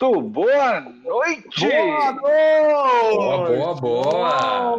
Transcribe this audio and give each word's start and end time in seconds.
Muito 0.00 0.22
boa 0.30 0.80
noite! 0.80 1.66
Boa 1.66 2.12
noite! 2.12 3.16
Boa, 3.16 3.74
boa, 3.74 3.76
boa! 3.80 4.76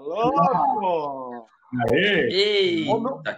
Louco! 0.00 1.46
Ei, 1.90 2.86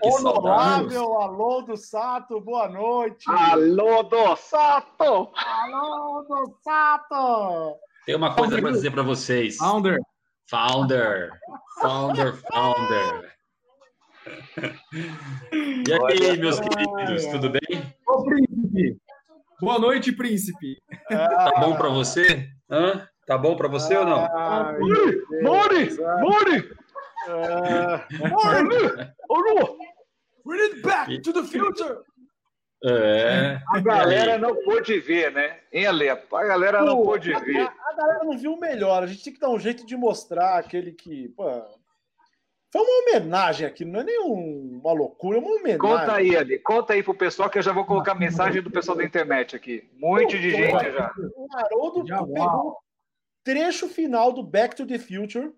Honorável 0.03 1.21
Alô 1.21 1.63
do 1.63 1.77
Sato, 1.77 2.41
boa 2.41 2.69
noite! 2.69 3.25
Alô 3.29 4.03
do 4.03 4.35
Sato! 4.35 5.31
Alô 5.37 6.27
do 6.29 6.53
Sato! 6.65 7.77
Tem 8.05 8.17
uma 8.17 8.35
coisa 8.35 8.61
para 8.61 8.73
dizer 8.73 8.91
para 8.91 9.05
vocês. 9.05 9.57
Founder. 9.59 10.01
Founder. 10.51 11.31
Founder, 11.81 12.35
founder. 12.51 13.33
E 15.53 15.93
aí, 15.93 16.37
meus 16.37 16.59
queridos, 16.59 17.27
tudo 17.27 17.51
bem? 17.51 17.95
Ô, 18.09 18.25
príncipe. 18.25 18.99
Boa 19.61 19.79
noite, 19.79 20.13
príncipe. 20.13 20.83
Tá 21.09 21.53
bom 21.61 21.77
para 21.77 21.89
você? 21.89 22.49
Hã? 22.71 23.09
Tá 23.27 23.39
bom 23.39 23.57
para 23.57 23.69
você 23.69 23.97
ou 23.97 24.05
não? 24.05 24.29
Mori! 25.43 25.97
Mori! 26.21 26.69
Mori! 28.31 29.15
We 30.45 30.57
need 30.57 30.83
back 30.83 31.23
to 31.23 31.33
the 31.33 31.43
future! 31.43 32.03
É. 32.87 33.59
A 33.69 33.81
galera 33.81 34.37
não 34.37 34.55
pôde 34.63 34.99
ver, 35.01 35.33
né? 35.33 35.61
Em 35.73 35.87
Alepo. 35.87 36.37
A 36.37 36.45
galera 36.45 36.83
não 36.85 36.97
Pô, 36.97 37.05
pôde 37.05 37.33
a, 37.33 37.39
ver. 37.39 37.61
A, 37.61 37.73
a 37.91 37.97
galera 37.97 38.25
não 38.25 38.37
viu 38.37 38.53
o 38.53 38.61
melhor. 38.61 39.03
A 39.03 39.07
gente 39.07 39.25
tem 39.25 39.33
que 39.33 39.41
dar 39.41 39.49
um 39.49 39.59
jeito 39.59 39.87
de 39.87 39.97
mostrar 39.97 40.59
aquele 40.59 40.93
que. 40.93 41.31
Pô, 41.31 41.49
foi 42.75 42.83
uma 42.83 43.03
homenagem 43.03 43.67
aqui, 43.69 43.85
não 43.85 44.01
é 44.01 44.05
nem 44.05 44.21
um- 44.21 44.81
uma 44.83 44.93
loucura, 44.93 45.39
é 45.39 45.41
uma 45.41 45.51
homenagem. 45.53 45.79
Conta 45.79 46.13
aí, 46.17 46.37
Ali. 46.37 46.59
Conta 46.59 46.93
aí 46.93 47.05
pro 47.05 47.15
pessoal 47.15 47.49
que 47.49 47.57
eu 47.59 47.63
já 47.63 47.73
vou 47.73 47.85
colocar 47.85 48.17
mensagem 48.17 48.61
do 48.61 48.69
pessoal 48.71 48.97
da 48.99 49.05
internet 49.05 49.55
aqui. 49.55 49.89
Muito 49.95 50.31
de 50.37 50.51
gente 50.51 50.73
já. 50.93 51.15
O 51.37 51.47
Haroldo 51.57 52.05
Já, 52.05 52.19
pegou 52.19 52.71
o 52.71 52.77
trecho 53.45 53.89
final 53.89 54.33
do 54.33 54.43
Back 54.43 54.75
to 54.75 54.85
the 54.87 54.99
Future, 54.99 55.53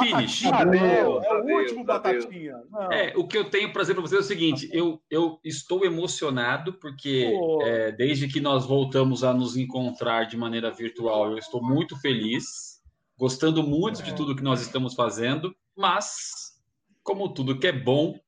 Finish. 0.00 0.46
Adeus. 0.46 0.82
É 0.82 1.04
o 1.04 1.18
adeus, 1.18 1.60
último 1.60 1.82
adeus. 1.82 1.86
batatinha. 1.86 2.54
Não. 2.70 2.92
É, 2.92 3.12
o 3.16 3.28
que 3.28 3.36
eu 3.36 3.50
tenho 3.50 3.70
para 3.72 3.82
dizer 3.82 3.94
para 3.94 4.02
vocês 4.02 4.20
é 4.20 4.24
o 4.24 4.26
seguinte: 4.26 4.68
eu, 4.72 5.00
eu 5.10 5.38
estou 5.44 5.84
emocionado 5.84 6.72
porque 6.74 7.30
é, 7.62 7.92
desde 7.92 8.26
que 8.26 8.40
nós 8.40 8.66
voltamos 8.66 9.22
a 9.22 9.32
nos 9.32 9.56
encontrar 9.56 10.24
de 10.24 10.36
maneira 10.36 10.70
virtual, 10.70 11.32
eu 11.32 11.38
estou 11.38 11.62
muito 11.62 11.96
feliz, 12.00 12.73
gostando 13.18 13.62
muito 13.62 14.02
de 14.02 14.14
tudo 14.14 14.34
que 14.36 14.42
nós 14.42 14.60
estamos 14.60 14.94
fazendo, 14.94 15.54
mas, 15.76 16.54
como 17.02 17.32
tudo 17.32 17.58
que 17.58 17.66
é 17.66 17.72
bom, 17.72 18.18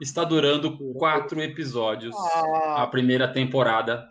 está 0.00 0.24
durando 0.24 0.76
quatro 0.94 1.40
episódios. 1.42 2.14
Ah, 2.16 2.82
A 2.82 2.86
primeira 2.86 3.26
temporada 3.32 4.06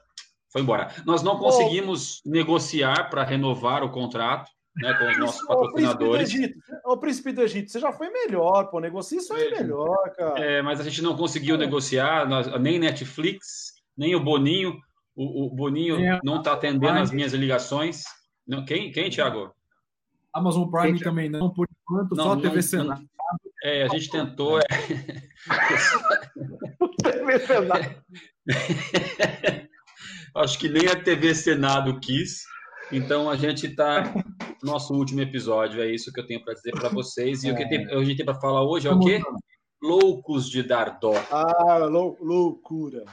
foi 0.51 0.61
embora. 0.61 0.89
Nós 1.05 1.21
não 1.21 1.37
conseguimos 1.37 2.21
negociar 2.25 3.09
para 3.09 3.23
renovar 3.23 3.83
o 3.83 3.91
contrato 3.91 4.49
né, 4.77 4.93
com 4.95 5.05
os 5.09 5.17
nossos 5.19 5.47
patrocinadores. 5.47 6.33
Ô 6.85 6.97
príncipe 6.97 7.31
do 7.31 7.41
Egito, 7.43 7.71
você 7.71 7.79
já 7.79 7.91
foi 7.93 8.09
melhor, 8.09 8.65
pô. 8.69 8.79
Negocia 8.79 9.19
isso 9.19 9.33
aí 9.33 9.51
melhor, 9.51 9.95
cara. 10.17 10.39
É, 10.39 10.61
mas 10.61 10.79
a 10.79 10.83
gente 10.83 11.01
não 11.01 11.15
conseguiu 11.15 11.55
negociar, 11.57 12.27
nós- 12.27 12.47
nem 12.59 12.77
Netflix, 12.79 13.73
nem 13.97 14.15
o 14.15 14.19
Boninho. 14.19 14.77
O, 15.15 15.45
o 15.45 15.49
Boninho 15.55 15.95
a- 16.15 16.19
não 16.23 16.39
está 16.39 16.53
atendendo 16.53 16.99
as 16.99 17.11
minhas 17.11 17.31
ligações. 17.33 18.03
Não, 18.45 18.65
quem, 18.65 18.91
quem, 18.91 19.09
Thiago? 19.09 19.53
Amazon 20.35 20.69
Prime 20.69 20.89
Gente, 20.97 21.03
também 21.03 21.29
não, 21.29 21.49
por 21.51 21.67
enquanto, 21.81 22.15
Não, 22.15 22.23
só 22.23 22.35
não- 22.35 22.41
TV 22.41 22.55
não- 22.55 22.61
Senado. 22.61 23.05
É, 23.63 23.83
a 23.83 23.87
gente 23.87 24.09
tentou. 24.11 24.59
é, 24.59 24.63
acho 30.35 30.59
que 30.59 30.69
nem 30.69 30.87
a 30.87 30.95
TV 30.95 31.33
Senado 31.33 31.99
quis. 31.99 32.43
Então 32.91 33.29
a 33.29 33.35
gente 33.35 33.65
está 33.67 34.13
nosso 34.63 34.93
último 34.93 35.21
episódio. 35.21 35.81
É 35.81 35.87
isso 35.89 36.11
que 36.13 36.19
eu 36.19 36.27
tenho 36.27 36.43
para 36.43 36.53
dizer 36.53 36.71
para 36.73 36.89
vocês. 36.89 37.43
E 37.43 37.51
o 37.51 37.55
que 37.55 37.67
tem- 37.67 37.89
a 37.89 38.03
gente 38.03 38.17
tem 38.17 38.25
para 38.25 38.35
falar 38.39 38.63
hoje 38.63 38.87
é 38.87 38.91
o 38.91 38.99
quê? 38.99 39.21
Loucos 39.81 40.49
de 40.49 40.61
dar 40.63 40.99
dó. 40.99 41.13
Ah, 41.31 41.77
lou- 41.77 42.17
loucura. 42.21 43.03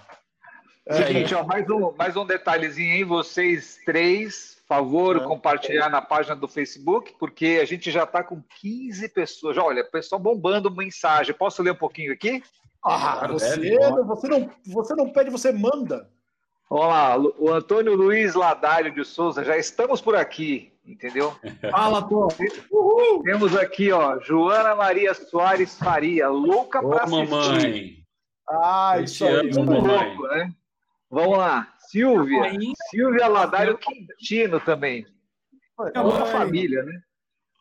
É, 0.87 1.07
Seguinte, 1.07 1.35
ó, 1.35 1.45
mais, 1.45 1.69
um, 1.71 1.93
mais 1.97 2.17
um 2.17 2.27
detalhezinho 2.27 2.93
aí, 2.93 3.05
vocês 3.05 3.79
três, 3.87 4.62
favor, 4.75 5.17
É. 5.17 5.21
compartilhar 5.21 5.89
na 5.89 6.01
página 6.03 6.35
do 6.37 6.49
Facebook, 6.49 7.15
porque 7.19 7.59
a 7.61 7.65
gente 7.65 7.91
já 7.91 8.05
está 8.05 8.23
com 8.23 8.43
15 8.61 9.09
pessoas. 9.11 9.57
Olha, 9.59 9.85
pessoal 9.85 10.21
bombando 10.21 10.71
mensagem. 10.75 11.35
Posso 11.35 11.63
ler 11.63 11.73
um 11.73 11.77
pouquinho 11.77 12.13
aqui? 12.13 12.43
Ah, 12.85 13.29
você, 13.31 13.79
você, 14.05 14.29
não, 14.29 14.51
você 14.67 14.95
não 14.95 15.09
pede, 15.11 15.31
você 15.31 15.53
manda. 15.53 16.09
Vamos 16.69 16.87
lá, 16.89 17.15
Lu- 17.15 17.35
o 17.39 17.51
Antônio 17.53 17.95
Luiz 17.95 18.35
Ladário 18.35 18.93
de 18.95 19.05
Souza, 19.05 19.45
já 19.45 19.57
estamos 19.59 20.01
por 20.01 20.17
aqui, 20.17 20.73
entendeu? 20.87 21.35
Fala, 21.71 22.03
Tom. 22.03 22.29
Temos 23.25 23.55
aqui, 23.57 23.93
ó, 23.93 24.19
Joana 24.21 24.75
Maria 24.75 25.13
Soares 25.15 25.79
Faria, 25.79 26.29
louca 26.29 26.81
Ô, 26.85 26.89
para 26.89 27.05
assistir. 27.05 27.29
mamãe. 27.31 27.97
Ah, 28.49 28.97
isso 29.01 29.25
aí. 29.25 29.35
amo, 29.35 29.49
aí. 29.73 29.81
mamãe. 29.81 30.07
Louco, 30.17 30.23
né? 30.29 30.53
Vamos 31.13 31.37
lá, 31.37 31.69
Silvia. 31.91 32.51
Silvia 32.91 33.29
Ladário 33.29 33.77
Quintino 33.77 34.59
também. 34.59 35.07
Toda 35.77 36.23
a 36.23 36.27
família, 36.27 36.83
né? 36.83 37.01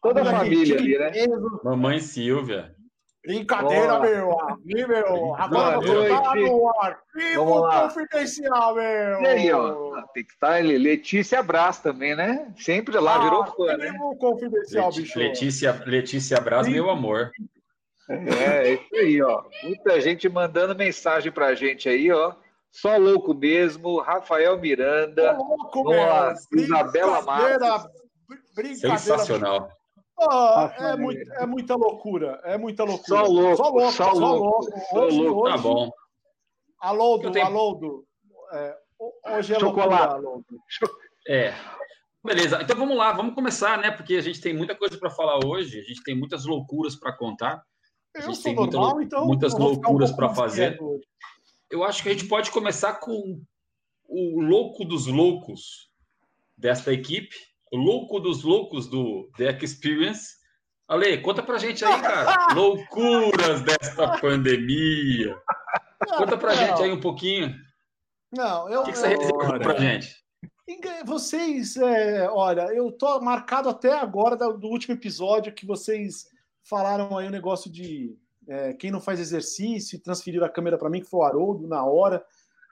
Toda 0.02 0.22
a 0.22 0.26
família 0.26 0.78
ali, 0.78 0.98
né? 0.98 1.12
Mamãe 1.62 2.00
Silvia. 2.00 2.74
Brincadeira, 3.24 4.00
Boa. 4.00 4.00
meu. 4.00 4.40
Aqui, 4.40 4.88
meu. 4.88 5.36
Agora 5.36 5.80
Boa 5.80 6.06
você 6.06 6.10
tá 6.10 6.36
no 6.36 6.70
arquivo 6.80 7.70
confidencial, 7.70 8.76
meu. 8.76 9.22
E 9.22 9.28
aí, 9.28 9.52
ó, 9.52 10.02
tem 10.14 10.24
que 10.24 10.32
estar 10.32 10.60
ele. 10.60 10.78
Letícia 10.78 11.44
Braz 11.44 11.78
também, 11.80 12.16
né? 12.16 12.52
Sempre 12.58 12.98
lá, 12.98 13.20
virou 13.20 13.46
fã, 13.46 13.78
né? 13.78 13.88
Arquivo 13.90 14.16
confidencial, 14.16 14.88
Leti- 14.88 15.02
bicho. 15.02 15.20
Letícia, 15.20 15.84
Letícia 15.86 16.40
Braz, 16.42 16.68
meu 16.68 16.90
amor. 16.90 17.32
É, 18.10 18.70
é 18.70 18.74
isso 18.74 18.96
aí, 18.96 19.22
ó. 19.22 19.44
Muita 19.64 20.02
gente 20.02 20.28
mandando 20.28 20.74
mensagem 20.76 21.32
pra 21.32 21.54
gente 21.54 21.88
aí, 21.90 22.12
ó. 22.12 22.34
Só 22.72 22.96
louco 22.98 23.34
mesmo, 23.34 24.00
Rafael 24.00 24.58
Miranda. 24.60 25.34
Louco, 25.34 25.84
meu. 25.90 26.02
Isabela 26.56 27.22
Matos. 27.22 27.84
br- 28.28 28.36
Brincadeira. 28.56 28.98
Sensacional. 28.98 29.70
Ah, 30.20 30.74
é, 30.78 30.96
muito, 30.96 31.34
é 31.34 31.46
muita 31.46 31.76
loucura. 31.76 32.40
É 32.44 32.58
muita 32.58 32.84
loucura. 32.84 33.20
Só 33.20 33.24
louco, 33.32 33.56
Só 33.58 33.70
louco. 33.70 33.92
só 33.92 34.12
louco, 34.14 34.70
só 34.92 35.06
Hoje, 35.06 35.20
louco. 35.22 35.44
Tá 35.50 35.54
hoje, 35.56 35.64
bom. 35.64 35.92
Aloldo, 36.80 37.32
tenho- 37.32 37.46
Aloldo. 37.46 38.06
É, 38.54 38.76
hoje 39.38 39.54
é 39.56 39.60
Chocolate. 39.60 39.90
loucura, 39.92 40.14
Aloldo. 40.16 40.46
É. 41.28 41.54
Beleza, 42.24 42.62
então 42.62 42.78
vamos 42.78 42.96
lá, 42.96 43.12
vamos 43.14 43.34
começar, 43.34 43.78
né? 43.80 43.90
Porque 43.90 44.16
a 44.16 44.22
gente 44.22 44.40
tem 44.40 44.54
muita 44.56 44.76
coisa 44.76 44.98
para 44.98 45.10
falar 45.10 45.40
hoje, 45.44 45.80
a 45.80 45.84
gente 45.84 46.04
tem 46.04 46.16
muitas 46.16 46.46
loucuras 46.46 46.96
para 46.96 47.12
contar. 47.18 47.64
A 48.16 48.20
Eu 48.20 48.22
gente 48.24 48.36
sou 48.36 48.44
tem 48.44 48.56
muita 48.56 48.78
normal, 48.78 48.94
lou- 48.96 49.02
então. 49.04 49.26
muitas 49.26 49.54
eu 49.54 49.60
vou 49.60 49.70
ficar 49.74 49.88
um 49.88 49.92
loucuras 49.92 50.12
pra 50.12 50.28
mais 50.28 50.38
fazer. 50.38 50.78
Eu 51.72 51.84
acho 51.84 52.04
que 52.04 52.10
a 52.10 52.12
gente 52.12 52.28
pode 52.28 52.52
começar 52.52 52.96
com 52.96 53.42
o 54.08 54.42
louco 54.42 54.84
dos 54.84 55.08
loucos 55.08 55.90
desta 56.58 56.92
equipe, 56.92 57.36
o 57.72 57.78
louco 57.78 58.20
dos 58.20 58.44
loucos 58.44 58.88
do 58.88 59.32
The 59.38 59.58
Experience. 59.64 60.36
Ale, 60.88 61.22
conta 61.22 61.42
pra 61.42 61.58
gente 61.58 61.86
aí, 61.86 62.02
cara. 62.02 62.52
Loucuras 62.54 63.62
desta 63.62 64.20
pandemia. 64.20 65.34
Conta 66.18 66.38
pra 66.38 66.54
Não, 66.54 66.60
gente 66.60 66.84
aí 66.84 66.92
um 66.92 67.00
pouquinho. 67.00 67.56
Não, 68.30 68.70
eu. 68.70 68.82
O 68.82 68.84
que, 68.84 68.92
que 68.92 68.98
você 68.98 69.16
eu- 69.16 69.20
reservou 69.20 69.60
pra 69.60 69.80
gente? 69.80 70.22
Vocês, 71.06 71.76
é, 71.78 72.30
olha, 72.30 72.62
eu 72.74 72.92
tô 72.92 73.20
marcado 73.22 73.68
até 73.70 73.94
agora 73.94 74.36
do 74.36 74.68
último 74.68 74.94
episódio 74.96 75.54
que 75.54 75.66
vocês 75.66 76.28
falaram 76.64 77.18
aí 77.18 77.28
o 77.28 77.32
negócio 77.32 77.70
de 77.72 78.18
é, 78.52 78.74
quem 78.74 78.92
não 78.92 79.00
faz 79.00 79.18
exercício 79.18 79.96
e 79.96 80.00
transferiram 80.00 80.46
a 80.46 80.50
câmera 80.50 80.78
para 80.78 80.90
mim, 80.90 81.00
que 81.00 81.10
foi 81.10 81.22
o 81.22 81.24
Haroldo, 81.24 81.68
na 81.70 81.86
hora. 81.86 82.22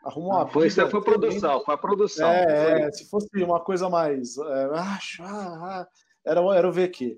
Arrumou 0.03 0.31
uma 0.33 0.47
Foi, 0.47 0.67
isso 0.67 0.89
foi 0.89 1.01
produção, 1.01 1.63
foi 1.63 1.73
a 1.73 1.77
produção. 1.77 2.29
É, 2.29 2.81
é, 2.81 2.91
se 2.91 3.09
fosse 3.09 3.29
uma 3.41 3.61
coisa 3.61 3.89
mais. 3.89 4.37
é, 4.37 4.65
acho, 4.77 5.23
ah, 5.23 5.27
ah, 5.29 5.87
era, 6.25 6.41
era 6.53 6.67
o 6.67 6.71
VQ. 6.71 7.17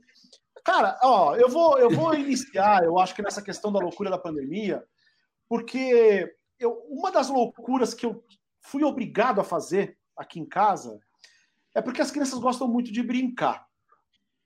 Cara, 0.63 0.99
ó, 1.01 1.35
eu 1.35 1.49
vou, 1.49 1.79
eu 1.79 1.89
vou 1.89 2.13
iniciar, 2.15 2.83
eu 2.83 2.99
acho 2.99 3.15
que 3.15 3.23
nessa 3.23 3.41
questão 3.41 3.71
da 3.71 3.79
loucura 3.79 4.11
da 4.11 4.17
pandemia, 4.17 4.83
porque 5.49 6.31
eu, 6.59 6.73
uma 6.87 7.11
das 7.11 7.29
loucuras 7.29 7.95
que 7.95 8.05
eu 8.05 8.23
fui 8.61 8.83
obrigado 8.83 9.41
a 9.41 9.43
fazer 9.43 9.97
aqui 10.15 10.39
em 10.39 10.45
casa 10.45 10.99
é 11.73 11.81
porque 11.81 12.01
as 12.01 12.11
crianças 12.11 12.37
gostam 12.37 12.67
muito 12.67 12.91
de 12.91 13.01
brincar. 13.01 13.65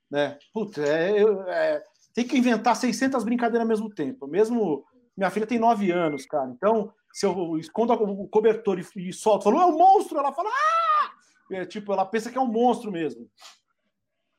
Né? 0.10 0.38
Puta, 0.54 0.82
é, 0.82 1.22
é, 1.48 1.84
tem 2.16 2.26
que 2.26 2.38
inventar 2.38 2.76
600 2.76 3.24
brincadeiras 3.24 3.62
ao 3.62 3.68
mesmo 3.68 3.94
tempo. 3.94 4.26
Mesmo. 4.26 4.86
Minha 5.16 5.30
filha 5.30 5.46
tem 5.46 5.60
9 5.60 5.92
anos, 5.92 6.26
cara. 6.26 6.50
Então, 6.50 6.92
se 7.14 7.26
eu 7.26 7.58
escondo 7.58 7.94
o 7.94 8.28
cobertor 8.28 8.80
e, 8.80 9.10
e 9.10 9.14
solto, 9.14 9.44
falo, 9.44 9.62
é 9.62 9.66
um 9.66 9.78
monstro, 9.78 10.18
ela 10.18 10.34
fala, 10.34 10.50
ah! 10.50 11.12
É, 11.52 11.66
tipo, 11.66 11.94
ela 11.94 12.06
pensa 12.06 12.32
que 12.32 12.38
é 12.38 12.42
um 12.42 12.52
monstro 12.52 12.92
mesmo. 12.92 13.30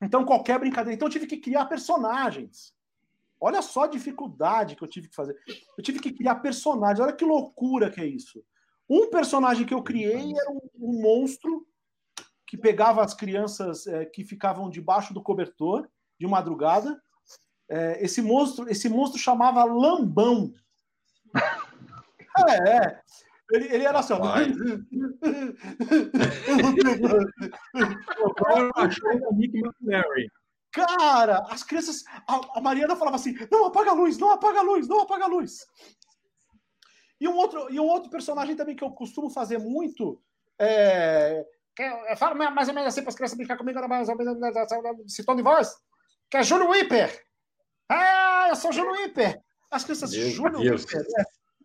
Então, 0.03 0.25
qualquer 0.25 0.59
brincadeira. 0.59 0.95
Então, 0.95 1.07
eu 1.07 1.13
tive 1.13 1.27
que 1.27 1.37
criar 1.37 1.67
personagens. 1.67 2.75
Olha 3.41 3.63
só 3.63 3.85
a 3.85 3.89
dificuldade 3.89 4.75
que 4.75 4.83
eu 4.83 4.89
tive 4.89 5.09
que 5.09 5.15
fazer. 5.15 5.37
Eu 5.77 5.85
tive 5.85 6.01
que 6.01 6.13
criar 6.13 6.37
personagens. 6.37 7.01
Olha 7.01 7.13
que 7.13 7.25
loucura 7.25 7.91
que 7.91 8.01
é 8.01 8.07
isso. 8.07 8.43
Um 8.89 9.11
personagem 9.11 9.67
que 9.67 9.75
eu 9.75 9.83
criei 9.83 10.33
era 10.35 10.51
um, 10.51 10.61
um 10.81 11.03
monstro 11.03 11.67
que 12.47 12.57
pegava 12.57 13.03
as 13.03 13.13
crianças 13.13 13.87
eh, 13.87 14.07
que 14.07 14.25
ficavam 14.25 14.71
debaixo 14.71 15.13
do 15.13 15.23
cobertor 15.23 15.89
de 16.19 16.27
madrugada. 16.27 17.01
Eh, 17.69 18.05
esse 18.05 18.23
monstro, 18.23 18.69
esse 18.69 18.89
monstro 18.89 19.19
chamava 19.19 19.65
Lambão. 19.65 20.53
É, 22.49 22.71
é. 22.71 23.01
Ele, 23.51 23.75
ele 23.75 23.85
era 23.85 24.01
assim, 24.01 24.13
ó. 24.13 24.21
Cara, 30.73 31.39
as 31.49 31.63
crianças. 31.63 32.05
A, 32.29 32.59
a 32.59 32.61
Mariana 32.61 32.97
falava 32.97 33.17
assim: 33.17 33.35
não 33.51 33.67
apaga 33.67 33.91
a 33.91 33.95
luz, 33.95 34.19
não 34.19 34.33
apaga 34.33 34.59
a 34.59 34.63
luz, 34.63 34.89
não 34.89 35.01
apaga 35.01 35.25
a 35.25 35.29
luz. 35.29 35.65
E 37.21 37.27
um 37.27 37.37
outro, 37.37 37.73
e 37.73 37.81
um 37.81 37.87
outro 37.87 38.11
personagem 38.11 38.55
também 38.57 38.77
que 38.77 38.85
eu 38.85 38.91
costumo 38.91 39.31
fazer 39.31 39.59
muito. 39.59 40.21
É, 40.59 41.45
eu, 41.79 42.17
falo 42.17 42.37
mais 42.37 42.69
ou 42.69 42.75
menos 42.75 42.89
assim 42.89 43.03
para 43.03 43.11
as 43.11 43.15
crianças 43.15 43.37
brincar 43.37 43.57
comigo, 43.57 43.87
mais 43.89 44.09
ou 44.09 44.17
menos 44.17 44.39
esse 45.05 45.25
tom 45.25 45.37
de 45.37 45.43
voz. 45.43 45.75
Que 46.31 46.39
é 46.39 46.43
Júlio 46.43 46.71
Whipper. 46.71 47.26
Ah, 47.89 48.47
eu 48.51 48.57
sou 48.57 48.73
Júlio 48.73 48.93
Whipper. 48.93 49.41
As 49.71 49.85
crianças, 49.85 50.13
Meu 50.13 50.31
Júlio 50.31 50.61
Deus. 50.61 50.85
Whipper. 50.85 51.05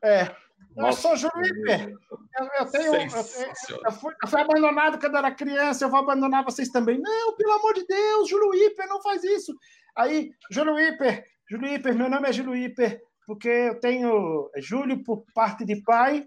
É, 0.04 0.10
é. 0.22 0.36
eu 0.78 0.84
Nossa. 0.84 1.02
sou 1.02 1.16
Júlio 1.16 1.38
Whipper. 1.38 1.94
Eu, 2.40 2.50
eu 2.60 2.66
tenho. 2.72 2.86
eu- 2.96 3.02
eu- 3.02 3.10
Sensacional. 3.10 3.84
eu 3.86 3.92
fui, 3.92 4.14
eu 4.24 4.28
fui 4.28 4.42
abandonado 4.42 5.00
quando 5.00 5.18
era 5.18 5.32
criança, 5.32 5.86
eu 5.86 5.90
vou 5.90 6.00
abandonar 6.00 6.44
vocês 6.44 6.70
também. 6.70 7.00
Não, 7.00 7.36
pelo 7.36 7.54
amor 7.54 7.74
de 7.74 7.86
Deus, 7.86 8.30
Júlio 8.30 8.54
Hiper, 8.54 8.88
não 8.88 9.02
faz 9.02 9.24
isso. 9.24 9.54
Aí, 9.96 10.32
Júlio 10.52 10.80
Hiper, 10.80 11.24
Júlio 11.50 11.74
Hiper, 11.74 11.96
meu 11.96 12.10
nome 12.10 12.28
é 12.30 12.34
Júlio 12.34 12.56
Hiper, 12.56 13.02
porque 13.26 13.50
eu 13.50 13.80
tenho 13.80 14.50
é 14.56 14.62
Júlio 14.62 15.04
por 15.04 15.24
parte 15.34 15.66
de 15.66 15.82
pai, 15.84 16.26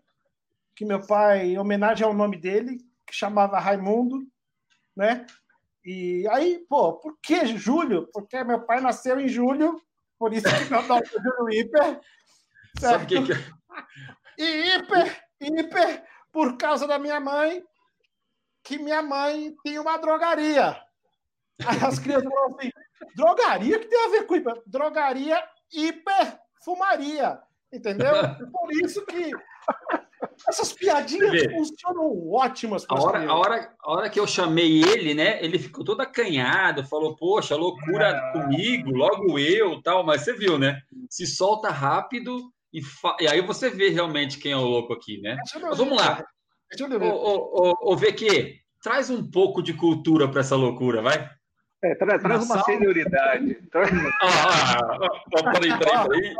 que 0.76 0.84
meu 0.84 1.04
pai, 1.06 1.46
em 1.50 1.58
homenagem 1.58 2.06
ao 2.06 2.12
nome 2.14 2.36
dele, 2.40 2.78
que 3.06 3.14
chamava 3.14 3.58
Raimundo, 3.58 4.18
né? 4.96 5.24
E 5.84 6.26
aí, 6.30 6.64
pô, 6.68 6.94
por 6.94 7.18
que 7.20 7.44
Júlio? 7.56 8.08
Porque 8.12 8.42
meu 8.42 8.62
pai 8.62 8.80
nasceu 8.80 9.20
em 9.20 9.28
julho, 9.28 9.80
por 10.18 10.32
isso 10.32 10.46
que 10.46 10.70
meu 10.70 10.82
nome 10.82 11.02
é 11.02 11.20
Júlio 11.20 11.50
Hiper. 11.50 12.00
Sabe 12.80 13.04
o 13.04 13.06
que, 13.06 13.22
que? 13.22 13.54
E 14.38 14.74
hiper, 14.74 15.24
hiper, 15.40 16.04
por 16.32 16.56
causa 16.56 16.86
da 16.86 16.98
minha 16.98 17.20
mãe, 17.20 17.62
que 18.62 18.78
minha 18.78 19.02
mãe 19.02 19.54
tinha 19.64 19.80
uma 19.80 19.98
drogaria. 19.98 20.80
Aí 21.64 21.78
as 21.86 21.98
crianças 21.98 22.28
falam 22.32 22.56
assim: 22.58 22.70
drogaria? 23.14 23.76
O 23.76 23.80
que 23.80 23.86
tem 23.86 24.06
a 24.06 24.08
ver 24.08 24.26
com 24.26 24.36
hiper? 24.36 24.62
Drogaria, 24.66 25.48
hiper, 25.72 26.40
fumaria. 26.64 27.40
Entendeu? 27.72 28.12
Por 28.50 28.72
isso 28.72 29.04
que 29.04 29.30
essas 30.48 30.72
piadinhas 30.72 31.30
vê? 31.30 31.50
funcionam 31.50 32.30
ótimas 32.30 32.84
A 32.88 32.94
hora, 32.94 33.18
a, 33.30 33.34
hora, 33.36 33.74
a 33.82 33.92
hora 33.92 34.10
que 34.10 34.18
eu 34.20 34.26
chamei 34.26 34.82
ele, 34.82 35.14
né? 35.14 35.42
Ele 35.44 35.58
ficou 35.58 35.84
todo 35.84 36.00
acanhado, 36.00 36.84
falou, 36.84 37.16
poxa, 37.16 37.56
loucura 37.56 38.32
comigo, 38.32 38.90
logo 38.90 39.38
eu, 39.38 39.80
tal, 39.82 40.04
mas 40.04 40.22
você 40.22 40.32
viu, 40.32 40.58
né? 40.58 40.80
Se 41.08 41.26
solta 41.26 41.70
rápido 41.70 42.50
e, 42.72 42.82
fa- 42.82 43.16
e 43.20 43.28
aí 43.28 43.40
você 43.40 43.70
vê 43.70 43.88
realmente 43.88 44.38
quem 44.38 44.52
é 44.52 44.56
o 44.56 44.62
louco 44.64 44.92
aqui, 44.92 45.20
né? 45.20 45.36
Mas 45.62 45.78
vamos 45.78 45.96
lá. 45.96 46.24
Ô, 46.80 46.98
ver. 46.98 47.12
ô, 47.12 47.72
ô, 47.82 47.92
ô 47.92 47.96
VQ, 47.96 48.56
traz 48.82 49.08
um 49.10 49.30
pouco 49.30 49.62
de 49.62 49.72
cultura 49.74 50.28
para 50.28 50.40
essa 50.40 50.56
loucura, 50.56 51.00
vai. 51.00 51.30
É, 51.82 51.94
tra- 51.96 52.18
traz 52.18 52.44
uma 52.46 52.56
Nassau. 52.56 52.64
senioridade. 52.64 53.54
Tra- 53.70 53.82
Ah, 54.22 54.26
ah, 54.26 54.78
ah, 54.80 55.22
ah, 55.36 55.50
peraí, 55.52 55.78
peraí, 55.78 56.08
peraí. 56.08 56.34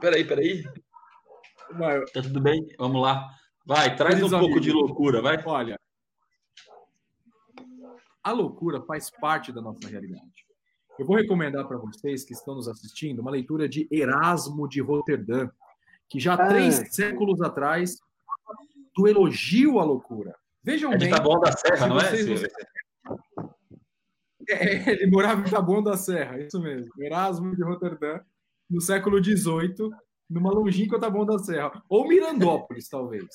Peraí, 0.00 0.24
peraí. 0.24 0.64
Vai, 1.78 2.04
Tá 2.06 2.22
tudo 2.22 2.40
bem? 2.40 2.66
Vamos 2.78 3.00
lá. 3.02 3.28
Vai, 3.66 3.94
traz 3.96 4.22
um 4.22 4.28
pouco 4.28 4.60
de 4.60 4.70
loucura, 4.70 5.22
vai. 5.22 5.42
Olha, 5.44 5.78
a 8.22 8.32
loucura 8.32 8.82
faz 8.82 9.10
parte 9.10 9.52
da 9.52 9.60
nossa 9.60 9.88
realidade. 9.88 10.44
Eu 10.98 11.06
vou 11.06 11.16
recomendar 11.16 11.66
para 11.66 11.76
vocês 11.78 12.24
que 12.24 12.32
estão 12.32 12.54
nos 12.54 12.68
assistindo 12.68 13.18
uma 13.20 13.30
leitura 13.30 13.68
de 13.68 13.88
Erasmo 13.90 14.68
de 14.68 14.80
Roterdã, 14.80 15.48
que 16.08 16.20
já 16.20 16.34
há 16.34 16.44
Ah. 16.44 16.48
três 16.48 16.94
séculos 16.94 17.40
atrás 17.42 17.96
do 18.96 19.08
elogio 19.08 19.80
à 19.80 19.84
loucura. 19.84 20.34
Vejam 20.62 20.92
É 20.92 20.96
de 20.96 21.06
bem, 21.06 21.14
Taboão 21.14 21.40
da 21.40 21.52
Serra, 21.52 21.86
não 21.88 21.98
é? 21.98 22.04
É, 24.48 24.48
ele 25.02 25.10
morava 25.10 25.40
em 25.46 25.50
Taboão 25.50 25.82
da 25.82 25.96
Serra, 25.96 26.38
isso 26.38 26.60
mesmo. 26.60 26.92
Erasmo 26.98 27.54
de 27.56 27.62
Roterdã, 27.64 28.20
no 28.70 28.80
século 28.80 29.22
XVIII, 29.22 29.90
numa 30.28 30.50
longínqua 30.50 31.00
Taboão 31.00 31.26
da 31.26 31.38
Serra. 31.38 31.82
Ou 31.88 32.08
Mirandópolis, 32.08 32.88
talvez. 32.88 33.26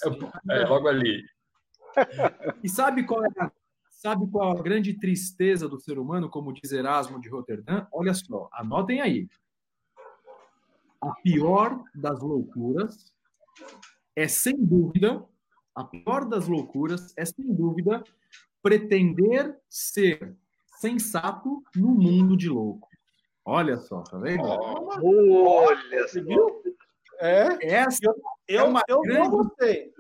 É, 0.50 0.66
logo 0.66 0.88
ali. 0.88 1.24
E 2.64 2.70
sabe 2.70 3.06
qual 3.06 3.26
é 3.26 3.30
a, 3.40 3.52
sabe 3.90 4.30
qual 4.30 4.58
a 4.58 4.62
grande 4.62 4.94
tristeza 4.94 5.68
do 5.68 5.80
ser 5.80 5.98
humano, 6.00 6.30
como 6.30 6.54
diz 6.54 6.72
Erasmo 6.72 7.20
de 7.20 7.30
Roterdã? 7.30 7.86
Olha 7.92 8.14
só, 8.14 8.50
anotem 8.54 9.02
aí. 9.02 9.28
A 11.02 11.12
pior 11.24 11.82
das 11.96 12.20
loucuras 12.20 13.14
é 14.16 14.28
sem 14.28 14.56
dúvida, 14.58 15.24
a 15.74 15.84
pior 15.84 16.26
das 16.26 16.48
loucuras 16.48 17.14
é 17.18 17.24
sem 17.24 17.54
dúvida 17.54 18.04
pretender 18.62 19.58
ser 19.70 20.36
sensato 20.80 21.64
no 21.76 21.90
mundo 21.90 22.36
de 22.36 22.50
louco. 22.50 22.90
Olha 23.46 23.78
só, 23.78 24.02
tá 24.02 24.18
vendo? 24.18 24.44
Olha 24.44 26.08
Você 26.08 26.20
só. 26.22 26.26
viu? 26.26 26.62
É, 27.20 27.76
Essa 27.76 28.00
eu, 28.48 28.66
uma 28.66 28.82
eu 28.88 29.02
grande- 29.02 29.20
não 29.20 29.30
gostei. 29.30 29.92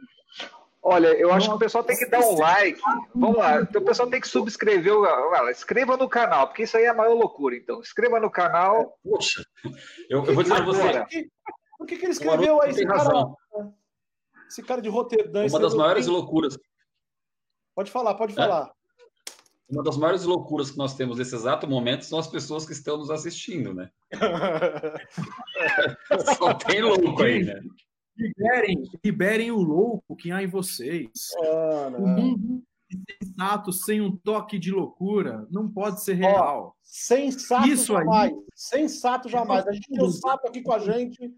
Olha, 0.82 1.08
eu 1.08 1.32
acho 1.34 1.50
que 1.50 1.56
o 1.56 1.60
pessoal 1.60 1.84
tem 1.84 1.98
que 1.98 2.06
dar 2.06 2.20
um 2.22 2.40
like. 2.40 2.80
Vamos 3.14 3.38
lá, 3.38 3.62
então 3.62 3.82
o 3.82 3.86
pessoal 3.86 4.10
tem 4.10 4.22
que 4.22 4.28
subscrever. 4.28 4.94
o- 4.96 5.02
olha, 5.04 5.52
Inscreva 5.52 5.98
no 5.98 6.08
canal, 6.08 6.48
porque 6.48 6.64
isso 6.64 6.78
aí 6.78 6.84
é 6.86 6.88
a 6.90 6.94
maior 6.94 7.14
loucura. 7.14 7.56
Então, 7.58 7.80
inscreva 7.82 8.18
no 8.20 8.32
canal. 8.32 8.98
Poxa, 9.04 9.44
eu, 10.10 10.26
eu 10.26 10.34
vou 10.34 10.42
dizer 10.42 10.56
pra 10.56 10.64
você. 10.66 10.82
Agora. 10.82 11.08
Por 11.78 11.86
que, 11.86 11.98
que 11.98 12.06
ele 12.06 12.12
escreveu 12.14 12.62
aí 12.62 12.70
esse 12.70 12.80
tem 12.80 12.88
cara? 12.88 13.00
razão. 13.04 13.36
Esse 14.48 14.64
cara 14.64 14.82
de 14.82 14.90
Roterdã. 14.90 15.46
Uma 15.48 15.60
das 15.60 15.76
maiores 15.76 16.08
loucuras, 16.08 16.58
Pode 17.76 17.92
falar, 17.92 18.16
pode 18.16 18.34
É? 18.34 18.36
falar. 18.36 18.72
Uma 19.70 19.84
das 19.84 19.98
maiores 19.98 20.24
loucuras 20.24 20.72
que 20.72 20.78
nós 20.78 20.96
temos 20.96 21.18
nesse 21.18 21.36
exato 21.36 21.68
momento 21.68 22.04
são 22.04 22.20
as 22.20 22.28
pessoas 22.28 22.66
que 22.66 22.74
estão 22.74 22.98
nos 22.98 23.12
assistindo, 23.12 23.74
né? 23.74 23.90
Só 26.38 26.54
tem 26.56 26.82
louco 26.82 27.22
aí, 27.22 27.44
né? 27.44 27.62
liberem, 28.20 28.84
liberem 29.04 29.52
o 29.52 29.62
louco 29.62 30.16
que 30.16 30.32
há 30.32 30.44
em 30.44 30.48
vocês. 30.48 31.10
Ah, 31.42 31.88
O 31.88 32.02
não. 32.02 32.08
mundo, 32.08 32.64
sensato 33.22 33.72
sem 33.72 34.02
um 34.02 34.16
toque 34.18 34.60
de 34.60 34.72
loucura 34.72 35.48
não 35.50 35.72
pode 35.72 36.04
ser 36.04 36.16
real. 36.16 36.76
Sensato 36.84 37.68
Isso 37.68 37.94
jamais. 37.94 38.32
Aí. 38.32 38.38
Sensato 38.56 39.30
jamais. 39.30 39.68
A 39.68 39.72
gente 39.72 39.88
tem 39.88 40.04
o 40.04 40.10
Sato 40.10 40.48
aqui 40.48 40.62
com 40.62 40.74
a 40.74 40.80
gente. 40.80 41.34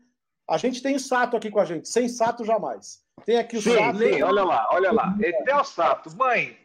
A 0.50 0.58
gente 0.58 0.82
tem 0.82 0.96
o 0.96 1.00
Sato 1.00 1.38
aqui 1.38 1.52
com 1.52 1.60
a 1.60 1.66
gente. 1.66 1.88
Sensato 1.88 2.44
jamais. 2.44 3.04
Tem 3.26 3.38
aqui 3.38 3.58
o 3.58 3.62
sim, 3.62 3.76
Sato. 3.76 4.00
Sim, 4.00 4.22
olha 4.24 4.44
lá, 4.44 4.68
olha 4.72 4.92
lá. 4.92 5.16
Esse 5.20 5.50
é 5.50 5.56
o 5.56 5.64
Sato. 5.64 6.16
Mãe, 6.18 6.58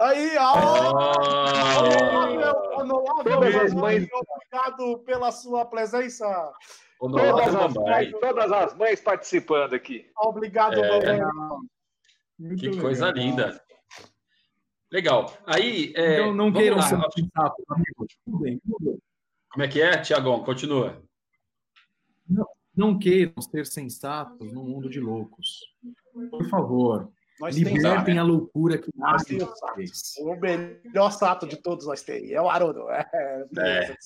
Aí, 0.00 0.36
ó! 0.38 1.14
Todas 3.24 3.54
as 3.56 3.74
mães. 3.74 4.08
Obrigado 4.12 4.98
pela 5.00 5.32
sua 5.32 5.64
presença. 5.66 6.52
Todas 6.98 7.54
as, 7.54 7.74
mães, 7.74 8.12
todas 8.20 8.52
as 8.52 8.76
mães 8.76 9.00
participando 9.00 9.74
aqui. 9.74 10.10
Obrigado, 10.16 10.82
é... 10.82 11.20
Que 12.36 12.68
legal. 12.68 12.80
coisa 12.80 13.10
linda. 13.10 13.60
Legal. 14.90 15.32
Aí. 15.46 15.92
É, 15.96 16.20
então, 16.20 16.34
não 16.34 16.52
queiram 16.52 16.80
ser 16.80 16.98
sapo, 17.34 17.64
amigo. 17.68 18.06
Como 19.50 19.64
é 19.64 19.68
que 19.68 19.82
é, 19.82 20.00
Tiagão? 20.00 20.44
Continua. 20.44 21.02
Não, 22.28 22.46
não 22.76 22.98
queiram 22.98 23.40
ser 23.42 23.66
sensatos 23.66 24.52
no 24.52 24.62
mundo 24.62 24.88
de 24.88 25.00
loucos. 25.00 25.60
Por 26.30 26.48
favor. 26.48 27.12
Nós 27.40 27.56
Libertem 27.56 28.18
a 28.18 28.22
loucura 28.22 28.78
que 28.78 28.90
nós 28.96 29.22
temos. 29.22 29.50
O 30.18 30.34
melhor 30.36 31.10
sato 31.10 31.46
de 31.46 31.56
todos 31.56 31.86
nós 31.86 32.02
tem. 32.02 32.32
É 32.32 32.40
o 32.40 32.48
Haroldo. 32.48 32.88
É, 32.90 33.06
é. 33.58 33.96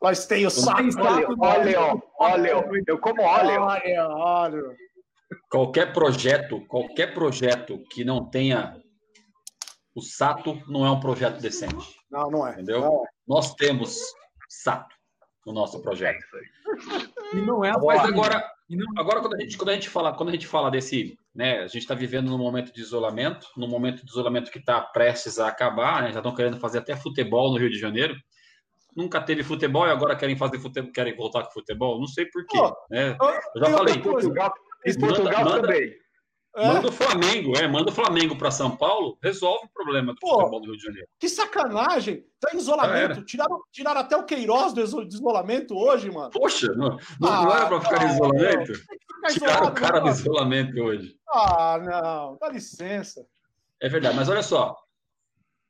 Nós 0.00 0.26
temos 0.26 0.56
o 0.56 0.60
sato. 0.60 0.78
Óleo, 1.40 2.02
óleo. 2.18 2.82
Eu 2.86 2.98
como 2.98 3.22
óleo. 3.22 3.62
Óleo, 3.62 4.02
óleo. 4.10 4.76
Qualquer 5.50 5.92
projeto, 5.92 6.64
qualquer 6.66 7.14
projeto 7.14 7.82
que 7.90 8.04
não 8.04 8.28
tenha 8.28 8.80
o 9.94 10.00
Sato 10.00 10.60
não 10.68 10.86
é 10.86 10.90
um 10.90 11.00
projeto 11.00 11.40
decente. 11.40 11.96
Não, 12.10 12.30
não 12.30 12.46
é. 12.46 12.52
Entendeu? 12.52 12.80
Não 12.80 13.04
é. 13.04 13.08
Nós 13.26 13.54
temos 13.54 13.98
Sato 14.48 14.94
no 15.46 15.52
nosso 15.52 15.80
projeto. 15.82 16.24
E 17.34 17.40
não 17.40 17.64
é 17.64 17.72
Mas 17.72 18.04
agora, 18.04 18.44
agora 18.96 19.20
quando 19.20 19.34
a 19.34 19.40
gente, 19.40 19.56
quando 19.56 19.70
a 19.70 19.74
gente 19.74 19.88
fala, 19.88 20.14
quando 20.14 20.28
a 20.28 20.32
gente 20.32 20.46
fala 20.46 20.70
desse, 20.70 21.18
né, 21.34 21.60
a 21.60 21.66
gente 21.66 21.78
está 21.78 21.94
vivendo 21.94 22.30
num 22.30 22.38
momento 22.38 22.72
de 22.72 22.80
isolamento, 22.80 23.46
num 23.56 23.68
momento 23.68 24.04
de 24.04 24.10
isolamento 24.10 24.50
que 24.50 24.58
está 24.58 24.80
prestes 24.80 25.38
a 25.38 25.48
acabar, 25.48 26.02
né, 26.02 26.12
já 26.12 26.18
estão 26.18 26.34
querendo 26.34 26.58
fazer 26.58 26.78
até 26.78 26.94
futebol 26.94 27.50
no 27.52 27.58
Rio 27.58 27.70
de 27.70 27.78
Janeiro. 27.78 28.14
Nunca 28.94 29.22
teve 29.22 29.42
futebol 29.42 29.86
e 29.86 29.90
agora 29.90 30.14
querem 30.14 30.36
fazer 30.36 30.58
futebol, 30.58 30.92
querem 30.92 31.16
voltar 31.16 31.44
com 31.44 31.52
futebol. 31.52 31.98
Não 31.98 32.06
sei 32.06 32.26
porquê. 32.26 32.58
Oh, 32.58 32.74
né? 32.90 33.16
Eu 33.54 33.60
já 33.62 33.70
eu 33.70 33.78
falei. 33.78 33.98
Portugal, 33.98 34.52
em 34.84 34.98
Portugal 34.98 35.44
manda, 35.44 35.62
também. 35.62 35.94
É. 36.54 36.66
Manda 36.66 36.88
o 36.88 36.92
Flamengo, 36.92 37.56
é, 37.56 37.66
manda 37.66 37.90
o 37.90 37.94
Flamengo 37.94 38.36
para 38.36 38.50
São 38.50 38.76
Paulo, 38.76 39.16
resolve 39.22 39.66
o 39.66 39.72
problema 39.72 40.12
do 40.12 40.20
Pô, 40.20 40.40
futebol 40.40 40.60
do 40.60 40.66
Rio 40.66 40.76
de 40.76 40.84
Janeiro. 40.84 41.08
Que 41.18 41.28
sacanagem! 41.28 42.26
Tá 42.38 42.50
em 42.52 42.58
isolamento. 42.58 43.24
Tiraram, 43.24 43.60
tiraram 43.72 44.00
até 44.00 44.16
o 44.16 44.24
Queiroz 44.24 44.74
do 44.74 44.82
isolamento 44.82 45.74
hoje, 45.74 46.10
mano. 46.10 46.30
Poxa, 46.30 46.66
não, 46.74 46.98
não, 47.18 47.32
ah, 47.32 47.42
não 47.42 47.52
era 47.54 47.66
para 47.68 47.80
ficar 47.80 48.04
em 48.04 48.14
isolamento? 48.14 48.72
Tiraram 49.32 49.66
o 49.68 49.72
cara 49.72 50.00
do 50.00 50.08
isolamento 50.08 50.78
hoje. 50.78 51.16
Ah, 51.28 51.78
não, 51.78 52.38
dá 52.38 52.48
licença. 52.50 53.26
É 53.80 53.88
verdade, 53.88 54.14
mas 54.14 54.28
olha 54.28 54.42
só. 54.42 54.76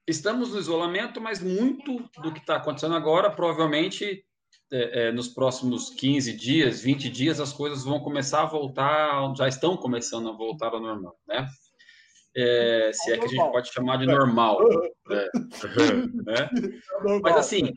Estamos 0.07 0.53
no 0.53 0.59
isolamento, 0.59 1.21
mas 1.21 1.41
muito 1.41 1.99
do 2.21 2.33
que 2.33 2.41
está 2.41 2.57
acontecendo 2.57 2.97
agora 2.97 3.31
provavelmente 3.31 4.25
é, 4.73 5.09
é, 5.09 5.13
nos 5.13 5.29
próximos 5.29 5.91
15 5.91 6.33
dias, 6.33 6.81
20 6.81 7.11
dias, 7.11 7.39
as 7.39 7.53
coisas 7.53 7.85
vão 7.85 8.01
começar 8.01 8.43
a 8.43 8.47
voltar, 8.47 9.35
já 9.37 9.47
estão 9.47 9.77
começando 9.77 10.31
a 10.31 10.33
voltar 10.33 10.73
ao 10.73 10.81
normal, 10.81 11.15
né? 11.29 11.47
É, 12.35 12.91
se 12.95 13.13
é 13.13 13.19
que 13.19 13.27
a 13.27 13.29
gente 13.29 13.53
pode 13.53 13.71
chamar 13.71 13.99
de 13.99 14.07
normal. 14.07 14.59
Né? 15.07 15.29
né? 16.25 16.51
Mas 17.23 17.37
assim, 17.37 17.75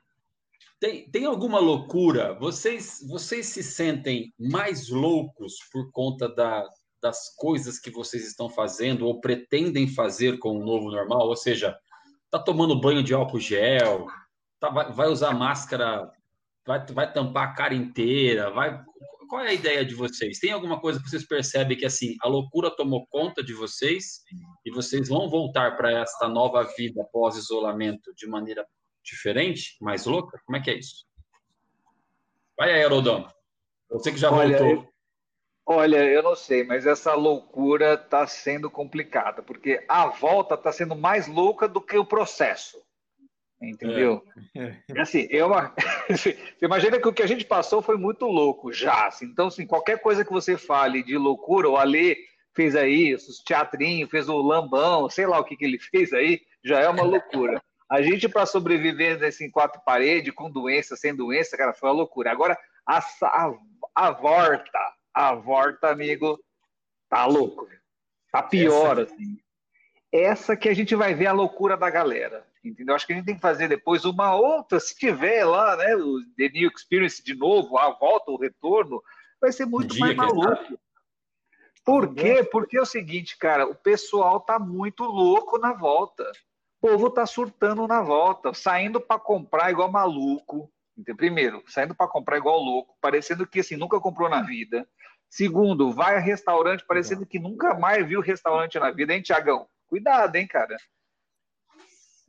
tem, 0.80 1.10
tem 1.10 1.26
alguma 1.26 1.60
loucura? 1.60 2.34
Vocês, 2.40 3.06
vocês 3.06 3.48
se 3.48 3.62
sentem 3.62 4.34
mais 4.40 4.88
loucos 4.88 5.56
por 5.74 5.92
conta 5.92 6.30
da, 6.30 6.66
das 7.02 7.36
coisas 7.36 7.78
que 7.78 7.92
vocês 7.92 8.26
estão 8.26 8.50
fazendo 8.50 9.06
ou 9.06 9.20
pretendem 9.20 9.90
fazer 9.90 10.40
com 10.40 10.58
o 10.58 10.66
novo 10.66 10.90
normal? 10.90 11.28
Ou 11.28 11.36
seja, 11.36 11.78
tá 12.32 12.40
tomando 12.40 12.80
banho 12.80 13.04
de 13.04 13.14
álcool 13.14 13.42
gel, 13.42 14.08
tá, 14.62 14.70
vai, 14.70 14.90
vai 14.94 15.10
usar 15.10 15.34
máscara 15.34 16.10
vai, 16.66 16.86
vai 16.88 17.14
tampar 17.14 17.50
a 17.50 17.54
cara 17.54 17.74
inteira, 17.74 18.50
vai. 18.52 18.84
Qual 19.30 19.42
é 19.42 19.50
a 19.50 19.54
ideia 19.54 19.84
de 19.84 19.96
vocês? 19.96 20.40
Tem 20.40 20.52
alguma 20.52 20.80
coisa 20.80 21.02
que 21.02 21.10
vocês 21.10 21.26
percebem 21.26 21.78
que 21.78 21.86
assim 21.86 22.16
a 22.22 22.28
loucura 22.28 22.70
tomou 22.70 23.08
conta 23.08 23.44
de 23.44 23.54
vocês 23.54 24.24
e 24.64 24.72
vocês 24.72 25.10
vão 25.10 25.30
voltar 25.30 25.76
para 25.76 25.92
esta 25.92 26.28
nova 26.28 26.64
vida 26.78 27.04
pós 27.12 27.36
isolamento 27.36 28.14
de 28.16 28.28
maneira 28.28 28.66
diferente, 29.04 29.78
mais 29.82 30.06
louca? 30.06 30.40
Como 30.46 30.58
é 30.58 30.62
que 30.62 30.70
é 30.72 30.78
isso? 30.78 31.06
Vai 32.58 32.72
aí, 32.72 32.82
Herodão. 32.82 33.28
Você 33.90 34.12
que 34.12 34.18
já 34.18 34.32
olha, 34.32 34.58
voltou. 34.58 34.84
Eu, 34.84 34.94
olha, 35.66 36.04
eu 36.04 36.24
não 36.24 36.36
sei, 36.36 36.64
mas 36.64 36.86
essa 36.86 37.14
loucura 37.14 37.96
está 37.96 38.26
sendo 38.28 38.70
complicada, 38.70 39.42
porque 39.42 39.84
a 39.88 40.08
volta 40.08 40.56
está 40.56 40.72
sendo 40.72 40.96
mais 40.96 41.28
louca 41.28 41.68
do 41.68 41.82
que 41.82 41.98
o 41.98 42.06
processo. 42.06 42.85
Entendeu? 43.70 44.24
É. 44.56 44.76
é. 44.90 45.02
Assim, 45.02 45.28
eu, 45.30 45.50
você 46.10 46.38
imagina 46.62 47.00
que 47.00 47.08
o 47.08 47.14
que 47.14 47.24
a 47.24 47.28
gente 47.28 47.46
passou 47.46 47.82
foi 47.82 47.98
muito 47.98 48.26
louco 48.26 48.72
já. 48.72 49.08
Assim. 49.08 49.26
Então, 49.26 49.48
assim, 49.48 49.66
qualquer 49.66 50.00
coisa 50.02 50.24
que 50.24 50.32
você 50.32 50.58
fale 50.58 51.04
de 51.04 51.18
loucura, 51.18 51.70
o 51.70 51.78
Ale 51.78 52.18
fez 52.54 52.76
aí, 52.76 53.14
os 53.14 53.44
teatrinhos, 53.44 54.10
fez 54.10 54.30
o 54.30 54.38
lambão, 54.38 55.10
sei 55.10 55.28
lá 55.28 55.40
o 55.40 55.44
que, 55.44 55.58
que 55.58 55.66
ele 55.66 55.78
fez 55.78 56.14
aí, 56.14 56.42
já 56.64 56.80
é 56.80 56.90
uma 56.90 57.04
loucura. 57.04 57.62
A 57.90 58.02
gente, 58.02 58.28
para 58.28 58.46
sobreviver 58.46 59.20
nesse 59.20 59.50
quatro 59.52 59.82
paredes, 59.86 60.34
com 60.34 60.50
doença, 60.50 60.96
sem 60.96 61.16
doença, 61.16 61.58
cara, 61.58 61.74
foi 61.74 61.90
uma 61.90 61.96
loucura. 61.96 62.32
Agora, 62.32 62.58
a, 62.86 62.98
a, 62.98 63.54
a 63.94 64.12
volta, 64.12 64.94
a 65.14 65.36
volta, 65.36 65.90
amigo, 65.90 66.40
tá 67.10 67.26
louco. 67.26 67.68
Tá 68.32 68.42
pior, 68.42 69.00
Essa... 69.00 69.14
assim. 69.14 69.38
Essa 70.12 70.56
que 70.56 70.70
a 70.70 70.74
gente 70.74 70.96
vai 70.96 71.14
ver 71.14 71.28
a 71.28 71.34
loucura 71.34 71.76
da 71.76 71.90
galera 71.90 72.46
entendeu? 72.70 72.96
Acho 72.96 73.06
que 73.06 73.14
a 73.14 73.16
gente 73.16 73.26
tem 73.26 73.36
que 73.36 73.42
fazer 73.42 73.68
depois 73.68 74.06
uma 74.06 74.36
outra, 74.36 74.80
se 74.80 74.96
tiver 74.96 75.46
lá, 75.46 75.76
né, 75.76 75.96
o 75.96 76.20
The 76.38 76.50
New 76.50 76.70
Experience 76.76 77.24
de 77.24 77.36
novo, 77.36 77.78
a 77.78 77.92
volta, 77.92 78.32
o 78.32 78.38
retorno, 78.38 79.02
vai 79.40 79.52
ser 79.52 79.66
muito 79.66 79.98
mais 79.98 80.16
maluco. 80.16 80.80
Por 81.84 82.16
quê? 82.16 82.44
Porque 82.44 82.78
é 82.78 82.82
o 82.82 82.86
seguinte, 82.86 83.38
cara, 83.38 83.68
o 83.68 83.76
pessoal 83.76 84.40
tá 84.40 84.58
muito 84.58 85.04
louco 85.04 85.60
na 85.60 85.72
volta. 85.72 86.24
O 86.82 86.88
povo 86.88 87.12
tá 87.12 87.26
surtando 87.28 87.88
na 87.88 88.02
volta, 88.02 88.54
saindo 88.54 89.00
para 89.00 89.20
comprar 89.20 89.72
igual 89.72 89.92
maluco. 89.92 90.72
Entendeu? 90.98 91.16
Primeiro, 91.16 91.64
saindo 91.68 91.94
para 91.94 92.08
comprar 92.08 92.38
igual 92.38 92.58
louco, 92.58 92.98
parecendo 93.00 93.46
que 93.46 93.60
assim 93.60 93.76
nunca 93.76 94.00
comprou 94.00 94.30
na 94.30 94.42
vida. 94.42 94.88
Segundo, 95.30 95.92
vai 95.92 96.16
a 96.16 96.20
restaurante 96.20 96.86
parecendo 96.86 97.26
que 97.26 97.38
nunca 97.38 97.74
mais 97.74 98.08
viu 98.08 98.22
restaurante 98.22 98.80
na 98.80 98.90
vida, 98.92 99.14
hein, 99.14 99.22
Tiagão? 99.22 99.68
Cuidado, 99.88 100.36
hein, 100.36 100.48
cara. 100.48 100.78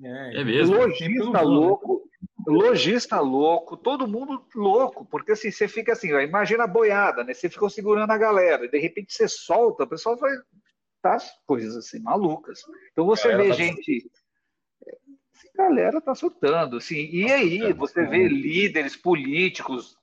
É, 0.03 0.41
é 0.41 0.45
mesmo. 0.45 0.77
Lojista 0.77 1.41
louco, 1.41 2.11
lojista 2.47 3.21
louco, 3.21 3.77
todo 3.77 4.07
mundo 4.07 4.45
louco, 4.55 5.07
porque 5.07 5.33
assim, 5.33 5.51
você 5.51 5.67
fica 5.67 5.93
assim, 5.93 6.13
ó, 6.13 6.21
imagina 6.21 6.65
a 6.65 6.69
boiada, 6.69 7.25
né? 7.25 7.33
Você 7.33 7.49
ficou 7.49 7.71
segurando 7.71 8.11
a 8.11 8.19
galera, 8.19 8.65
e 8.65 8.71
de 8.71 8.79
repente 8.79 9.13
você 9.13 9.27
solta, 9.27 9.85
o 9.85 9.89
pessoal 9.89 10.17
vai. 10.17 10.33
Tá 11.03 11.19
coisas 11.47 11.77
assim, 11.77 12.01
malucas. 12.01 12.61
Então 12.93 13.07
você 13.07 13.35
vê 13.37 13.49
tá 13.49 13.55
gente. 13.55 14.11
A 15.55 15.63
galera 15.63 16.01
tá 16.01 16.15
surtando, 16.15 16.77
assim, 16.77 17.09
e 17.11 17.31
aí 17.31 17.73
você 17.73 18.05
vê 18.07 18.29
líderes 18.29 18.97
políticos, 18.97 19.97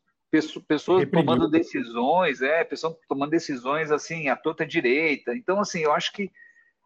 pessoas 0.68 1.02
Reprimido. 1.02 1.12
tomando 1.12 1.50
decisões, 1.50 2.42
é, 2.42 2.64
pessoas 2.64 2.96
tomando 3.08 3.30
decisões 3.30 3.92
assim, 3.92 4.30
à 4.30 4.36
torta 4.36 4.66
direita. 4.66 5.36
Então, 5.36 5.60
assim, 5.60 5.82
eu 5.82 5.92
acho 5.92 6.12
que 6.14 6.32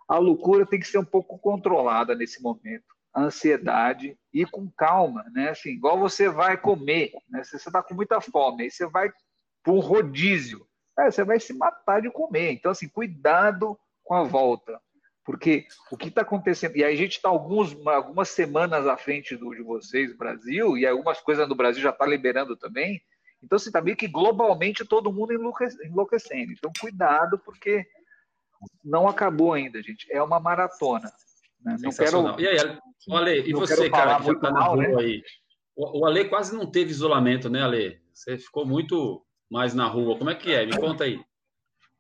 a 0.08 0.18
loucura 0.18 0.66
tem 0.66 0.80
que 0.80 0.88
ser 0.88 0.98
um 0.98 1.06
pouco 1.06 1.38
controlada 1.38 2.16
nesse 2.16 2.42
momento 2.42 2.97
ansiedade 3.18 4.18
e 4.34 4.46
com 4.46 4.70
calma, 4.70 5.24
né? 5.32 5.50
Assim, 5.50 5.70
igual 5.70 5.98
você 5.98 6.30
vai 6.30 6.58
comer, 6.58 7.12
né? 7.30 7.44
Você 7.44 7.58
está 7.58 7.82
com 7.82 7.96
muita 7.96 8.22
fome, 8.22 8.64
aí 8.64 8.72
você 8.72 8.86
vai 8.86 9.12
um 9.68 9.80
rodízio, 9.80 10.66
é, 10.98 11.12
você 11.12 11.24
vai 11.24 11.40
se 11.40 11.54
matar 11.54 12.02
de 12.02 12.10
comer. 12.10 12.52
Então, 12.54 12.72
assim, 12.72 12.88
cuidado 12.88 13.78
com 14.04 14.14
a 14.14 14.24
volta, 14.24 14.80
porque 15.26 15.68
o 15.92 15.98
que 15.98 16.08
está 16.08 16.22
acontecendo, 16.22 16.78
e 16.78 16.84
a 16.86 16.96
gente 16.96 17.18
está 17.18 17.28
algumas 17.28 18.30
semanas 18.30 18.88
à 18.88 18.96
frente 18.96 19.36
do, 19.36 19.54
de 19.54 19.62
vocês, 19.62 20.16
Brasil, 20.16 20.78
e 20.78 20.88
algumas 20.88 21.20
coisas 21.20 21.48
no 21.50 21.56
Brasil 21.56 21.82
já 21.82 21.90
está 21.90 22.06
liberando 22.06 22.56
também. 22.56 23.02
Então, 23.44 23.58
assim, 23.58 23.68
está 23.68 23.82
meio 23.82 23.98
que 23.98 24.08
globalmente 24.08 24.86
todo 24.86 25.12
mundo 25.12 25.34
enlouquecendo. 25.34 26.54
Então, 26.54 26.72
cuidado, 26.80 27.38
porque 27.40 27.86
não 28.84 29.08
acabou 29.08 29.54
ainda, 29.54 29.84
gente. 29.84 30.08
É 30.12 30.24
uma 30.24 30.40
maratona. 30.40 31.12
Né? 31.64 31.76
Não 31.80 31.92
quero. 31.92 32.40
E 32.40 32.48
aí, 32.48 32.58
Ale, 33.10 33.50
e 33.50 33.54
você, 33.54 33.90
cara, 33.90 34.18
que 34.18 34.28
já 34.28 34.40
tá 34.40 34.52
na 34.52 34.64
rua 34.64 34.78
né? 34.78 34.96
aí? 35.00 35.24
O, 35.76 36.02
o 36.02 36.06
Ale 36.06 36.30
quase 36.30 36.56
não 36.56 36.70
teve 36.70 36.92
isolamento, 36.92 37.50
né, 37.50 37.64
Ale? 37.64 38.02
Você 38.14 38.38
ficou 38.38 38.66
muito 38.66 39.24
mais 39.50 39.74
na 39.74 39.88
rua. 39.88 40.18
Como 40.18 40.30
é 40.30 40.36
que 40.36 40.54
é? 40.54 40.66
Me 40.66 40.78
conta 40.78 41.04
aí. 41.04 41.20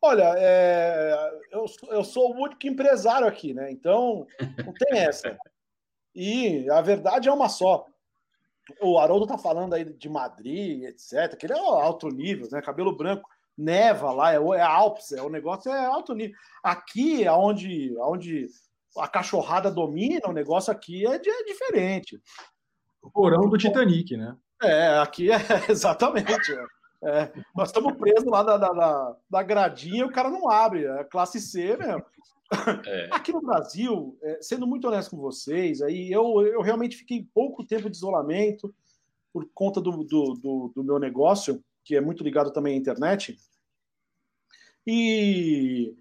Olha, 0.01 0.33
é, 0.37 1.39
eu, 1.51 1.65
eu 1.89 2.03
sou 2.03 2.31
o 2.31 2.43
único 2.43 2.67
empresário 2.67 3.27
aqui, 3.27 3.53
né? 3.53 3.71
Então, 3.71 4.27
não 4.65 4.73
tem 4.73 4.99
essa. 4.99 5.37
E 6.13 6.69
a 6.69 6.81
verdade 6.81 7.29
é 7.29 7.31
uma 7.31 7.49
só. 7.49 7.85
O 8.81 8.97
Haroldo 8.97 9.27
tá 9.27 9.37
falando 9.37 9.73
aí 9.73 9.85
de 9.85 10.09
Madrid, 10.09 10.83
etc., 10.83 11.35
que 11.37 11.45
ele 11.45 11.53
é 11.53 11.59
alto 11.59 12.09
nível, 12.09 12.47
né? 12.51 12.61
Cabelo 12.61 12.95
branco, 12.95 13.29
neva 13.57 14.11
lá, 14.11 14.33
é, 14.33 14.37
é 14.37 14.61
Alpes, 14.61 15.11
é, 15.13 15.21
o 15.21 15.29
negócio 15.29 15.71
é 15.71 15.85
alto 15.85 16.13
nível. 16.13 16.35
Aqui, 16.61 17.25
aonde, 17.27 17.95
aonde 17.99 18.47
a 18.99 19.07
cachorrada 19.07 19.71
domina, 19.71 20.27
o 20.27 20.33
negócio 20.33 20.71
aqui 20.71 21.05
é, 21.05 21.15
é 21.15 21.43
diferente. 21.43 22.21
O 23.01 23.09
porão 23.09 23.49
do 23.49 23.57
Titanic, 23.57 24.15
né? 24.17 24.35
É, 24.61 24.97
aqui 24.99 25.31
é 25.31 25.37
exatamente. 25.69 26.53
É. 26.53 26.77
É, 27.03 27.31
nós 27.55 27.69
estamos 27.69 27.95
presos 27.95 28.25
lá 28.25 28.41
da, 28.41 28.57
da, 28.57 29.15
da, 29.29 29.43
gradinha 29.43 30.05
o 30.05 30.11
cara 30.11 30.29
não 30.29 30.49
abre. 30.49 30.85
É 30.85 31.03
classe 31.03 31.39
C 31.39 31.77
mesmo. 31.77 32.03
É. 32.85 33.09
Aqui 33.13 33.31
no 33.31 33.41
Brasil, 33.41 34.17
é, 34.21 34.39
sendo 34.41 34.65
muito 34.65 34.87
honesto 34.87 35.11
com 35.11 35.17
vocês, 35.17 35.81
aí 35.81 36.11
eu, 36.11 36.41
eu 36.41 36.61
realmente 36.61 36.95
fiquei 36.95 37.27
pouco 37.33 37.65
tempo 37.65 37.89
de 37.89 37.97
isolamento 37.97 38.73
por 39.31 39.47
conta 39.53 39.79
do, 39.79 39.91
do, 40.03 40.33
do, 40.33 40.71
do 40.75 40.83
meu 40.83 40.97
negócio, 40.97 41.63
que 41.83 41.95
é 41.95 42.01
muito 42.01 42.23
ligado 42.23 42.51
também 42.51 42.73
à 42.73 42.77
internet. 42.77 43.37
E 44.85 45.93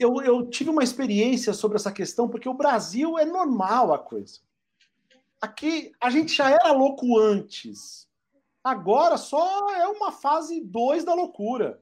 eu, 0.00 0.22
eu 0.22 0.48
tive 0.48 0.70
uma 0.70 0.82
experiência 0.82 1.52
sobre 1.52 1.76
essa 1.76 1.92
questão, 1.92 2.26
porque 2.26 2.48
o 2.48 2.54
Brasil 2.54 3.18
é 3.18 3.26
normal 3.26 3.92
a 3.92 3.98
coisa. 3.98 4.40
Aqui 5.38 5.92
a 6.00 6.08
gente 6.08 6.34
já 6.34 6.50
era 6.50 6.72
louco 6.72 7.18
antes. 7.18 8.08
Agora 8.64 9.18
só 9.18 9.70
é 9.74 9.86
uma 9.86 10.10
fase 10.10 10.62
2 10.62 11.04
da 11.04 11.12
loucura. 11.12 11.78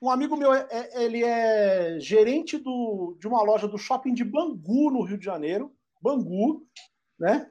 Um 0.00 0.10
amigo 0.10 0.34
meu, 0.34 0.52
é, 0.52 0.66
é, 0.70 1.04
ele 1.04 1.22
é 1.22 2.00
gerente 2.00 2.56
do, 2.56 3.16
de 3.20 3.28
uma 3.28 3.42
loja 3.42 3.68
do 3.68 3.78
shopping 3.78 4.14
de 4.14 4.24
Bangu, 4.24 4.90
no 4.90 5.02
Rio 5.02 5.18
de 5.18 5.24
Janeiro. 5.24 5.72
Bangu, 6.00 6.66
né? 7.18 7.50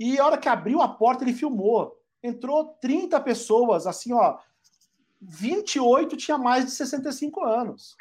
E 0.00 0.18
a 0.18 0.26
hora 0.26 0.38
que 0.38 0.48
abriu 0.48 0.80
a 0.80 0.88
porta, 0.88 1.22
ele 1.24 1.32
filmou. 1.34 1.96
Entrou 2.22 2.76
30 2.80 3.20
pessoas, 3.20 3.86
assim, 3.86 4.12
ó. 4.12 4.38
28 5.20 6.16
tinha 6.16 6.38
mais 6.38 6.64
de 6.64 6.70
65 6.72 7.44
anos. 7.44 7.94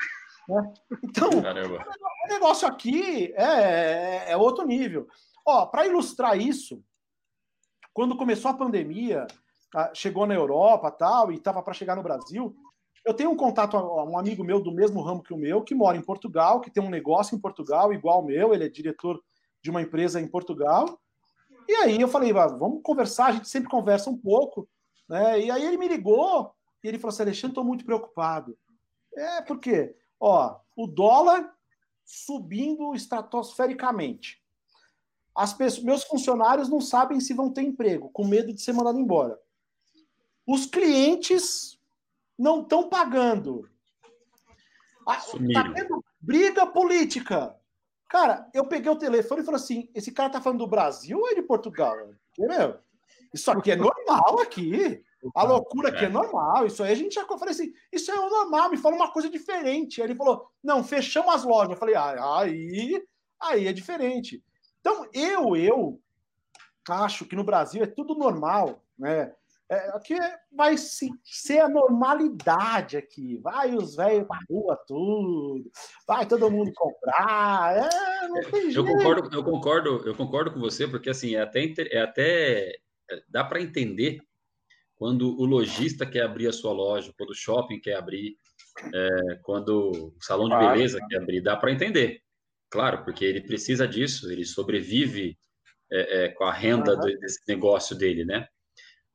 Né? 0.47 0.73
Então, 1.03 1.41
Caramba. 1.41 1.85
o 2.25 2.33
negócio 2.33 2.67
aqui 2.67 3.33
é, 3.35 3.43
é, 3.43 4.31
é 4.31 4.37
outro 4.37 4.65
nível. 4.65 5.07
Ó, 5.45 5.65
para 5.65 5.87
ilustrar 5.87 6.37
isso, 6.37 6.83
quando 7.93 8.17
começou 8.17 8.51
a 8.51 8.55
pandemia, 8.55 9.27
chegou 9.93 10.25
na 10.25 10.33
Europa 10.33 10.91
tal, 10.91 11.31
e 11.31 11.35
estava 11.35 11.61
para 11.61 11.73
chegar 11.73 11.95
no 11.95 12.03
Brasil. 12.03 12.55
Eu 13.03 13.13
tenho 13.13 13.31
um 13.31 13.35
contato, 13.35 13.75
um 13.77 14.17
amigo 14.17 14.43
meu 14.43 14.61
do 14.61 14.71
mesmo 14.71 15.01
ramo 15.01 15.23
que 15.23 15.33
o 15.33 15.37
meu, 15.37 15.63
que 15.63 15.73
mora 15.73 15.97
em 15.97 16.03
Portugal, 16.03 16.61
que 16.61 16.69
tem 16.69 16.83
um 16.83 16.89
negócio 16.89 17.35
em 17.35 17.41
Portugal 17.41 17.91
igual 17.91 18.21
o 18.21 18.25
meu, 18.25 18.53
ele 18.53 18.65
é 18.65 18.69
diretor 18.69 19.21
de 19.61 19.69
uma 19.69 19.81
empresa 19.81 20.21
em 20.21 20.27
Portugal. 20.27 20.99
E 21.67 21.73
aí 21.75 21.99
eu 21.99 22.07
falei, 22.07 22.31
vamos 22.31 22.81
conversar, 22.83 23.27
a 23.27 23.31
gente 23.31 23.49
sempre 23.49 23.69
conversa 23.69 24.09
um 24.09 24.17
pouco. 24.17 24.67
Né? 25.09 25.41
E 25.41 25.51
aí 25.51 25.65
ele 25.65 25.77
me 25.77 25.87
ligou 25.87 26.53
e 26.83 26.87
ele 26.87 26.99
falou 26.99 27.13
assim: 27.13 27.23
Alexandre, 27.23 27.51
estou 27.51 27.63
muito 27.63 27.85
preocupado. 27.85 28.57
É, 29.15 29.41
por 29.41 29.59
quê? 29.59 29.95
Ó, 30.21 30.59
o 30.75 30.85
dólar 30.85 31.51
subindo 32.05 32.93
estratosfericamente. 32.93 34.39
As 35.33 35.53
pessoas, 35.53 35.83
meus 35.83 36.03
funcionários 36.03 36.69
não 36.69 36.79
sabem 36.79 37.19
se 37.19 37.33
vão 37.33 37.51
ter 37.51 37.63
emprego, 37.63 38.09
com 38.09 38.27
medo 38.27 38.53
de 38.53 38.61
ser 38.61 38.73
mandado 38.73 38.99
embora. 38.99 39.39
Os 40.45 40.67
clientes 40.67 41.79
não 42.37 42.61
estão 42.61 42.87
pagando. 42.87 43.67
Está 45.09 45.61
ah, 45.61 45.73
tendo 45.73 46.05
briga 46.19 46.67
política. 46.67 47.55
Cara, 48.07 48.47
eu 48.53 48.65
peguei 48.67 48.91
o 48.91 48.97
telefone 48.97 49.41
e 49.41 49.45
falei 49.45 49.59
assim: 49.59 49.89
esse 49.95 50.11
cara 50.11 50.29
tá 50.29 50.41
falando 50.41 50.59
do 50.59 50.67
Brasil 50.67 51.17
ou 51.17 51.29
é 51.29 51.33
de 51.33 51.41
Portugal? 51.41 51.95
Entendeu? 52.37 52.77
Isso 53.33 53.49
aqui 53.49 53.71
é 53.71 53.75
normal 53.75 54.39
aqui. 54.39 55.03
A 55.35 55.43
loucura 55.43 55.89
aqui 55.89 56.05
é 56.05 56.09
normal. 56.09 56.65
Isso 56.65 56.83
aí 56.83 56.91
a 56.91 56.95
gente 56.95 57.15
já. 57.15 57.21
Eu 57.21 57.37
falei 57.37 57.53
assim: 57.53 57.71
isso 57.91 58.11
é 58.11 58.15
normal, 58.15 58.69
me 58.69 58.77
fala 58.77 58.95
uma 58.95 59.11
coisa 59.11 59.29
diferente. 59.29 60.01
Aí 60.01 60.07
ele 60.07 60.15
falou: 60.15 60.49
não, 60.63 60.83
fechamos 60.83 61.33
as 61.33 61.43
lojas. 61.43 61.71
Eu 61.71 61.77
falei: 61.77 61.95
ah, 61.95 62.39
aí, 62.39 63.03
aí 63.39 63.67
é 63.67 63.73
diferente. 63.73 64.43
Então, 64.79 65.07
eu, 65.13 65.55
eu 65.55 66.01
acho 66.89 67.25
que 67.25 67.35
no 67.35 67.43
Brasil 67.43 67.83
é 67.83 67.87
tudo 67.87 68.15
normal, 68.15 68.83
né? 68.97 69.31
É, 69.69 69.89
aqui 69.95 70.15
vai 70.51 70.75
ser 70.77 71.59
a 71.59 71.69
normalidade 71.69 72.97
aqui. 72.97 73.37
Vai 73.37 73.73
os 73.73 73.95
velhos 73.95 74.27
pra 74.27 74.37
rua, 74.49 74.77
tudo. 74.85 75.71
Vai 76.05 76.25
todo 76.25 76.51
mundo 76.51 76.73
comprar. 76.75 77.77
É, 77.77 78.27
não 78.27 78.51
tem 78.51 78.73
eu 78.73 78.85
Concordo, 78.85 79.33
eu 79.33 79.43
concordo, 79.43 79.89
eu 80.05 80.13
concordo 80.13 80.51
com 80.51 80.59
você, 80.59 80.85
porque 80.85 81.09
assim, 81.09 81.35
é 81.35 81.41
até, 81.41 81.73
é 81.89 82.01
até 82.01 82.75
é, 83.09 83.23
dá 83.29 83.45
para 83.45 83.61
entender 83.61 84.21
quando 85.01 85.35
o 85.35 85.45
lojista 85.45 86.05
quer 86.05 86.21
abrir 86.21 86.45
a 86.45 86.53
sua 86.53 86.71
loja, 86.71 87.11
quando 87.17 87.31
o 87.31 87.35
shopping 87.35 87.79
quer 87.79 87.95
abrir, 87.95 88.37
é, 88.93 89.35
quando 89.41 90.13
o 90.15 90.21
salão 90.21 90.47
de 90.47 90.55
beleza 90.55 90.99
quer 91.09 91.17
abrir, 91.17 91.41
dá 91.41 91.57
para 91.57 91.71
entender. 91.71 92.21
Claro, 92.69 93.03
porque 93.03 93.25
ele 93.25 93.41
precisa 93.41 93.87
disso, 93.87 94.31
ele 94.31 94.45
sobrevive 94.45 95.35
é, 95.91 96.25
é, 96.25 96.29
com 96.29 96.43
a 96.43 96.53
renda 96.53 96.93
uhum. 96.93 97.19
desse 97.19 97.39
negócio 97.47 97.97
dele, 97.97 98.23
né? 98.23 98.45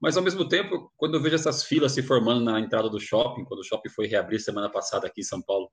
Mas, 0.00 0.16
ao 0.16 0.24
mesmo 0.24 0.48
tempo, 0.48 0.92
quando 0.96 1.18
eu 1.18 1.22
vejo 1.22 1.36
essas 1.36 1.62
filas 1.62 1.92
se 1.92 2.02
formando 2.02 2.44
na 2.44 2.58
entrada 2.58 2.90
do 2.90 2.98
shopping, 2.98 3.44
quando 3.44 3.60
o 3.60 3.64
shopping 3.64 3.90
foi 3.90 4.08
reabrir 4.08 4.40
semana 4.40 4.68
passada 4.68 5.06
aqui 5.06 5.20
em 5.20 5.24
São 5.24 5.40
Paulo, 5.40 5.70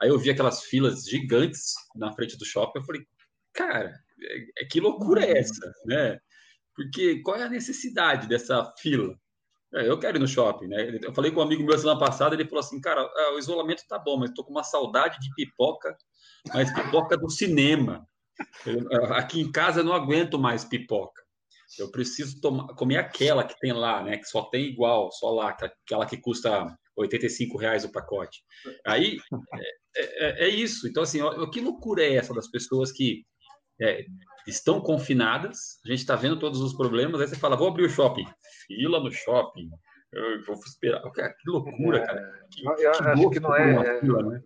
aí 0.00 0.08
eu 0.08 0.16
vi 0.16 0.30
aquelas 0.30 0.62
filas 0.62 1.02
gigantes 1.02 1.74
na 1.96 2.12
frente 2.12 2.38
do 2.38 2.44
shopping, 2.44 2.78
eu 2.78 2.84
falei, 2.84 3.02
cara, 3.52 3.92
é, 4.22 4.62
é 4.62 4.64
que 4.64 4.78
loucura 4.78 5.24
é 5.24 5.38
essa, 5.38 5.72
né? 5.86 6.20
Porque 6.72 7.20
qual 7.22 7.36
é 7.36 7.42
a 7.42 7.50
necessidade 7.50 8.28
dessa 8.28 8.72
fila? 8.78 9.18
É, 9.74 9.88
eu 9.88 9.98
quero 9.98 10.16
ir 10.16 10.20
no 10.20 10.28
shopping, 10.28 10.68
né? 10.68 10.98
Eu 11.02 11.12
falei 11.12 11.30
com 11.30 11.40
um 11.40 11.42
amigo 11.42 11.62
meu 11.62 11.76
semana 11.76 11.98
passada, 11.98 12.34
ele 12.34 12.44
falou 12.44 12.60
assim, 12.60 12.80
cara, 12.80 13.00
é, 13.16 13.30
o 13.32 13.38
isolamento 13.38 13.82
tá 13.88 13.98
bom, 13.98 14.16
mas 14.16 14.30
tô 14.30 14.44
com 14.44 14.52
uma 14.52 14.62
saudade 14.62 15.18
de 15.18 15.28
pipoca, 15.34 15.96
mas 16.52 16.72
pipoca 16.72 17.16
do 17.16 17.28
cinema. 17.28 18.06
Eu, 18.64 19.14
aqui 19.14 19.40
em 19.40 19.50
casa 19.50 19.80
eu 19.80 19.84
não 19.84 19.92
aguento 19.92 20.38
mais 20.38 20.64
pipoca. 20.64 21.22
Eu 21.78 21.90
preciso 21.90 22.40
tomar, 22.40 22.68
comer 22.74 22.96
aquela 22.96 23.42
que 23.42 23.58
tem 23.58 23.72
lá, 23.72 24.02
né? 24.02 24.18
Que 24.18 24.24
só 24.26 24.42
tem 24.42 24.66
igual, 24.66 25.10
só 25.10 25.30
lá, 25.30 25.48
aquela 25.50 26.06
que 26.06 26.16
custa 26.16 26.66
85 26.96 27.58
reais 27.58 27.84
o 27.84 27.92
pacote. 27.92 28.42
Aí 28.86 29.18
é, 29.96 30.44
é, 30.44 30.44
é 30.44 30.48
isso. 30.48 30.86
Então, 30.86 31.02
assim, 31.02 31.20
ó, 31.20 31.46
que 31.50 31.60
loucura 31.60 32.04
é 32.04 32.14
essa 32.14 32.32
das 32.32 32.48
pessoas 32.48 32.92
que 32.92 33.24
é, 33.80 34.04
estão 34.46 34.80
confinadas? 34.80 35.80
A 35.84 35.88
gente 35.88 36.00
está 36.00 36.16
vendo 36.16 36.38
todos 36.38 36.60
os 36.60 36.74
problemas. 36.74 37.20
Aí 37.20 37.28
você 37.28 37.36
fala, 37.36 37.56
vou 37.56 37.68
abrir 37.68 37.84
o 37.84 37.90
shopping. 37.90 38.26
Fila 38.66 39.00
no 39.00 39.10
shopping. 39.10 39.68
Eu 40.12 40.44
vou 40.44 40.54
esperar. 40.56 41.02
Que 41.12 41.50
loucura, 41.50 42.04
cara. 42.04 42.46
Que, 42.50 42.66
eu, 42.66 42.72
eu 42.72 42.92
que 42.92 43.04
acho 43.04 43.30
que 43.30 43.40
não 43.40 43.54
é. 43.54 44.00
Fila, 44.00 44.22
né? 44.22 44.42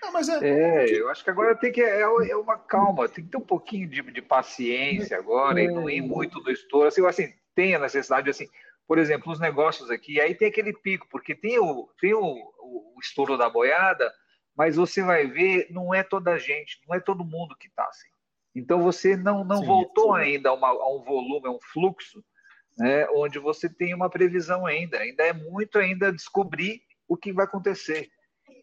Não, 0.00 0.12
mas 0.12 0.28
é... 0.28 0.38
é, 0.48 1.00
eu 1.00 1.08
acho 1.08 1.24
que 1.24 1.30
agora 1.30 1.56
tem 1.56 1.72
que 1.72 1.82
é, 1.82 2.02
é 2.02 2.36
uma 2.36 2.56
calma, 2.56 3.08
tem 3.08 3.24
que 3.24 3.30
ter 3.30 3.36
um 3.36 3.40
pouquinho 3.40 3.88
de, 3.88 4.00
de 4.02 4.22
paciência 4.22 5.18
agora 5.18 5.60
é. 5.60 5.64
e 5.64 5.68
não 5.68 5.90
ir 5.90 6.00
muito 6.00 6.40
do 6.40 6.50
estouro. 6.50 6.86
Assim, 6.86 7.04
assim, 7.04 7.32
tem 7.54 7.74
a 7.74 7.80
necessidade 7.80 8.30
assim, 8.30 8.46
por 8.86 8.98
exemplo, 8.98 9.32
os 9.32 9.40
negócios 9.40 9.90
aqui, 9.90 10.20
aí 10.20 10.34
tem 10.34 10.48
aquele 10.48 10.72
pico, 10.72 11.06
porque 11.10 11.34
tem 11.34 11.58
o, 11.58 11.88
tem 12.00 12.14
o, 12.14 12.20
o 12.20 12.96
estouro 13.02 13.36
da 13.36 13.50
boiada, 13.50 14.10
mas 14.56 14.76
você 14.76 15.02
vai 15.02 15.26
ver, 15.26 15.66
não 15.70 15.92
é 15.92 16.02
toda 16.02 16.32
a 16.32 16.38
gente, 16.38 16.80
não 16.88 16.94
é 16.96 17.00
todo 17.00 17.24
mundo 17.24 17.56
que 17.58 17.66
está 17.68 17.84
assim. 17.84 18.08
Então 18.54 18.82
você 18.82 19.16
não, 19.16 19.44
não 19.44 19.60
sim, 19.60 19.66
voltou 19.66 20.14
sim. 20.14 20.20
ainda 20.20 20.50
a, 20.50 20.54
uma, 20.54 20.68
a, 20.68 20.96
um 20.96 21.02
volume, 21.02 21.46
a 21.46 21.50
um 21.50 21.60
fluxo, 21.72 22.24
né, 22.76 23.06
onde 23.10 23.38
você 23.38 23.68
tem 23.68 23.94
uma 23.94 24.08
previsão 24.08 24.66
ainda. 24.66 24.98
Ainda 24.98 25.24
é 25.24 25.32
muito 25.32 25.78
ainda 25.78 26.12
descobrir 26.12 26.80
o 27.06 27.16
que 27.16 27.32
vai 27.32 27.44
acontecer. 27.44 28.08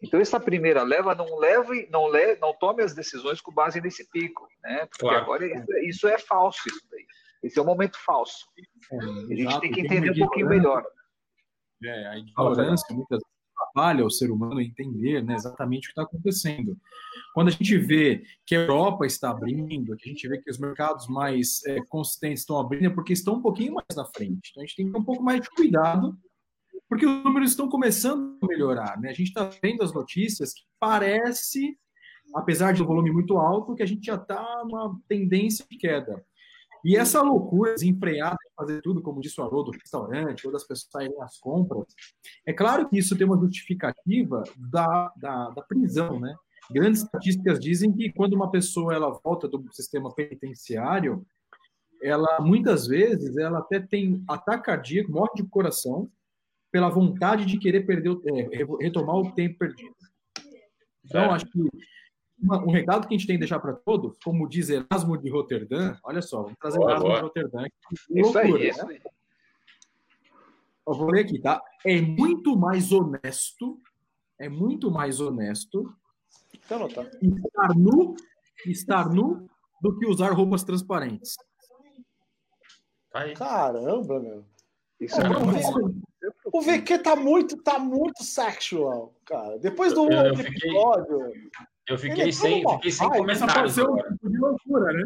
Então, 0.02 0.20
essa 0.20 0.38
primeira 0.38 0.82
leva 0.82 1.14
não 1.14 1.38
leve, 1.38 1.88
não 1.90 2.06
leve, 2.06 2.38
não 2.40 2.54
tome 2.54 2.82
as 2.82 2.94
decisões 2.94 3.40
com 3.40 3.52
base 3.52 3.80
nesse 3.80 4.08
pico, 4.10 4.46
né? 4.62 4.86
Porque 4.86 5.00
claro. 5.00 5.22
agora 5.22 5.46
isso, 5.46 5.78
isso, 5.82 6.08
é 6.08 6.18
falso, 6.18 6.60
isso 6.66 6.86
daí. 6.90 7.06
Esse 7.42 7.58
é 7.58 7.62
um 7.62 7.66
momento 7.66 7.98
falso. 8.04 8.46
É, 8.92 8.96
a 8.96 9.00
gente 9.00 9.40
exato, 9.40 9.60
tem 9.60 9.72
que 9.72 9.80
entender 9.80 10.10
um 10.10 10.18
pouquinho 10.18 10.48
melhor. 10.48 10.84
É, 11.82 12.08
a 12.08 12.18
ignorância 12.18 12.94
muitas 12.94 13.18
vezes 13.18 13.35
atrapalha 13.76 14.04
o 14.04 14.10
ser 14.10 14.30
humano 14.30 14.60
entender 14.60 15.22
né, 15.22 15.34
exatamente 15.34 15.84
o 15.84 15.88
que 15.88 16.00
está 16.00 16.02
acontecendo. 16.02 16.76
Quando 17.34 17.48
a 17.48 17.50
gente 17.50 17.76
vê 17.76 18.24
que 18.46 18.56
a 18.56 18.60
Europa 18.60 19.04
está 19.06 19.30
abrindo, 19.30 19.96
que 19.96 20.08
a 20.08 20.12
gente 20.12 20.26
vê 20.26 20.38
que 20.38 20.50
os 20.50 20.58
mercados 20.58 21.06
mais 21.06 21.62
é, 21.66 21.80
consistentes 21.84 22.40
estão 22.40 22.58
abrindo, 22.58 22.86
é 22.86 22.90
porque 22.90 23.12
estão 23.12 23.34
um 23.34 23.42
pouquinho 23.42 23.74
mais 23.74 23.86
na 23.94 24.06
frente. 24.06 24.50
Então 24.50 24.62
a 24.62 24.66
gente 24.66 24.76
tem 24.76 24.86
que 24.86 24.92
ter 24.92 24.98
um 24.98 25.04
pouco 25.04 25.22
mais 25.22 25.42
de 25.42 25.50
cuidado 25.50 26.16
porque 26.88 27.04
os 27.04 27.24
números 27.24 27.50
estão 27.50 27.68
começando 27.68 28.38
a 28.42 28.46
melhorar. 28.46 28.98
Né? 29.00 29.10
A 29.10 29.12
gente 29.12 29.28
está 29.28 29.50
vendo 29.62 29.82
as 29.82 29.92
notícias 29.92 30.54
que 30.54 30.62
parece, 30.78 31.76
apesar 32.34 32.72
de 32.72 32.82
um 32.82 32.86
volume 32.86 33.10
muito 33.10 33.36
alto, 33.36 33.74
que 33.74 33.82
a 33.82 33.86
gente 33.86 34.06
já 34.06 34.14
está 34.14 34.62
numa 34.64 34.98
tendência 35.08 35.66
de 35.68 35.76
queda. 35.76 36.24
E 36.84 36.96
essa 36.96 37.20
loucura 37.20 37.74
desenfreada 37.74 38.36
fazer 38.56 38.80
tudo, 38.80 39.02
como 39.02 39.20
disse 39.20 39.40
o 39.40 39.44
Alô, 39.44 39.62
do 39.62 39.70
restaurante, 39.70 40.46
ou 40.46 40.52
das 40.52 40.64
pessoas 40.64 40.90
saírem 40.90 41.22
às 41.22 41.38
compras. 41.38 41.84
É 42.44 42.52
claro 42.52 42.88
que 42.88 42.98
isso 42.98 43.16
tem 43.16 43.26
uma 43.26 43.38
justificativa 43.38 44.42
da, 44.56 45.12
da, 45.16 45.50
da 45.50 45.62
prisão, 45.62 46.18
né? 46.18 46.34
Grandes 46.70 47.02
estatísticas 47.02 47.60
dizem 47.60 47.92
que 47.92 48.12
quando 48.12 48.32
uma 48.32 48.50
pessoa 48.50 48.94
ela 48.94 49.10
volta 49.22 49.46
do 49.46 49.64
sistema 49.72 50.12
penitenciário, 50.12 51.24
ela 52.02 52.40
muitas 52.40 52.86
vezes 52.86 53.36
ela 53.36 53.60
até 53.60 53.78
tem 53.78 54.24
ataque 54.28 54.64
cardíaco, 54.64 55.12
morre 55.12 55.30
de 55.36 55.44
coração, 55.44 56.10
pela 56.70 56.88
vontade 56.88 57.46
de 57.46 57.58
querer 57.58 57.86
perder, 57.86 58.18
é, 58.26 58.64
retomar 58.80 59.16
o 59.16 59.32
tempo 59.32 59.58
perdido. 59.58 59.94
Então, 61.04 61.22
é. 61.22 61.28
acho 61.28 61.46
que 61.46 61.60
uma, 62.38 62.62
um 62.62 62.70
recado 62.70 63.06
que 63.06 63.14
a 63.14 63.18
gente 63.18 63.26
tem 63.26 63.36
que 63.36 63.40
deixar 63.40 63.58
para 63.60 63.72
todos, 63.72 64.18
como 64.22 64.48
diz 64.48 64.68
Erasmo 64.68 65.16
de 65.16 65.30
Roterdã, 65.30 65.96
olha 66.02 66.22
só, 66.22 66.42
vamos 66.42 66.58
trazer 66.58 66.78
boa, 66.78 66.90
Erasmo 66.90 67.08
boa. 67.08 67.16
de 67.16 67.22
Roterdã. 67.22 67.64
Que 68.08 68.20
loucura, 68.20 68.48
isso 68.48 68.56
aí, 68.56 68.68
isso 68.68 68.86
né? 68.86 68.94
aí. 68.94 69.00
Eu 70.88 70.94
vou 70.94 71.10
ler 71.10 71.24
aqui, 71.24 71.40
tá? 71.40 71.60
É 71.84 72.00
muito 72.00 72.56
mais 72.56 72.92
honesto, 72.92 73.80
é 74.38 74.48
muito 74.48 74.90
mais 74.90 75.20
honesto 75.20 75.92
então, 76.66 76.88
tá. 76.88 77.02
estar 77.02 77.76
nu, 77.76 78.16
estar 78.66 79.08
nu 79.08 79.48
do 79.80 79.96
que 79.98 80.06
usar 80.06 80.32
roupas 80.32 80.64
transparentes. 80.64 81.36
Aí. 83.14 83.34
Caramba, 83.34 84.20
meu. 84.20 84.44
Isso 85.00 85.20
é, 85.20 85.24
é 85.24 85.28
o, 86.52 86.60
VQ 86.60 86.98
tá 86.98 87.14
muito, 87.14 87.62
tá 87.62 87.78
muito 87.78 88.24
sexual, 88.24 89.14
cara. 89.24 89.58
Depois 89.58 89.92
do 89.92 90.10
eu, 90.10 90.26
eu 90.26 90.36
fiquei, 90.36 90.70
episódio. 90.70 91.32
Eu 91.88 91.98
fiquei 91.98 92.32
sem, 92.32 92.62
fiquei 92.68 92.90
sem 92.90 93.08
comentários. 93.08 93.42
Essa 93.42 93.60
pode 93.60 93.72
ser 93.72 94.28
uma 94.28 94.48
loucura, 94.48 94.92
né? 94.92 95.04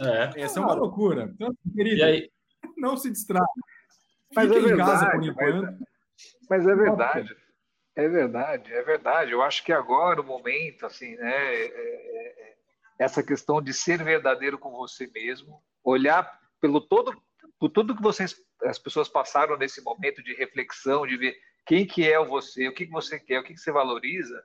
É. 0.00 0.40
Essa 0.42 0.60
é 0.60 0.62
uma 0.62 0.74
loucura. 0.74 1.30
Então, 1.34 1.54
querido, 1.74 2.30
não 2.76 2.96
se 2.96 3.10
distraia. 3.10 3.44
Mas 4.34 4.48
Fique 4.48 4.58
é 4.58 4.62
verdade, 4.62 4.90
casa 4.90 5.10
por 5.10 5.24
enquanto. 5.24 5.62
Mas, 5.62 5.78
mas 6.50 6.66
é 6.66 6.74
verdade. 6.74 7.36
É 7.96 8.08
verdade, 8.08 8.72
é 8.72 8.82
verdade. 8.82 9.30
Eu 9.30 9.42
acho 9.42 9.64
que 9.64 9.72
agora 9.72 10.20
o 10.20 10.24
momento, 10.24 10.84
assim, 10.84 11.14
né? 11.14 11.54
É, 11.54 11.64
é, 11.64 12.48
é, 12.50 12.54
essa 12.98 13.22
questão 13.22 13.62
de 13.62 13.72
ser 13.72 14.02
verdadeiro 14.02 14.58
com 14.58 14.72
você 14.72 15.06
mesmo, 15.06 15.62
olhar 15.82 16.40
pelo 16.60 16.80
todo, 16.80 17.12
por 17.58 17.68
tudo 17.68 17.94
que 17.94 18.02
vocês, 18.02 18.36
as 18.64 18.78
pessoas 18.78 19.08
passaram 19.08 19.56
nesse 19.56 19.82
momento 19.82 20.22
de 20.22 20.34
reflexão, 20.34 21.06
de 21.06 21.16
ver 21.16 21.36
quem 21.66 21.86
que 21.86 22.08
é 22.08 22.22
você, 22.24 22.68
o 22.68 22.74
que, 22.74 22.86
que 22.86 22.92
você 22.92 23.18
quer, 23.18 23.38
o 23.40 23.44
que, 23.44 23.54
que 23.54 23.60
você 23.60 23.70
valoriza, 23.70 24.42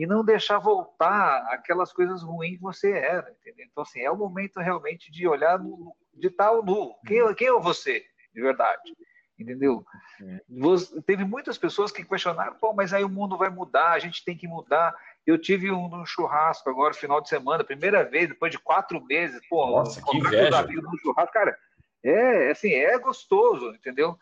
e 0.00 0.06
não 0.06 0.24
deixar 0.24 0.58
voltar 0.58 1.46
aquelas 1.52 1.92
coisas 1.92 2.22
ruins 2.22 2.56
que 2.56 2.62
você 2.62 2.90
era, 2.90 3.30
entendeu? 3.38 3.66
Então, 3.70 3.82
assim, 3.82 4.00
é 4.00 4.10
o 4.10 4.16
momento 4.16 4.58
realmente 4.58 5.12
de 5.12 5.28
olhar, 5.28 5.58
no, 5.58 5.94
de 6.14 6.28
estar 6.28 6.50
nu. 6.54 6.94
Quem, 7.06 7.34
quem 7.34 7.48
é 7.48 7.60
você, 7.60 8.02
de 8.34 8.40
verdade? 8.40 8.96
Entendeu? 9.38 9.84
É. 10.22 10.40
Você, 10.48 11.02
teve 11.02 11.22
muitas 11.22 11.58
pessoas 11.58 11.92
que 11.92 12.02
questionaram, 12.02 12.54
pô, 12.54 12.72
mas 12.72 12.94
aí 12.94 13.04
o 13.04 13.10
mundo 13.10 13.36
vai 13.36 13.50
mudar, 13.50 13.90
a 13.90 13.98
gente 13.98 14.24
tem 14.24 14.34
que 14.34 14.48
mudar. 14.48 14.96
Eu 15.26 15.36
tive 15.36 15.70
um, 15.70 15.94
um 15.94 16.06
churrasco 16.06 16.70
agora, 16.70 16.94
final 16.94 17.20
de 17.20 17.28
semana, 17.28 17.62
primeira 17.62 18.02
vez, 18.02 18.26
depois 18.26 18.50
de 18.50 18.58
quatro 18.58 19.04
meses, 19.04 19.38
pô, 19.50 19.66
Nossa, 19.66 20.00
que 20.02 20.16
inveja. 20.16 20.62
no 20.62 20.98
churrasco, 20.98 21.34
cara, 21.34 21.54
é, 22.02 22.52
assim, 22.52 22.72
é 22.72 22.98
gostoso, 22.98 23.74
entendeu? 23.74 24.18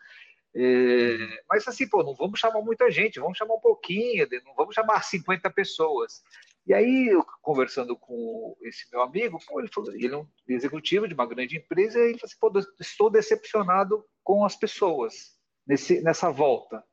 É, 0.55 1.43
mas 1.47 1.67
assim, 1.67 1.87
pô, 1.87 2.03
não 2.03 2.15
vamos 2.15 2.39
chamar 2.39 2.61
muita 2.61 2.89
gente, 2.89 3.19
vamos 3.19 3.37
chamar 3.37 3.55
um 3.55 3.59
pouquinho, 3.59 4.27
não 4.43 4.55
vamos 4.55 4.73
chamar 4.73 5.03
50 5.03 5.49
pessoas. 5.51 6.23
E 6.65 6.73
aí, 6.73 7.07
eu, 7.07 7.23
conversando 7.41 7.95
com 7.95 8.55
esse 8.61 8.89
meu 8.91 9.01
amigo, 9.01 9.39
pô, 9.47 9.59
ele 9.59 9.69
falou, 9.69 9.93
ele 9.93 10.13
é 10.13 10.17
um 10.17 10.27
executivo 10.47 11.07
de 11.07 11.13
uma 11.13 11.25
grande 11.25 11.57
empresa, 11.57 11.99
e 11.99 12.09
ele 12.09 12.19
falou 12.19 12.25
assim, 12.25 12.37
pô, 12.39 12.75
estou 12.79 13.09
decepcionado 13.09 14.05
com 14.23 14.43
as 14.45 14.55
pessoas 14.55 15.35
nesse, 15.65 16.01
nessa 16.01 16.29
volta, 16.31 16.83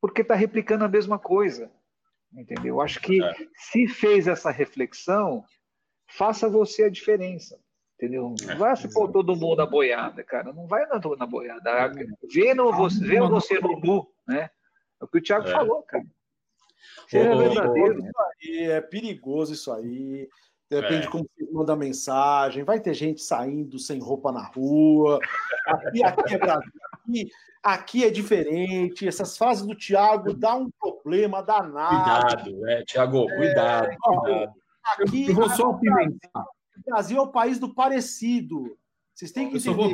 porque 0.00 0.22
está 0.22 0.34
replicando 0.34 0.84
a 0.84 0.88
mesma 0.88 1.18
coisa, 1.18 1.70
entendeu? 2.32 2.76
Eu 2.76 2.80
acho 2.80 3.00
que 3.00 3.22
é. 3.22 3.34
se 3.54 3.86
fez 3.86 4.26
essa 4.26 4.50
reflexão, 4.50 5.44
faça 6.08 6.48
você 6.48 6.84
a 6.84 6.90
diferença. 6.90 7.60
Entendeu? 7.96 8.34
Não 8.42 8.52
é, 8.52 8.54
vai 8.56 8.76
se 8.76 8.92
pôr 8.92 9.10
todo 9.10 9.34
mundo 9.34 9.56
na 9.56 9.66
boiada, 9.66 10.22
cara. 10.22 10.52
Não 10.52 10.66
vai 10.66 10.84
na, 10.86 11.00
na 11.18 11.26
boiada. 11.26 11.92
Vê, 12.30 12.52
no, 12.52 12.70
você, 12.72 13.00
vê 13.02 13.20
você 13.20 13.58
no 13.58 14.06
né? 14.28 14.50
É 15.00 15.04
o 15.04 15.08
que 15.08 15.18
o 15.18 15.22
Thiago 15.22 15.48
é. 15.48 15.52
falou, 15.52 15.82
cara. 15.82 16.04
É, 17.12 17.18
é 17.18 17.36
verdadeiro. 17.36 17.98
Isso 18.00 18.20
aí, 18.20 18.64
é 18.64 18.80
perigoso 18.82 19.54
isso 19.54 19.72
aí. 19.72 20.28
Depende 20.68 20.96
é. 20.96 21.00
de 21.00 21.08
como 21.08 21.24
você 21.24 21.50
manda 21.50 21.74
mensagem. 21.74 22.64
Vai 22.64 22.80
ter 22.80 22.92
gente 22.92 23.22
saindo 23.22 23.78
sem 23.78 23.98
roupa 23.98 24.30
na 24.30 24.44
rua. 24.44 25.18
Aqui, 25.66 26.04
aqui 26.04 26.34
é 26.34 26.38
Brasil. 26.38 26.72
Aqui, 26.92 27.30
aqui 27.62 28.04
é 28.04 28.10
diferente. 28.10 29.08
Essas 29.08 29.38
frases 29.38 29.64
do 29.64 29.74
Thiago 29.74 30.34
dá 30.34 30.54
um 30.54 30.68
problema 30.78 31.42
danado. 31.42 32.42
Cuidado, 32.42 32.68
é, 32.68 32.84
Thiago, 32.84 33.26
cuidado. 33.26 33.86
É, 33.86 33.96
cuidado. 33.96 34.52
Aqui, 34.84 35.28
eu 35.28 35.34
vou 35.34 35.48
só 35.48 35.70
apimentar. 35.70 36.44
O 36.86 36.90
Brasil 36.90 37.18
é 37.18 37.20
o 37.20 37.32
país 37.32 37.58
do 37.58 37.74
parecido. 37.74 38.78
Vocês 39.12 39.32
têm 39.32 39.50
que 39.50 39.56
entender. 39.56 39.74
Vou... 39.74 39.90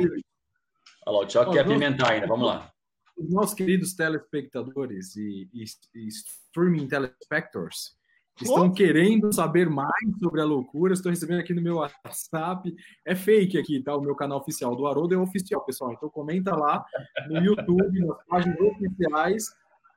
Olha 1.05 1.17
lá, 1.17 1.19
o 1.19 1.25
Thiago 1.25 1.51
quer 1.51 1.61
apimentar 1.61 2.11
ainda. 2.11 2.27
Vamos 2.27 2.45
lá. 2.45 2.71
Os 3.17 3.29
nossos 3.31 3.55
queridos 3.55 3.93
telespectadores 3.93 5.15
e, 5.15 5.49
e, 5.53 5.63
e 5.95 6.07
streaming 6.07 6.87
telespectors 6.87 7.95
estão 8.41 8.71
querendo 8.71 9.31
saber 9.31 9.69
mais 9.69 10.17
sobre 10.19 10.41
a 10.41 10.45
loucura. 10.45 10.93
Estou 10.93 11.09
recebendo 11.09 11.39
aqui 11.39 11.53
no 11.53 11.61
meu 11.61 11.75
WhatsApp. 11.75 12.73
É 13.05 13.15
fake 13.15 13.57
aqui, 13.57 13.81
tá? 13.81 13.95
O 13.95 14.01
meu 14.01 14.15
canal 14.15 14.39
oficial 14.39 14.75
do 14.75 14.87
Haroldo 14.87 15.13
é 15.13 15.17
oficial, 15.17 15.63
pessoal. 15.65 15.93
Então 15.93 16.09
comenta 16.09 16.55
lá 16.55 16.83
no 17.27 17.39
YouTube, 17.39 18.05
nas 18.05 18.25
páginas 18.25 18.59
oficiais 18.59 19.45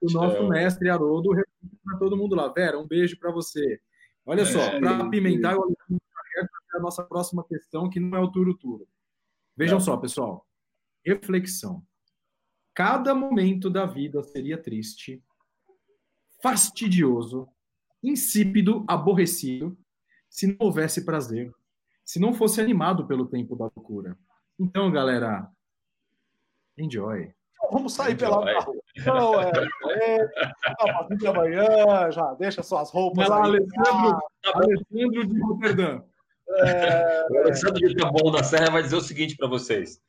do 0.03 0.13
nosso 0.13 0.37
Tchau. 0.37 0.49
mestre 0.49 0.91
Haroldo. 0.91 1.31
Para 1.85 1.99
todo 1.99 2.17
mundo 2.17 2.35
lá. 2.35 2.49
Vera, 2.49 2.79
um 2.79 2.87
beijo 2.87 3.19
para 3.19 3.31
você. 3.31 3.81
Olha 4.25 4.45
só, 4.45 4.61
é, 4.61 4.81
para 4.81 4.99
apimentar, 4.99 5.55
eu 5.55 5.77
a 6.77 6.81
nossa 6.81 7.03
próxima 7.03 7.45
questão, 7.45 7.89
que 7.89 8.01
não 8.01 8.17
é 8.17 8.21
o 8.21 8.31
turo-turo. 8.31 8.87
Vejam 9.57 9.81
só, 9.81 9.97
pessoal. 9.97 10.47
Reflexão. 11.05 11.83
Cada 12.75 13.15
momento 13.15 13.71
da 13.71 13.87
vida 13.87 14.23
seria 14.23 14.61
triste, 14.61 15.25
fastidioso, 16.43 17.49
insípido, 18.03 18.85
aborrecido, 18.87 19.77
se 20.29 20.47
não 20.47 20.57
houvesse 20.61 21.05
prazer, 21.05 21.51
se 22.05 22.21
não 22.21 22.35
fosse 22.35 22.61
animado 22.61 23.07
pelo 23.07 23.27
tempo 23.27 23.57
da 23.57 23.71
loucura. 23.75 24.19
Então, 24.59 24.91
galera, 24.91 25.51
enjoy. 26.77 27.35
Então, 27.55 27.71
vamos 27.73 27.95
sair 27.95 28.15
enjoy. 28.15 28.29
pela 28.29 28.61
rua. 28.61 28.83
Então, 28.97 29.41
é, 29.41 29.51
é, 30.21 31.17
de 31.17 31.27
amanhã, 31.27 32.11
já 32.11 32.35
deixa 32.35 32.63
suas 32.63 32.91
roupas. 32.91 33.27
Vai 33.27 33.39
lá, 33.39 33.45
Alessandro, 33.45 34.21
Alessandro 34.55 35.27
de 35.27 35.41
Roterdã. 35.41 36.03
É... 36.49 37.27
O 37.31 37.39
Alessandro 37.39 37.89
de 37.89 37.95
Taboão 37.95 38.33
da 38.33 38.43
Serra 38.43 38.71
vai 38.71 38.83
dizer 38.83 38.97
o 38.97 39.01
seguinte 39.01 39.37
para 39.37 39.49
vocês. 39.49 40.01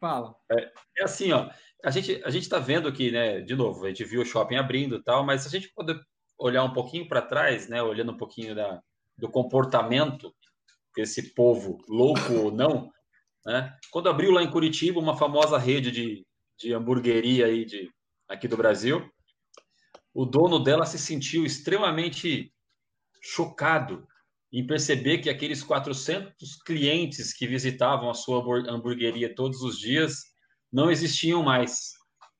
Fala. 0.00 0.34
É, 0.50 0.72
é, 0.98 1.04
assim, 1.04 1.32
ó. 1.32 1.48
A 1.84 1.90
gente 1.90 2.20
a 2.24 2.30
gente 2.30 2.42
está 2.42 2.58
vendo 2.58 2.88
aqui, 2.88 3.10
né? 3.10 3.40
De 3.40 3.54
novo, 3.54 3.84
a 3.84 3.88
gente 3.88 4.04
viu 4.04 4.22
o 4.22 4.24
shopping 4.24 4.56
abrindo 4.56 4.96
e 4.96 5.02
tal, 5.02 5.24
mas 5.24 5.42
se 5.42 5.48
a 5.48 5.50
gente 5.50 5.72
poder 5.72 6.00
olhar 6.38 6.64
um 6.64 6.72
pouquinho 6.72 7.08
para 7.08 7.22
trás, 7.22 7.68
né? 7.68 7.82
Olhando 7.82 8.12
um 8.12 8.16
pouquinho 8.16 8.54
da, 8.54 8.80
do 9.16 9.30
comportamento 9.30 10.34
desse 10.96 11.34
povo 11.34 11.78
louco 11.88 12.32
ou 12.34 12.50
não, 12.50 12.92
né? 13.46 13.76
Quando 13.90 14.08
abriu 14.08 14.30
lá 14.32 14.42
em 14.42 14.50
Curitiba 14.50 14.98
uma 14.98 15.16
famosa 15.16 15.58
rede 15.58 15.90
de, 15.90 16.26
de 16.58 16.72
hamburgueria 16.72 17.46
aí 17.46 17.64
de 17.64 17.90
aqui 18.28 18.48
do 18.48 18.56
Brasil, 18.56 19.08
o 20.14 20.24
dono 20.24 20.58
dela 20.58 20.86
se 20.86 20.98
sentiu 20.98 21.44
extremamente 21.44 22.52
chocado 23.20 24.06
em 24.52 24.66
perceber 24.66 25.18
que 25.18 25.30
aqueles 25.30 25.62
400 25.62 26.62
clientes 26.62 27.32
que 27.32 27.46
visitavam 27.46 28.10
a 28.10 28.14
sua 28.14 28.38
hamburgueria 28.68 29.34
todos 29.34 29.62
os 29.62 29.78
dias 29.78 30.24
não 30.70 30.90
existiam 30.90 31.42
mais 31.42 31.92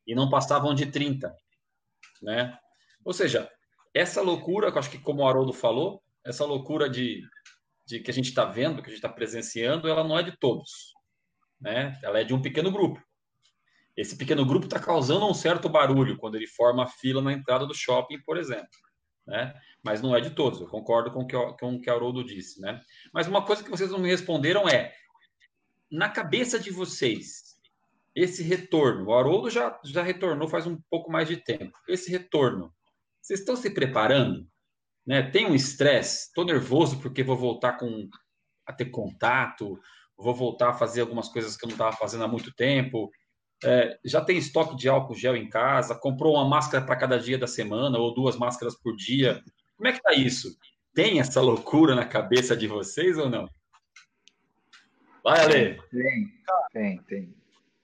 e 0.06 0.14
não 0.14 0.28
passavam 0.28 0.74
de 0.74 0.86
30, 0.86 1.34
né? 2.20 2.56
Ou 3.04 3.14
seja, 3.14 3.50
essa 3.94 4.20
loucura, 4.20 4.70
que 4.70 4.78
acho 4.78 4.90
que 4.90 4.98
como 4.98 5.22
o 5.22 5.26
Haroldo 5.26 5.54
falou, 5.54 6.02
essa 6.24 6.44
loucura 6.44 6.88
de, 6.88 7.22
de 7.86 8.00
que 8.00 8.10
a 8.10 8.14
gente 8.14 8.28
está 8.28 8.44
vendo, 8.44 8.82
que 8.82 8.88
a 8.88 8.92
gente 8.92 8.98
está 8.98 9.08
presenciando, 9.08 9.88
ela 9.88 10.04
não 10.04 10.18
é 10.18 10.22
de 10.22 10.36
todos, 10.38 10.92
né? 11.58 11.98
Ela 12.02 12.20
é 12.20 12.24
de 12.24 12.34
um 12.34 12.42
pequeno 12.42 12.70
grupo. 12.70 13.02
Esse 13.96 14.16
pequeno 14.16 14.44
grupo 14.44 14.66
está 14.66 14.78
causando 14.78 15.26
um 15.26 15.34
certo 15.34 15.68
barulho 15.68 16.18
quando 16.18 16.34
ele 16.34 16.46
forma 16.46 16.86
fila 16.86 17.22
na 17.22 17.32
entrada 17.32 17.66
do 17.66 17.74
shopping, 17.74 18.20
por 18.22 18.36
exemplo 18.36 18.68
né? 19.26 19.54
Mas 19.82 20.00
não 20.00 20.16
é 20.16 20.20
de 20.20 20.30
todos, 20.30 20.60
eu 20.60 20.66
concordo 20.66 21.12
com 21.12 21.20
o 21.20 21.26
que, 21.26 21.36
com 21.58 21.74
o 21.74 21.80
que 21.80 21.90
Haroldo 21.90 22.24
disse, 22.24 22.60
né? 22.60 22.80
Mas 23.12 23.26
uma 23.26 23.44
coisa 23.44 23.62
que 23.62 23.70
vocês 23.70 23.90
não 23.90 23.98
me 23.98 24.08
responderam 24.08 24.68
é, 24.68 24.92
na 25.90 26.08
cabeça 26.08 26.58
de 26.58 26.70
vocês, 26.70 27.56
esse 28.14 28.42
retorno, 28.42 29.06
o 29.06 29.14
Haroldo 29.14 29.50
já, 29.50 29.78
já 29.84 30.02
retornou 30.02 30.48
faz 30.48 30.66
um 30.66 30.78
pouco 30.90 31.10
mais 31.10 31.28
de 31.28 31.36
tempo, 31.36 31.76
esse 31.88 32.10
retorno, 32.10 32.72
vocês 33.20 33.40
estão 33.40 33.56
se 33.56 33.70
preparando? 33.70 34.46
Né? 35.06 35.22
Tem 35.22 35.46
um 35.46 35.54
estresse, 35.54 36.26
estou 36.26 36.44
nervoso 36.44 37.00
porque 37.00 37.22
vou 37.22 37.36
voltar 37.36 37.74
com, 37.74 38.08
a 38.66 38.72
ter 38.72 38.86
contato, 38.86 39.78
vou 40.16 40.34
voltar 40.34 40.70
a 40.70 40.74
fazer 40.74 41.00
algumas 41.00 41.28
coisas 41.28 41.56
que 41.56 41.64
eu 41.64 41.68
não 41.68 41.74
estava 41.74 41.96
fazendo 41.96 42.24
há 42.24 42.28
muito 42.28 42.52
tempo. 42.54 43.10
É, 43.64 43.98
já 44.04 44.20
tem 44.20 44.36
estoque 44.36 44.76
de 44.76 44.88
álcool 44.88 45.14
gel 45.14 45.36
em 45.36 45.48
casa, 45.48 45.94
comprou 45.94 46.34
uma 46.34 46.48
máscara 46.48 46.84
para 46.84 46.96
cada 46.96 47.18
dia 47.18 47.38
da 47.38 47.46
semana 47.46 47.98
ou 47.98 48.14
duas 48.14 48.36
máscaras 48.36 48.74
por 48.74 48.96
dia. 48.96 49.42
Como 49.76 49.88
é 49.88 49.92
que 49.92 50.02
tá 50.02 50.12
isso? 50.12 50.56
Tem 50.94 51.20
essa 51.20 51.40
loucura 51.40 51.94
na 51.94 52.04
cabeça 52.04 52.56
de 52.56 52.66
vocês 52.66 53.16
ou 53.16 53.30
não? 53.30 53.48
Vai, 55.22 55.40
Ale. 55.40 55.82
Tem, 55.90 56.32
tem, 56.72 57.02
tem. 57.02 57.34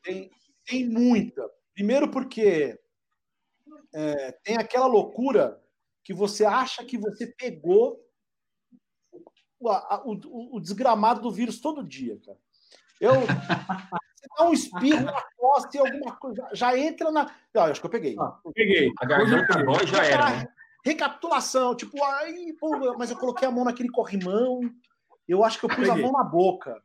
Tem, 0.03 0.31
tem 0.65 0.89
muita. 0.89 1.49
Primeiro 1.75 2.11
porque 2.11 2.79
é, 3.95 4.33
tem 4.43 4.57
aquela 4.57 4.87
loucura 4.87 5.63
que 6.03 6.13
você 6.13 6.45
acha 6.45 6.85
que 6.85 6.99
você 6.99 7.27
pegou 7.27 8.05
o, 9.61 9.71
o, 9.71 10.57
o 10.57 10.61
desgramado 10.61 11.21
do 11.21 11.31
vírus 11.31 11.61
todo 11.61 11.87
dia, 11.87 12.19
cara. 12.25 12.39
Eu. 13.01 13.13
Dá 14.37 14.49
um 14.49 14.53
espirro, 14.53 15.03
uma 15.03 15.25
tosse, 15.39 15.79
alguma 15.79 16.17
coisa. 16.17 16.49
Já 16.53 16.77
entra 16.77 17.11
na. 17.11 17.31
Não, 17.55 17.63
acho 17.63 17.81
que 17.81 17.87
eu 17.87 17.91
peguei. 17.91 18.17
Ah, 18.19 18.39
peguei. 18.55 18.93
A 19.01 19.07
garganta 19.07 19.63
dói 19.65 19.87
já 19.87 20.05
era. 20.05 20.31
Né? 20.31 20.49
Recapitulação, 20.85 21.75
tipo, 21.75 22.03
aí, 22.05 22.55
pô, 22.59 22.97
mas 22.97 23.11
eu 23.11 23.17
coloquei 23.17 23.47
a 23.47 23.51
mão 23.51 23.65
naquele 23.65 23.91
corrimão. 23.91 24.61
Eu 25.27 25.45
acho 25.45 25.59
que 25.59 25.67
eu 25.67 25.69
pus 25.69 25.89
a 25.89 25.97
mão 25.97 26.13
na 26.13 26.25
boca. 26.25 26.81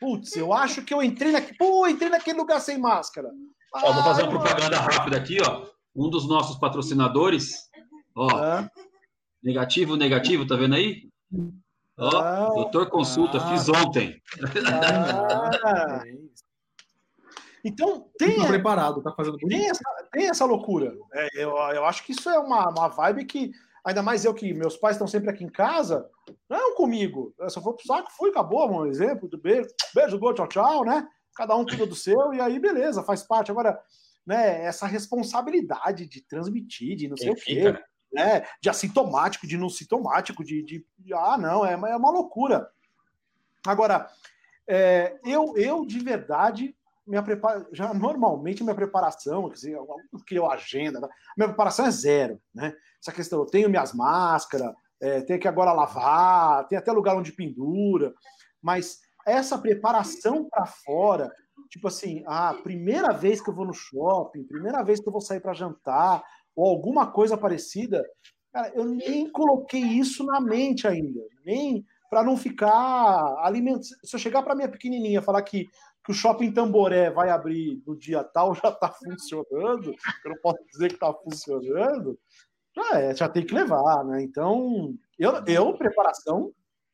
Putz, 0.00 0.36
eu 0.36 0.52
acho 0.52 0.82
que 0.82 0.92
eu 0.92 1.02
entrei 1.02 1.32
naquele. 1.32 1.56
Pô, 1.56 1.86
entrei 1.86 2.10
naquele 2.10 2.38
lugar 2.38 2.60
sem 2.60 2.78
máscara. 2.78 3.30
Ó, 3.72 3.92
vou 3.92 4.02
fazer 4.02 4.22
uma 4.22 4.30
propaganda 4.30 4.78
rápida 4.78 5.16
aqui, 5.16 5.38
ó. 5.40 5.66
Um 5.94 6.08
dos 6.08 6.28
nossos 6.28 6.58
patrocinadores, 6.58 7.68
ó. 8.14 8.28
Ah. 8.36 8.70
Negativo, 9.42 9.96
negativo, 9.96 10.46
tá 10.46 10.56
vendo 10.56 10.74
aí? 10.74 11.08
Ó, 11.98 12.08
ah, 12.18 12.48
doutor 12.54 12.88
consulta, 12.88 13.38
ah, 13.38 13.50
fiz 13.50 13.68
ontem. 13.68 14.20
Ah, 15.62 16.02
então 17.64 18.08
tem. 18.18 18.36
Tá 18.36 18.46
preparado, 18.46 19.02
tá 19.02 19.12
fazendo 19.12 19.36
tem 19.38 19.68
essa, 19.68 20.08
tem 20.12 20.28
essa 20.28 20.44
loucura. 20.44 20.96
É, 21.12 21.28
eu, 21.34 21.50
eu 21.50 21.84
acho 21.84 22.04
que 22.04 22.12
isso 22.12 22.28
é 22.28 22.38
uma, 22.38 22.68
uma 22.68 22.88
vibe 22.88 23.24
que, 23.24 23.52
ainda 23.84 24.02
mais 24.02 24.24
eu 24.24 24.34
que 24.34 24.52
meus 24.52 24.76
pais 24.76 24.96
estão 24.96 25.06
sempre 25.06 25.30
aqui 25.30 25.44
em 25.44 25.50
casa, 25.50 26.08
não 26.48 26.74
comigo. 26.74 27.34
Eu 27.38 27.50
só 27.50 27.60
vou 27.60 27.74
pro 27.74 27.86
saco, 27.86 28.10
fui, 28.16 28.30
acabou, 28.30 28.70
um 28.70 28.86
exemplo 28.86 29.28
do 29.28 29.38
beijo, 29.38 29.68
beijo, 29.94 30.18
gol, 30.18 30.34
tchau, 30.34 30.48
tchau, 30.48 30.84
né? 30.84 31.06
Cada 31.34 31.56
um 31.56 31.64
cuida 31.64 31.86
do 31.86 31.94
seu, 31.94 32.34
e 32.34 32.40
aí 32.40 32.58
beleza, 32.58 33.02
faz 33.02 33.22
parte. 33.22 33.50
Agora, 33.50 33.80
né, 34.26 34.64
essa 34.64 34.86
responsabilidade 34.86 36.06
de 36.06 36.20
transmitir, 36.22 36.96
de 36.96 37.08
não 37.08 37.16
sei 37.16 37.30
o 37.30 37.34
quê. 37.34 37.78
Né? 38.12 38.44
De 38.60 38.68
assintomático, 38.68 39.46
de 39.46 39.56
não 39.56 39.68
sintomático, 39.68 40.44
de, 40.44 40.62
de, 40.62 40.86
de 40.98 41.14
ah, 41.14 41.38
não, 41.38 41.64
é, 41.64 41.72
é 41.72 41.96
uma 41.96 42.10
loucura. 42.10 42.68
Agora, 43.66 44.08
é, 44.66 45.18
eu, 45.24 45.56
eu 45.56 45.84
de 45.84 45.98
verdade, 45.98 46.76
minha 47.10 47.22
prepara... 47.22 47.66
já 47.72 47.92
normalmente 47.92 48.62
minha 48.62 48.74
preparação, 48.74 49.48
quer 49.48 49.54
dizer, 49.54 49.74
eu 49.74 49.86
crio 50.24 50.48
agenda, 50.48 51.00
minha 51.36 51.48
preparação 51.48 51.86
é 51.86 51.90
zero, 51.90 52.40
né? 52.54 52.72
Essa 53.02 53.12
questão, 53.12 53.40
eu 53.40 53.46
tenho 53.46 53.68
minhas 53.68 53.92
máscaras, 53.92 54.72
é, 55.00 55.20
tenho 55.22 55.40
que 55.40 55.48
agora 55.48 55.72
lavar, 55.72 56.68
tem 56.68 56.78
até 56.78 56.92
lugar 56.92 57.16
onde 57.16 57.32
pendura, 57.32 58.14
mas 58.62 59.00
essa 59.26 59.58
preparação 59.58 60.48
para 60.48 60.66
fora, 60.66 61.30
tipo 61.68 61.88
assim, 61.88 62.22
a 62.26 62.54
primeira 62.54 63.12
vez 63.12 63.40
que 63.42 63.50
eu 63.50 63.54
vou 63.54 63.66
no 63.66 63.74
shopping, 63.74 64.44
primeira 64.44 64.82
vez 64.84 65.00
que 65.00 65.08
eu 65.08 65.12
vou 65.12 65.20
sair 65.20 65.40
para 65.40 65.52
jantar, 65.52 66.22
ou 66.54 66.68
alguma 66.68 67.10
coisa 67.10 67.36
parecida, 67.36 68.04
cara, 68.52 68.70
eu 68.74 68.84
nem 68.84 69.28
coloquei 69.30 69.82
isso 69.82 70.24
na 70.24 70.40
mente 70.40 70.86
ainda, 70.86 71.20
nem 71.44 71.84
para 72.10 72.24
não 72.24 72.36
ficar 72.36 73.36
alimentando. 73.38 73.84
Se 73.84 74.16
eu 74.16 74.18
chegar 74.18 74.42
para 74.42 74.56
minha 74.56 74.68
pequenininha 74.68 75.22
falar 75.22 75.42
que, 75.42 75.68
que 76.04 76.12
o 76.12 76.14
shopping 76.14 76.52
Tamboré 76.52 77.10
vai 77.10 77.30
abrir 77.30 77.82
no 77.86 77.96
dia 77.96 78.24
tal, 78.24 78.54
já 78.54 78.68
está 78.68 78.88
funcionando, 78.88 79.94
eu 80.24 80.30
não 80.30 80.38
posso 80.42 80.64
dizer 80.70 80.88
que 80.88 80.94
está 80.94 81.12
funcionando, 81.12 82.18
já, 82.74 83.00
é, 83.00 83.14
já 83.14 83.28
tem 83.28 83.44
que 83.44 83.54
levar, 83.54 84.04
né? 84.04 84.22
Então, 84.22 84.94
eu, 85.18 85.42
eu 85.46 85.76
preparação. 85.76 86.52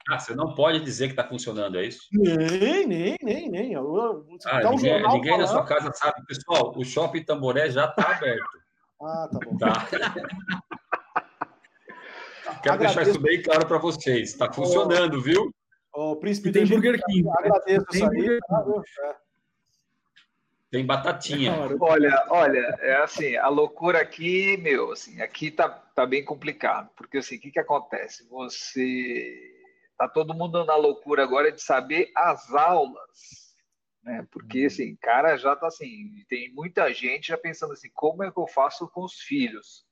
Ah, 0.08 0.18
você 0.18 0.34
não 0.34 0.54
pode 0.54 0.80
dizer 0.80 1.06
que 1.06 1.12
está 1.12 1.26
funcionando, 1.26 1.78
é 1.78 1.84
isso? 1.84 2.02
Nem, 2.12 2.86
nem, 2.86 3.16
nem, 3.20 3.50
nem. 3.50 3.72
Eu, 3.72 3.96
eu, 3.96 4.26
ah, 4.46 4.60
tá 4.60 4.70
ninguém, 4.70 5.02
ninguém 5.02 5.38
na 5.38 5.46
sua 5.46 5.64
casa 5.64 5.92
sabe, 5.92 6.24
pessoal, 6.26 6.72
o 6.76 6.84
shopping 6.84 7.24
Tamboré 7.24 7.70
já 7.70 7.86
está 7.86 8.12
aberto. 8.12 8.58
Ah, 9.02 9.28
tá 9.30 9.38
bom. 9.44 9.56
Tá. 9.56 9.86
Quero 12.62 12.74
agradeço. 12.74 12.94
deixar 12.96 13.10
isso 13.10 13.20
bem 13.20 13.42
claro 13.42 13.66
para 13.66 13.78
vocês. 13.78 14.30
Está 14.30 14.52
funcionando, 14.52 15.20
viu? 15.20 15.52
O 15.96 16.16
príncipe 16.16 16.52
tem 16.52 16.66
Burger 16.66 17.00
King. 17.04 17.22
Né? 17.22 17.32
Agradeço 17.38 17.86
tem 17.86 18.00
isso 18.00 18.10
aí. 18.10 18.38
Tá, 18.40 19.20
tem 20.70 20.84
batatinha. 20.84 21.52
Olha, 21.80 22.26
olha, 22.28 22.78
é 22.80 22.96
assim, 22.96 23.36
a 23.36 23.48
loucura 23.48 24.00
aqui, 24.00 24.56
meu, 24.58 24.92
assim, 24.92 25.20
aqui 25.22 25.50
tá, 25.50 25.68
tá 25.68 26.04
bem 26.04 26.24
complicado, 26.24 26.90
porque 26.96 27.18
assim, 27.18 27.36
o 27.36 27.40
que 27.40 27.50
que 27.50 27.60
acontece? 27.60 28.26
Você 28.28 29.54
tá 29.96 30.08
todo 30.08 30.34
mundo 30.34 30.64
na 30.64 30.76
loucura 30.76 31.22
agora 31.22 31.50
de 31.50 31.62
saber 31.62 32.10
as 32.14 32.52
aulas 32.52 33.46
né? 34.06 34.24
Porque, 34.30 34.60
uhum. 34.60 34.66
assim, 34.68 34.96
cara 34.96 35.36
já 35.36 35.56
tá 35.56 35.66
assim, 35.66 36.24
tem 36.28 36.54
muita 36.54 36.92
gente 36.94 37.28
já 37.28 37.36
pensando 37.36 37.72
assim, 37.72 37.90
como 37.92 38.22
é 38.22 38.30
que 38.30 38.38
eu 38.38 38.46
faço 38.46 38.88
com 38.88 39.04
os 39.04 39.14
filhos? 39.14 39.84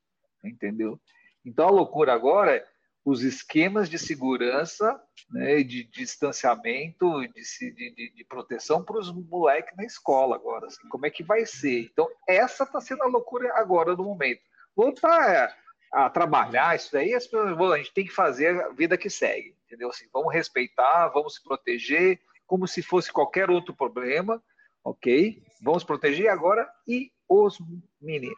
Entendeu? 0.42 1.00
Então, 1.44 1.66
a 1.66 1.70
loucura 1.70 2.14
agora 2.14 2.56
é 2.56 2.64
os 3.04 3.22
esquemas 3.22 3.88
de 3.90 3.98
segurança, 3.98 4.98
né, 5.30 5.62
de, 5.62 5.84
distanciamento, 5.84 7.20
de, 7.28 7.74
de, 7.74 8.12
de 8.14 8.24
proteção 8.24 8.82
para 8.82 8.98
os 8.98 9.12
moleques 9.12 9.76
na 9.76 9.84
escola 9.84 10.36
agora. 10.36 10.66
Assim, 10.66 10.88
como 10.88 11.04
é 11.04 11.10
que 11.10 11.22
vai 11.22 11.44
ser? 11.44 11.82
Então, 11.92 12.08
essa 12.26 12.64
está 12.64 12.80
sendo 12.80 13.02
a 13.02 13.06
loucura 13.06 13.52
agora 13.56 13.94
no 13.94 14.04
momento. 14.04 14.40
Voltar 14.74 15.54
a, 15.92 16.06
a 16.06 16.10
trabalhar 16.10 16.74
isso 16.74 16.90
daí, 16.92 17.14
as 17.14 17.26
pessoas, 17.26 17.72
a 17.72 17.76
gente 17.76 17.92
tem 17.92 18.06
que 18.06 18.12
fazer 18.12 18.60
a 18.62 18.70
vida 18.70 18.96
que 18.96 19.10
segue, 19.10 19.54
entendeu? 19.66 19.90
Assim, 19.90 20.08
vamos 20.12 20.32
respeitar, 20.32 21.08
vamos 21.08 21.34
se 21.34 21.42
proteger, 21.42 22.18
como 22.46 22.66
se 22.66 22.82
fosse 22.82 23.12
qualquer 23.12 23.50
outro 23.50 23.74
problema, 23.74 24.42
ok? 24.82 25.42
Vamos 25.62 25.84
proteger 25.84 26.28
agora 26.28 26.68
e 26.88 27.12
os 27.28 27.58
meninos, 28.00 28.36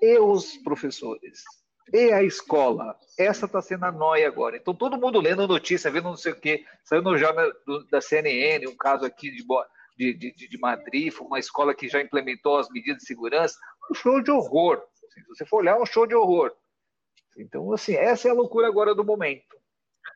e 0.00 0.18
os 0.18 0.56
professores, 0.58 1.42
e 1.92 2.12
a 2.12 2.22
escola. 2.22 2.96
Essa 3.18 3.46
está 3.46 3.60
sendo 3.60 3.84
a 3.84 3.92
noia 3.92 4.28
agora. 4.28 4.56
Então, 4.56 4.74
todo 4.74 4.98
mundo 4.98 5.20
lendo 5.20 5.46
notícia, 5.46 5.90
vendo 5.90 6.04
não 6.04 6.16
sei 6.16 6.32
o 6.32 6.40
quê, 6.40 6.64
saiu 6.84 7.02
no 7.02 7.16
jornal 7.16 7.50
da 7.90 8.00
CNN, 8.00 8.66
um 8.66 8.76
caso 8.76 9.04
aqui 9.04 9.30
de, 9.30 9.44
de, 9.96 10.32
de, 10.32 10.48
de 10.48 10.58
Madrid, 10.58 11.12
uma 11.20 11.38
escola 11.38 11.74
que 11.74 11.88
já 11.88 12.00
implementou 12.00 12.58
as 12.58 12.68
medidas 12.70 12.98
de 12.98 13.06
segurança, 13.06 13.58
um 13.90 13.94
show 13.94 14.22
de 14.22 14.30
horror. 14.30 14.82
Se 15.10 15.22
você 15.28 15.44
for 15.44 15.58
olhar, 15.58 15.76
é 15.76 15.82
um 15.82 15.86
show 15.86 16.06
de 16.06 16.14
horror. 16.14 16.52
Então, 17.36 17.72
assim, 17.72 17.94
essa 17.94 18.28
é 18.28 18.30
a 18.30 18.34
loucura 18.34 18.68
agora 18.68 18.94
do 18.94 19.04
momento. 19.04 19.58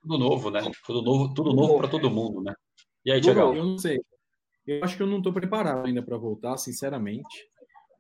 Tudo 0.02 0.18
novo, 0.18 0.50
né? 0.50 0.60
Tudo 0.87 1.02
novo, 1.02 1.34
tudo 1.34 1.52
novo 1.52 1.78
para 1.78 1.88
todo 1.88 2.10
mundo, 2.10 2.42
né? 2.42 2.54
E 3.04 3.12
aí, 3.12 3.20
Tiago? 3.20 3.54
Eu 3.54 3.64
não 3.64 3.78
sei. 3.78 4.00
Eu 4.66 4.82
acho 4.82 4.96
que 4.96 5.02
eu 5.02 5.06
não 5.06 5.18
estou 5.18 5.32
preparado 5.32 5.87
ainda 5.87 6.02
para 6.02 6.16
voltar, 6.16 6.56
sinceramente. 6.56 7.48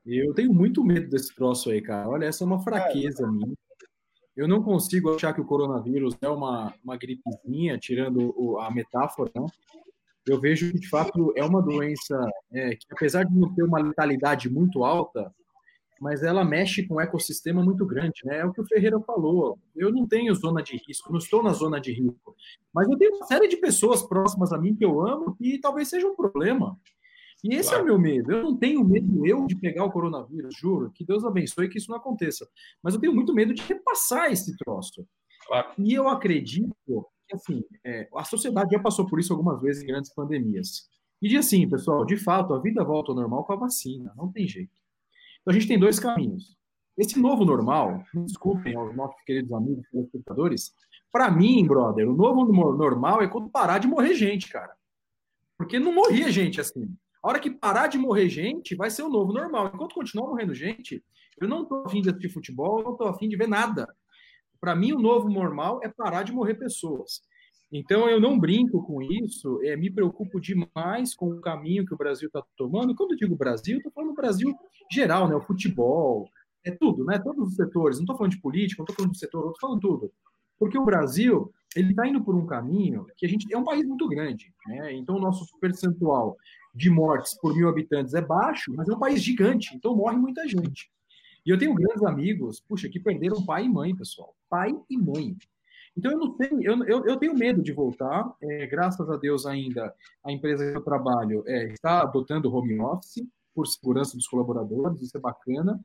Eu 0.06 0.34
tenho 0.34 0.52
muito 0.52 0.84
medo 0.84 1.08
desse 1.08 1.34
troço 1.34 1.70
aí, 1.70 1.80
cara. 1.80 2.08
Olha, 2.08 2.26
essa 2.26 2.44
é 2.44 2.46
uma 2.46 2.62
fraqueza 2.62 3.26
minha. 3.30 3.54
Eu 4.36 4.48
não 4.48 4.62
consigo 4.62 5.14
achar 5.14 5.32
que 5.32 5.40
o 5.40 5.44
coronavírus 5.44 6.16
é 6.20 6.28
uma, 6.28 6.74
uma 6.82 6.96
gripezinha, 6.96 7.78
tirando 7.78 8.34
o, 8.36 8.58
a 8.58 8.70
metáfora, 8.70 9.30
né? 9.34 9.46
Eu 10.26 10.40
vejo 10.40 10.72
que, 10.72 10.78
de 10.78 10.88
fato, 10.88 11.32
é 11.36 11.44
uma 11.44 11.62
doença 11.62 12.18
é, 12.52 12.70
que, 12.70 12.86
apesar 12.90 13.24
de 13.24 13.34
não 13.34 13.54
ter 13.54 13.62
uma 13.62 13.78
letalidade 13.78 14.48
muito 14.50 14.82
alta, 14.82 15.32
mas 16.00 16.22
ela 16.22 16.44
mexe 16.44 16.86
com 16.86 16.96
um 16.96 17.00
ecossistema 17.00 17.62
muito 17.62 17.86
grande, 17.86 18.22
né? 18.24 18.38
É 18.38 18.44
o 18.44 18.52
que 18.52 18.60
o 18.60 18.66
Ferreira 18.66 18.98
falou. 19.00 19.58
Eu 19.76 19.92
não 19.92 20.06
tenho 20.06 20.34
zona 20.34 20.62
de 20.62 20.76
risco, 20.86 21.12
não 21.12 21.18
estou 21.18 21.42
na 21.42 21.52
zona 21.52 21.80
de 21.80 21.92
risco, 21.92 22.34
mas 22.72 22.88
eu 22.88 22.98
tenho 22.98 23.14
uma 23.14 23.26
série 23.26 23.48
de 23.48 23.56
pessoas 23.56 24.02
próximas 24.02 24.52
a 24.52 24.58
mim 24.58 24.74
que 24.74 24.84
eu 24.84 25.00
amo 25.00 25.36
e 25.40 25.58
talvez 25.58 25.88
seja 25.88 26.06
um 26.06 26.16
problema. 26.16 26.76
E 27.44 27.54
esse 27.54 27.68
claro. 27.68 27.82
é 27.82 27.84
o 27.84 27.86
meu 27.88 27.98
medo. 27.98 28.32
Eu 28.32 28.42
não 28.42 28.56
tenho 28.56 28.82
medo 28.82 29.26
eu 29.26 29.46
de 29.46 29.54
pegar 29.54 29.84
o 29.84 29.92
coronavírus, 29.92 30.56
juro. 30.56 30.90
Que 30.90 31.04
Deus 31.04 31.26
abençoe 31.26 31.68
que 31.68 31.76
isso 31.76 31.90
não 31.90 31.98
aconteça. 31.98 32.48
Mas 32.82 32.94
eu 32.94 33.00
tenho 33.00 33.14
muito 33.14 33.34
medo 33.34 33.52
de 33.52 33.62
repassar 33.62 34.32
esse 34.32 34.56
troço. 34.56 35.06
Claro. 35.46 35.68
E 35.76 35.92
eu 35.92 36.08
acredito 36.08 36.74
que, 37.28 37.34
assim, 37.36 37.62
é, 37.84 38.08
a 38.16 38.24
sociedade 38.24 38.70
já 38.72 38.80
passou 38.80 39.06
por 39.06 39.20
isso 39.20 39.30
algumas 39.30 39.60
vezes 39.60 39.82
em 39.82 39.86
grandes 39.86 40.12
pandemias. 40.14 40.88
E 41.20 41.28
de 41.28 41.36
assim, 41.36 41.68
pessoal, 41.68 42.06
de 42.06 42.16
fato, 42.16 42.54
a 42.54 42.58
vida 42.58 42.82
volta 42.82 43.12
ao 43.12 43.16
normal 43.16 43.44
com 43.44 43.52
a 43.52 43.56
vacina. 43.56 44.14
Não 44.16 44.32
tem 44.32 44.48
jeito. 44.48 44.72
Então 45.42 45.52
a 45.52 45.52
gente 45.52 45.68
tem 45.68 45.78
dois 45.78 46.00
caminhos. 46.00 46.56
Esse 46.96 47.20
novo 47.20 47.44
normal, 47.44 48.02
desculpem 48.14 48.74
aos 48.74 48.96
nossos 48.96 49.20
queridos 49.24 49.52
amigos 49.52 49.84
e 49.92 50.00
espectadores, 50.00 50.72
para 51.12 51.30
mim, 51.30 51.66
brother, 51.66 52.08
o 52.08 52.16
novo 52.16 52.50
normal 52.74 53.20
é 53.20 53.28
quando 53.28 53.50
parar 53.50 53.78
de 53.78 53.86
morrer 53.86 54.14
gente, 54.14 54.48
cara. 54.48 54.74
Porque 55.58 55.78
não 55.78 55.94
morria 55.94 56.30
gente 56.30 56.58
assim. 56.60 56.96
A 57.24 57.28
hora 57.28 57.40
que 57.40 57.50
parar 57.50 57.86
de 57.86 57.96
morrer 57.96 58.28
gente, 58.28 58.74
vai 58.74 58.90
ser 58.90 59.02
o 59.02 59.08
novo 59.08 59.32
normal. 59.32 59.70
Enquanto 59.74 59.94
continuar 59.94 60.28
morrendo 60.28 60.54
gente, 60.54 61.02
eu 61.40 61.48
não 61.48 61.62
estou 61.62 61.86
afim 61.86 62.02
de 62.02 62.10
assistir 62.10 62.28
futebol, 62.28 62.80
eu 62.80 62.84
não 62.84 62.92
estou 62.92 63.08
afim 63.08 63.30
de 63.30 63.34
ver 63.34 63.48
nada. 63.48 63.88
Para 64.60 64.76
mim, 64.76 64.92
o 64.92 64.98
novo 64.98 65.30
normal 65.30 65.80
é 65.82 65.88
parar 65.88 66.22
de 66.22 66.32
morrer 66.32 66.52
pessoas. 66.52 67.22
Então, 67.72 68.10
eu 68.10 68.20
não 68.20 68.38
brinco 68.38 68.84
com 68.86 69.00
isso, 69.00 69.58
é, 69.62 69.74
me 69.74 69.90
preocupo 69.90 70.38
demais 70.38 71.14
com 71.14 71.30
o 71.30 71.40
caminho 71.40 71.86
que 71.86 71.94
o 71.94 71.96
Brasil 71.96 72.26
está 72.26 72.44
tomando. 72.58 72.94
Quando 72.94 73.12
eu 73.12 73.16
digo 73.16 73.34
Brasil, 73.34 73.78
estou 73.78 73.90
falando 73.90 74.12
Brasil 74.12 74.54
geral, 74.92 75.26
né? 75.26 75.34
O 75.34 75.40
futebol, 75.40 76.28
é 76.62 76.70
tudo, 76.72 77.06
né? 77.06 77.18
Todos 77.18 77.48
os 77.48 77.56
setores. 77.56 77.96
Não 77.96 78.04
estou 78.04 78.18
falando 78.18 78.32
de 78.32 78.40
política, 78.42 78.80
não 78.80 78.84
estou 78.84 78.96
falando 78.96 79.12
de 79.12 79.18
setor, 79.18 79.46
estou 79.46 79.60
falando 79.60 79.80
tudo. 79.80 80.12
Porque 80.58 80.76
o 80.76 80.84
Brasil, 80.84 81.50
ele 81.74 81.92
está 81.92 82.06
indo 82.06 82.22
por 82.22 82.34
um 82.34 82.44
caminho 82.44 83.06
que 83.16 83.24
a 83.24 83.28
gente 83.30 83.50
é 83.50 83.56
um 83.56 83.64
país 83.64 83.86
muito 83.86 84.06
grande, 84.08 84.52
né? 84.66 84.92
Então, 84.92 85.16
o 85.16 85.20
nosso 85.20 85.46
percentual 85.58 86.36
de 86.74 86.90
mortes 86.90 87.38
por 87.38 87.54
mil 87.54 87.68
habitantes 87.68 88.14
é 88.14 88.20
baixo, 88.20 88.72
mas 88.74 88.88
é 88.88 88.92
um 88.92 88.98
país 88.98 89.22
gigante, 89.22 89.74
então 89.76 89.94
morre 89.94 90.16
muita 90.16 90.46
gente. 90.48 90.90
E 91.46 91.50
eu 91.50 91.58
tenho 91.58 91.74
grandes 91.74 92.02
amigos, 92.02 92.60
puxa, 92.60 92.88
que 92.88 92.98
perderam 92.98 93.44
pai 93.44 93.66
e 93.66 93.68
mãe, 93.68 93.94
pessoal. 93.94 94.34
Pai 94.48 94.74
e 94.88 94.96
mãe. 94.96 95.36
Então, 95.96 96.10
eu 96.10 96.18
não 96.18 96.36
tenho, 96.36 96.62
eu, 96.62 96.84
eu, 96.84 97.06
eu 97.06 97.16
tenho 97.16 97.34
medo 97.34 97.62
de 97.62 97.72
voltar. 97.72 98.34
É, 98.42 98.66
graças 98.66 99.08
a 99.08 99.16
Deus, 99.16 99.46
ainda 99.46 99.94
a 100.24 100.32
empresa 100.32 100.68
que 100.68 100.76
eu 100.76 100.82
trabalho 100.82 101.44
é, 101.46 101.72
está 101.72 102.00
adotando 102.00 102.52
home 102.52 102.80
office 102.80 103.22
por 103.54 103.66
segurança 103.66 104.16
dos 104.16 104.26
colaboradores, 104.26 105.02
isso 105.02 105.16
é 105.16 105.20
bacana. 105.20 105.78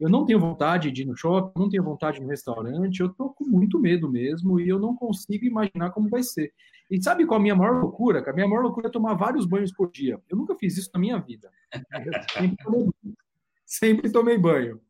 Eu 0.00 0.08
não 0.08 0.24
tenho 0.24 0.40
vontade 0.40 0.90
de 0.90 1.02
ir 1.02 1.04
no 1.04 1.14
shopping, 1.14 1.60
não 1.60 1.68
tenho 1.68 1.84
vontade 1.84 2.16
de 2.16 2.22
ir 2.22 2.24
no 2.24 2.30
restaurante, 2.30 3.00
eu 3.00 3.08
estou 3.08 3.34
com 3.34 3.44
muito 3.44 3.78
medo 3.78 4.10
mesmo 4.10 4.58
e 4.58 4.66
eu 4.66 4.78
não 4.78 4.96
consigo 4.96 5.44
imaginar 5.44 5.90
como 5.90 6.08
vai 6.08 6.22
ser. 6.22 6.52
E 6.90 7.00
sabe 7.02 7.26
qual 7.26 7.38
a 7.38 7.42
minha 7.42 7.54
maior 7.54 7.82
loucura? 7.82 8.24
A 8.26 8.32
minha 8.32 8.48
maior 8.48 8.62
loucura 8.62 8.88
é 8.88 8.90
tomar 8.90 9.14
vários 9.14 9.46
banhos 9.46 9.72
por 9.72 9.90
dia. 9.90 10.18
Eu 10.28 10.38
nunca 10.38 10.56
fiz 10.56 10.78
isso 10.78 10.90
na 10.94 11.00
minha 11.00 11.18
vida. 11.18 11.50
Sempre 12.32 12.56
tomei, 12.64 12.88
sempre 13.66 14.10
tomei 14.10 14.38
banho. 14.38 14.80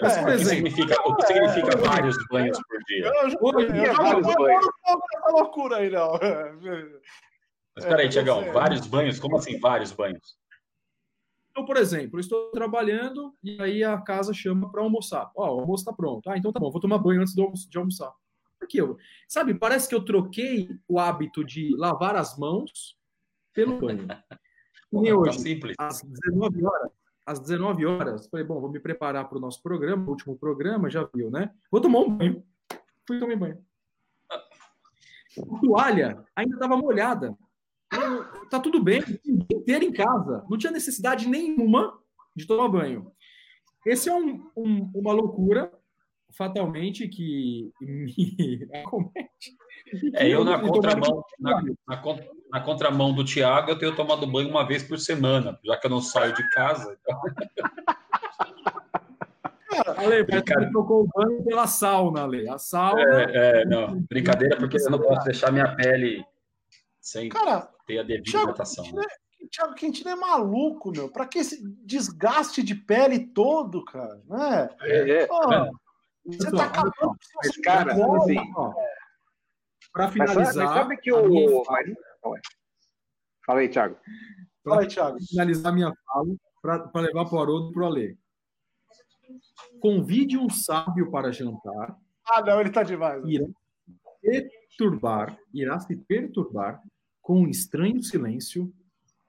Mas, 0.00 0.18
por 0.18 0.28
exemplo, 0.28 0.34
o 0.34 0.38
que 0.38 0.70
significa, 0.70 1.08
o 1.08 1.16
que 1.16 1.26
significa 1.26 1.76
vários 1.78 2.16
banhos 2.30 2.58
por 2.68 2.78
dia? 2.84 3.06
Eu, 3.06 3.12
eu, 3.12 3.60
eu, 3.60 3.94
vários 3.94 4.34
banhos. 4.36 4.66
Essa 4.86 5.30
loucura 5.32 5.76
aí, 5.78 5.90
não. 5.90 6.12
Mas 7.74 7.84
peraí, 7.84 8.08
Tiagão, 8.08 8.52
vários 8.52 8.86
banhos? 8.86 9.18
Como 9.18 9.36
assim 9.36 9.58
vários 9.58 9.92
banhos? 9.92 10.36
Então, 11.58 11.66
por 11.66 11.76
exemplo, 11.76 12.18
eu 12.18 12.20
estou 12.20 12.52
trabalhando 12.52 13.34
e 13.42 13.60
aí 13.60 13.82
a 13.82 13.98
casa 14.00 14.32
chama 14.32 14.70
para 14.70 14.80
almoçar. 14.80 15.28
Ó, 15.34 15.44
oh, 15.44 15.56
o 15.56 15.60
almoço 15.62 15.80
está 15.80 15.92
pronto. 15.92 16.30
Ah, 16.30 16.38
então 16.38 16.52
tá 16.52 16.60
bom, 16.60 16.70
vou 16.70 16.80
tomar 16.80 16.98
banho 16.98 17.20
antes 17.20 17.34
de 17.34 17.76
almoçar. 17.76 18.14
Porque 18.60 18.80
eu, 18.80 18.96
sabe, 19.26 19.54
parece 19.54 19.88
que 19.88 19.94
eu 19.96 20.04
troquei 20.04 20.70
o 20.86 21.00
hábito 21.00 21.42
de 21.42 21.74
lavar 21.76 22.14
as 22.14 22.38
mãos 22.38 22.96
pelo 23.52 23.80
banho. 23.80 24.06
E 24.90 25.12
hoje, 25.12 25.36
tá 25.36 25.42
simples. 25.42 25.76
às 25.78 26.00
19 26.00 26.64
horas, 26.64 26.90
às 27.26 27.40
19 27.40 27.84
horas, 27.84 28.26
falei, 28.28 28.46
bom, 28.46 28.58
vou 28.58 28.70
me 28.70 28.80
preparar 28.80 29.28
para 29.28 29.36
o 29.36 29.40
nosso 29.40 29.62
programa, 29.62 30.06
o 30.06 30.08
último 30.08 30.38
programa, 30.38 30.88
já 30.88 31.06
viu, 31.14 31.30
né? 31.30 31.50
Vou 31.70 31.78
tomar 31.78 31.98
um 31.98 32.16
banho. 32.16 32.42
Fui 33.06 33.20
tomar 33.20 33.36
banho. 33.36 33.62
A 34.30 35.60
toalha 35.60 36.24
ainda 36.34 36.54
estava 36.54 36.74
molhada. 36.74 37.36
Tá 38.50 38.60
tudo 38.60 38.82
bem, 38.82 39.02
inteiro 39.26 39.84
em 39.84 39.92
casa. 39.92 40.44
Não 40.48 40.58
tinha 40.58 40.72
necessidade 40.72 41.28
nenhuma 41.28 41.98
de 42.36 42.46
tomar 42.46 42.68
banho. 42.68 43.10
Esse 43.86 44.08
é 44.08 44.14
um, 44.14 44.50
um, 44.56 44.90
uma 44.94 45.12
loucura, 45.12 45.72
fatalmente, 46.36 47.08
que 47.08 47.72
me 47.80 48.68
acomete. 48.74 49.56
É, 50.14 50.28
eu 50.28 50.44
na 50.44 50.58
contramão, 50.58 51.24
na, 51.38 51.62
na, 51.86 52.02
na, 52.52 52.60
contramão 52.60 53.14
do 53.14 53.24
Tiago, 53.24 53.70
eu 53.70 53.78
tenho 53.78 53.96
tomado 53.96 54.26
banho 54.26 54.50
uma 54.50 54.66
vez 54.66 54.82
por 54.82 54.98
semana, 54.98 55.58
já 55.64 55.76
que 55.78 55.86
eu 55.86 55.90
não 55.90 56.00
saio 56.00 56.34
de 56.34 56.48
casa. 56.50 56.96
Então... 57.00 57.18
Ale, 59.96 60.24
você 60.24 60.42
trocou 60.70 61.04
o 61.04 61.08
banho 61.14 61.42
pela 61.44 61.66
sauna, 61.66 62.22
Ale. 62.22 62.48
A 62.48 62.58
sauna. 62.58 63.00
É, 63.00 63.62
é, 63.62 63.64
não, 63.64 64.00
brincadeira, 64.02 64.56
porque 64.56 64.76
eu 64.76 64.90
não 64.90 64.98
posso 64.98 65.24
deixar 65.24 65.52
minha 65.52 65.74
pele 65.76 66.24
sem 67.08 67.30
cara, 67.30 67.72
ter 67.86 68.00
a 68.00 68.02
devida 68.02 68.30
Thiago 68.30 68.50
hidratação. 68.50 68.84
Quintino 68.84 69.02
é, 69.02 69.46
Thiago 69.50 69.74
Quintino 69.74 70.10
é 70.10 70.14
maluco, 70.14 70.90
meu. 70.90 71.10
Pra 71.10 71.26
que 71.26 71.38
esse 71.38 71.66
desgaste 71.82 72.62
de 72.62 72.74
pele 72.74 73.28
todo, 73.28 73.82
cara? 73.84 74.22
Né? 74.26 74.68
É, 74.82 75.22
é. 75.22 75.28
Oh, 75.30 75.70
você 76.26 76.50
tá 76.50 76.66
acabando. 76.66 77.16
Mas, 77.36 77.56
cara, 77.62 77.94
assim, 77.94 78.36
para 79.90 80.10
finalizar. 80.10 80.44
Mas, 80.44 80.56
mas 80.56 80.70
sabe 80.74 80.96
que 80.98 81.10
o. 81.10 81.64
Fala... 81.64 81.78
fala 83.46 83.60
aí, 83.60 83.68
Thiago. 83.70 83.96
Fala 84.62 84.80
aí, 84.82 84.86
Thiago. 84.86 85.18
finalizar 85.30 85.72
minha 85.72 85.92
fala, 86.04 86.90
para 86.92 87.00
levar 87.00 87.24
para 87.24 87.38
o 87.38 87.40
Haroldo 87.40 87.70
e 87.70 87.72
para 87.72 87.82
o 87.82 87.86
Alê. 87.86 88.18
Convide 89.80 90.36
um 90.36 90.50
sábio 90.50 91.10
para 91.10 91.32
jantar. 91.32 91.96
Ah, 92.26 92.42
não, 92.42 92.60
ele 92.60 92.68
está 92.68 92.82
demais. 92.82 93.24
Irá 93.24 93.46
perturbar, 94.20 95.38
irá 95.54 95.80
se 95.80 95.96
perturbar 95.96 96.82
com 97.28 97.42
um 97.42 97.46
estranho 97.46 98.02
silêncio 98.02 98.72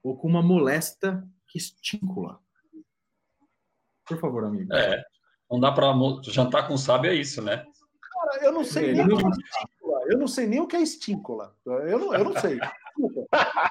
ou 0.02 0.16
com 0.16 0.26
uma 0.26 0.42
molesta 0.42 1.22
estíncula. 1.54 2.40
Por 4.06 4.18
favor, 4.18 4.42
amigo. 4.44 4.72
É, 4.72 5.04
não 5.50 5.60
dá 5.60 5.70
para 5.70 5.92
jantar 6.22 6.66
com 6.66 6.78
sábio, 6.78 7.10
é 7.10 7.14
isso, 7.14 7.42
né? 7.42 7.58
Cara, 7.58 8.42
eu 8.42 8.52
não 8.52 8.64
sei 8.64 8.94
nem 8.94 9.04
o 9.04 9.18
que 9.18 9.26
é 9.26 9.28
estíncula. 9.28 10.00
Eu 10.06 10.18
não 10.18 10.26
sei 10.26 10.46
nem 10.46 10.60
o 10.60 10.66
que 10.66 10.76
é 10.76 10.80
estíncula. 10.80 11.54
Eu 11.66 11.98
não, 11.98 12.14
eu 12.14 12.24
não 12.24 12.40
sei. 12.40 12.58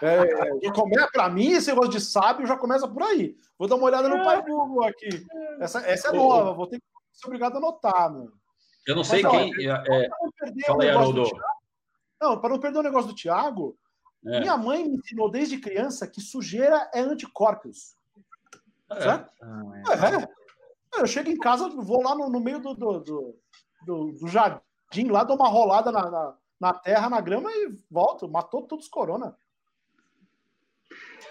É, 0.02 0.72
começa, 0.74 1.10
para 1.12 1.28
mim, 1.28 1.54
esse 1.54 1.72
negócio 1.72 1.92
de 1.92 2.00
sábio 2.00 2.46
já 2.46 2.56
começa 2.56 2.88
por 2.88 3.02
aí. 3.02 3.36
Vou 3.58 3.68
dar 3.68 3.78
uma 3.78 3.86
olhada 3.86 4.08
no 4.08 4.24
pai 4.24 4.44
Google 4.44 4.84
aqui. 4.86 5.26
Essa, 5.60 5.80
essa 5.88 6.10
é 6.10 6.13
nova, 6.13 6.54
vou 6.54 6.68
ter 6.68 6.78
que 6.78 6.86
ser 7.13 7.26
obrigado 7.26 7.56
a 7.56 7.58
anotar, 7.58 8.13
meu. 8.13 8.32
Eu 8.86 8.96
não 8.96 9.04
sei 9.04 9.24
Mas, 9.24 9.32
quem. 9.32 9.72
Ó, 9.72 9.76
é... 9.76 10.10
Fala 10.68 10.84
aí, 10.84 10.89
Haroldo. 10.89 11.24
Não, 12.22 12.39
para 12.39 12.50
não 12.50 12.60
perder 12.60 12.78
o 12.78 12.84
negócio 12.84 13.10
do 13.10 13.15
Thiago, 13.15 13.76
é. 14.25 14.39
minha 14.39 14.58
mãe 14.58 14.88
me 14.88 14.97
ensinou 14.97 15.29
desde 15.29 15.60
criança 15.60 16.08
que 16.08 16.21
sujeira 16.21 16.89
é 16.93 17.01
anticorpos. 17.01 17.95
É. 18.91 19.01
Certo? 19.01 19.32
Ah, 19.41 19.62
é. 19.75 20.23
é. 20.23 20.39
Eu 21.01 21.08
chego 21.08 21.29
em 21.29 21.38
casa, 21.38 21.69
vou 21.69 22.01
lá 22.01 22.15
no, 22.15 22.29
no 22.29 22.39
meio 22.39 22.60
do, 22.60 22.73
do, 22.73 22.99
do, 22.99 23.39
do, 23.86 24.12
do 24.13 24.27
jardim, 24.27 25.10
lá 25.10 25.23
dou 25.23 25.36
uma 25.36 25.47
rolada 25.47 25.91
na, 25.91 26.10
na, 26.10 26.38
na, 26.60 26.73
terra, 26.73 27.10
na 27.10 27.21
grama 27.21 27.51
e 27.51 27.77
volto. 27.89 28.27
Matou 28.27 28.63
todos 28.63 28.86
os 28.86 28.91
corona. 28.91 29.38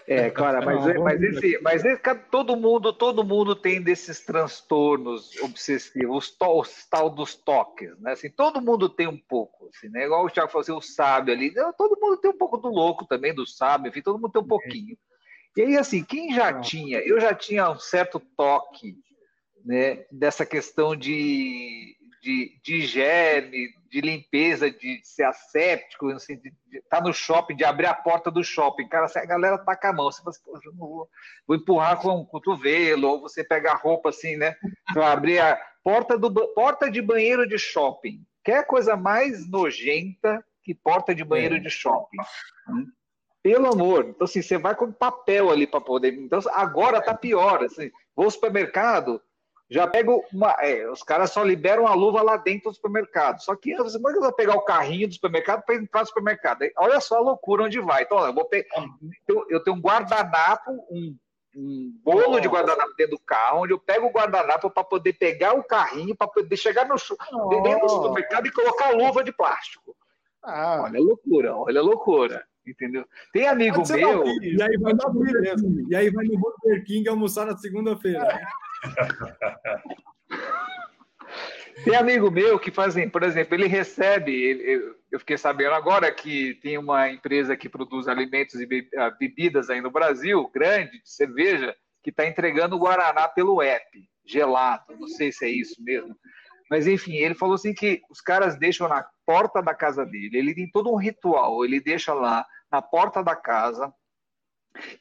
É, 0.06 0.30
cara, 0.30 0.60
mas, 0.64 0.86
não, 0.86 1.04
mas, 1.04 1.22
esse, 1.22 1.58
mas 1.60 1.84
esse, 1.84 2.00
todo 2.30 2.56
mundo, 2.56 2.92
todo 2.92 3.24
mundo 3.24 3.54
tem 3.54 3.82
desses 3.82 4.24
transtornos 4.24 5.36
obsessivos, 5.40 6.16
os, 6.16 6.30
to, 6.30 6.60
os 6.60 6.86
tal 6.88 7.10
dos 7.10 7.34
toques, 7.34 7.98
né? 8.00 8.12
Assim, 8.12 8.30
todo 8.30 8.60
mundo 8.60 8.88
tem 8.88 9.06
um 9.06 9.18
pouco, 9.18 9.68
assim, 9.68 9.88
né? 9.88 10.06
Igual 10.06 10.24
o 10.24 10.30
Thiago 10.30 10.50
falou 10.50 10.62
assim, 10.62 10.72
o 10.72 10.80
sábio 10.80 11.34
ali, 11.34 11.52
todo 11.76 11.98
mundo 12.00 12.16
tem 12.16 12.30
um 12.30 12.38
pouco 12.38 12.56
do 12.56 12.68
louco 12.68 13.06
também, 13.06 13.34
do 13.34 13.46
sábio, 13.46 13.90
enfim, 13.90 14.00
todo 14.00 14.18
mundo 14.18 14.32
tem 14.32 14.42
um 14.42 14.48
pouquinho. 14.48 14.96
E 15.56 15.62
aí, 15.62 15.76
assim, 15.76 16.04
quem 16.04 16.32
já 16.32 16.60
tinha, 16.60 17.00
eu 17.00 17.20
já 17.20 17.34
tinha 17.34 17.70
um 17.70 17.78
certo 17.78 18.20
toque, 18.36 18.96
né, 19.64 20.06
dessa 20.10 20.46
questão 20.46 20.96
de, 20.96 21.97
de, 22.28 22.60
de 22.62 22.74
higiene, 22.74 23.70
de 23.90 24.02
limpeza, 24.02 24.70
de 24.70 25.00
ser 25.02 25.22
asséptico, 25.22 26.10
assim, 26.10 26.36
de 26.36 26.52
estar 26.74 26.98
tá 26.98 27.00
no 27.00 27.10
shopping, 27.10 27.56
de 27.56 27.64
abrir 27.64 27.86
a 27.86 27.94
porta 27.94 28.30
do 28.30 28.44
shopping. 28.44 28.86
Cara, 28.86 29.06
assim, 29.06 29.18
a 29.18 29.24
galera 29.24 29.56
com 29.56 29.70
a 29.70 29.92
mão, 29.94 30.12
você 30.12 30.18
fala 30.18 30.30
assim, 30.30 30.42
Poxa, 30.44 30.70
não 30.76 30.86
vou, 30.86 31.08
vou 31.46 31.56
empurrar 31.56 31.98
com 31.98 32.10
o 32.10 32.26
cotovelo, 32.26 33.08
ou 33.08 33.22
você 33.22 33.42
pega 33.42 33.72
a 33.72 33.76
roupa 33.76 34.10
assim, 34.10 34.36
né? 34.36 34.54
Para 34.92 35.10
abrir 35.10 35.38
a 35.38 35.58
porta, 35.82 36.18
do, 36.18 36.30
porta 36.48 36.90
de 36.90 37.00
banheiro 37.00 37.48
de 37.48 37.58
shopping. 37.58 38.22
Quer 38.44 38.66
coisa 38.66 38.94
mais 38.94 39.48
nojenta 39.48 40.44
que 40.62 40.74
porta 40.74 41.14
de 41.14 41.24
banheiro 41.24 41.56
é. 41.56 41.60
de 41.60 41.70
shopping? 41.70 42.18
Hum? 42.68 42.86
Pelo 43.42 43.72
amor. 43.72 44.04
Então, 44.04 44.26
assim, 44.26 44.42
você 44.42 44.58
vai 44.58 44.74
com 44.74 44.92
papel 44.92 45.48
ali 45.50 45.66
para 45.66 45.80
poder. 45.80 46.12
Então, 46.12 46.40
agora 46.50 47.00
tá 47.00 47.14
pior. 47.14 47.64
Assim, 47.64 47.90
vou 48.14 48.26
ao 48.26 48.30
supermercado, 48.30 49.18
já 49.70 49.86
pego 49.86 50.24
uma. 50.32 50.56
É, 50.60 50.88
os 50.90 51.02
caras 51.02 51.30
só 51.30 51.42
liberam 51.42 51.86
a 51.86 51.94
luva 51.94 52.22
lá 52.22 52.36
dentro 52.36 52.70
do 52.70 52.74
supermercado. 52.74 53.40
Só 53.40 53.54
que 53.54 53.76
você 53.76 54.00
pode 54.00 54.24
é 54.24 54.32
pegar 54.32 54.54
o 54.54 54.64
carrinho 54.64 55.06
do 55.06 55.14
supermercado 55.14 55.62
para 55.64 55.74
entrar 55.74 56.00
no 56.00 56.06
supermercado. 56.06 56.60
Olha 56.76 57.00
só 57.00 57.16
a 57.18 57.20
loucura 57.20 57.64
onde 57.64 57.78
vai. 57.80 58.02
Então, 58.02 58.24
eu 58.24 58.32
vou 58.32 58.46
pegar. 58.46 58.68
Eu 59.50 59.62
tenho 59.62 59.76
um 59.76 59.80
guardanapo, 59.80 60.70
um, 60.90 61.14
um 61.54 61.92
bolo 62.02 62.40
de 62.40 62.48
guardanapo 62.48 62.94
dentro 62.96 63.16
do 63.16 63.22
carro, 63.22 63.62
onde 63.62 63.74
eu 63.74 63.78
pego 63.78 64.06
o 64.06 64.12
guardanapo 64.12 64.70
para 64.70 64.84
poder 64.84 65.12
pegar 65.12 65.52
o 65.52 65.62
carrinho, 65.62 66.16
para 66.16 66.28
poder 66.28 66.56
chegar 66.56 66.88
no 66.88 66.94
dentro 67.62 67.80
do 67.80 67.88
supermercado 67.90 68.46
e 68.46 68.52
colocar 68.52 68.86
a 68.86 68.96
luva 68.96 69.22
de 69.22 69.32
plástico. 69.32 69.94
Ah. 70.42 70.82
Olha 70.84 70.98
a 70.98 71.02
loucura, 71.02 71.54
olha 71.54 71.80
a 71.80 71.84
loucura. 71.84 72.42
Entendeu? 72.66 73.04
Tem 73.32 73.48
amigo 73.48 73.82
meu. 73.88 74.24
E 74.26 74.62
aí 74.62 76.10
vai 76.10 76.26
no 76.26 76.38
Burger 76.38 76.84
King 76.84 77.08
almoçar 77.08 77.46
na 77.46 77.56
segunda-feira. 77.56 78.20
Tem 81.84 81.94
amigo 81.94 82.30
meu 82.30 82.58
que 82.58 82.70
fazem, 82.70 83.08
por 83.08 83.22
exemplo, 83.22 83.54
ele 83.54 83.66
recebe, 83.66 84.32
ele, 84.32 84.94
eu 85.12 85.20
fiquei 85.20 85.38
sabendo 85.38 85.74
agora 85.74 86.12
que 86.12 86.54
tem 86.54 86.76
uma 86.76 87.08
empresa 87.10 87.56
que 87.56 87.68
produz 87.68 88.08
alimentos 88.08 88.60
e 88.60 88.88
ah, 88.96 89.10
bebidas 89.10 89.70
aí 89.70 89.80
no 89.80 89.90
Brasil, 89.90 90.50
grande, 90.52 91.00
de 91.00 91.10
cerveja, 91.10 91.74
que 92.02 92.10
está 92.10 92.26
entregando 92.26 92.78
Guaraná 92.78 93.28
pelo 93.28 93.62
app, 93.62 94.08
gelado. 94.24 94.96
Não 94.98 95.08
sei 95.08 95.30
se 95.30 95.44
é 95.44 95.48
isso 95.48 95.82
mesmo. 95.82 96.16
Mas, 96.70 96.86
enfim, 96.86 97.16
ele 97.16 97.34
falou 97.34 97.54
assim 97.54 97.72
que 97.72 98.02
os 98.10 98.20
caras 98.20 98.58
deixam 98.58 98.88
na 98.88 99.06
porta 99.24 99.62
da 99.62 99.74
casa 99.74 100.04
dele. 100.04 100.36
Ele 100.36 100.54
tem 100.54 100.70
todo 100.70 100.92
um 100.92 100.96
ritual. 100.96 101.64
Ele 101.64 101.80
deixa 101.80 102.12
lá 102.12 102.44
na 102.70 102.82
porta 102.82 103.22
da 103.22 103.34
casa. 103.34 103.92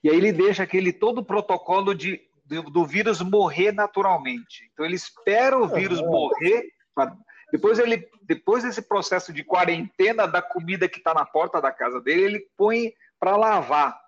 E 0.03 0.09
aí 0.09 0.15
ele 0.15 0.31
deixa 0.31 0.63
aquele 0.63 0.93
todo 0.93 1.19
o 1.19 1.25
protocolo 1.25 1.93
de, 1.93 2.21
do, 2.47 2.63
do 2.63 2.85
vírus 2.85 3.21
morrer 3.21 3.71
naturalmente. 3.71 4.69
Então 4.71 4.85
ele 4.85 4.95
espera 4.95 5.57
o 5.57 5.67
vírus 5.67 5.99
uhum. 5.99 6.09
morrer. 6.09 6.63
Pra, 6.95 7.15
depois 7.51 7.79
ele, 7.79 8.07
depois 8.23 8.63
desse 8.63 8.81
processo 8.81 9.31
de 9.31 9.43
quarentena 9.43 10.27
da 10.27 10.41
comida 10.41 10.89
que 10.89 10.97
está 10.97 11.13
na 11.13 11.25
porta 11.25 11.61
da 11.61 11.71
casa 11.71 12.01
dele, 12.01 12.23
ele 12.23 12.47
põe 12.57 12.93
para 13.19 13.35
lavar. 13.35 13.99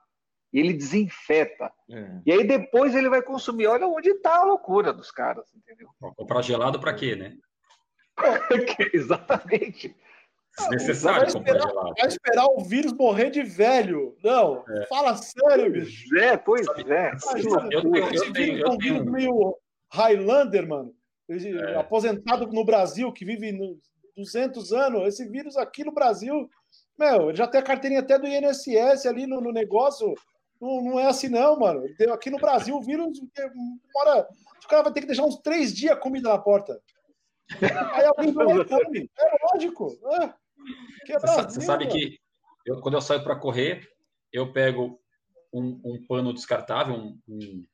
E 0.51 0.59
ele 0.59 0.73
desinfeta. 0.73 1.71
É. 1.91 2.21
E 2.25 2.31
aí 2.31 2.43
depois 2.43 2.95
ele 2.95 3.09
vai 3.09 3.21
consumir. 3.21 3.67
Olha 3.67 3.87
onde 3.87 4.09
está 4.09 4.39
a 4.39 4.43
loucura 4.43 4.91
dos 4.91 5.11
caras, 5.11 5.45
entendeu? 5.55 5.87
Comprar 5.99 6.41
gelado 6.41 6.79
para 6.79 6.93
quê, 6.93 7.15
né? 7.15 7.35
Exatamente. 8.93 9.95
Desnecessário 10.57 11.19
vai 11.19 11.27
esperar, 11.27 11.67
gelado. 11.67 11.93
Vai 11.97 12.07
esperar 12.07 12.45
o 12.45 12.63
vírus 12.63 12.93
morrer 12.93 13.29
de 13.29 13.43
velho. 13.43 14.15
Não, 14.23 14.63
é. 14.67 14.85
fala 14.87 15.15
sério, 15.15 15.71
bicho. 15.71 16.17
É, 16.17 16.35
pois 16.37 16.67
é. 16.67 17.11
eu, 17.71 17.81
tenho, 17.81 17.97
eu, 17.97 18.33
tenho, 18.33 18.59
eu 18.59 18.77
tenho... 18.77 19.05
meio 19.05 19.57
Highlander, 19.91 20.67
mano. 20.67 20.93
É. 21.29 21.75
Aposentado 21.75 22.47
no 22.47 22.65
Brasil, 22.65 23.11
que 23.13 23.23
vive 23.23 23.51
no 23.51 23.77
200 24.17 24.73
anos. 24.73 25.07
Esse 25.07 25.27
vírus 25.27 25.55
aqui 25.55 25.83
no 25.83 25.93
Brasil, 25.93 26.49
meu, 26.97 27.29
ele 27.29 27.37
já 27.37 27.47
tem 27.47 27.61
a 27.61 27.63
carteirinha 27.63 28.01
até 28.01 28.17
do 28.17 28.27
INSS 28.27 29.05
ali 29.05 29.25
no, 29.25 29.39
no 29.39 29.51
negócio. 29.51 30.13
Não, 30.59 30.81
não, 30.81 30.99
é 30.99 31.05
assim, 31.05 31.29
não, 31.29 31.57
mano. 31.57 31.83
Aqui 32.11 32.29
no 32.29 32.37
Brasil, 32.37 32.75
o 32.75 32.81
vírus 32.81 33.19
mora. 33.93 34.27
O 34.63 34.67
cara 34.67 34.83
vai 34.83 34.91
ter 34.91 35.01
que 35.01 35.07
deixar 35.07 35.23
uns 35.23 35.37
três 35.37 35.73
dias 35.73 35.97
comida 35.99 36.29
na 36.29 36.37
porta. 36.37 36.79
Aí 37.93 38.05
alguém 38.05 38.31
vai 38.33 38.45
e 38.45 38.65
come. 38.65 39.11
É 39.17 39.53
lógico. 39.53 39.99
É. 40.21 40.33
Que 41.05 41.13
é 41.13 41.19
Brasil, 41.19 41.49
você 41.49 41.61
sabe 41.61 41.87
que 41.87 42.19
eu, 42.65 42.79
quando 42.81 42.95
eu 42.95 43.01
saio 43.01 43.23
para 43.23 43.39
correr, 43.39 43.87
eu 44.31 44.51
pego 44.51 44.99
um, 45.53 45.81
um 45.83 46.05
pano 46.07 46.33
descartável, 46.33 46.95
um, 46.95 47.19
um, 47.27 47.65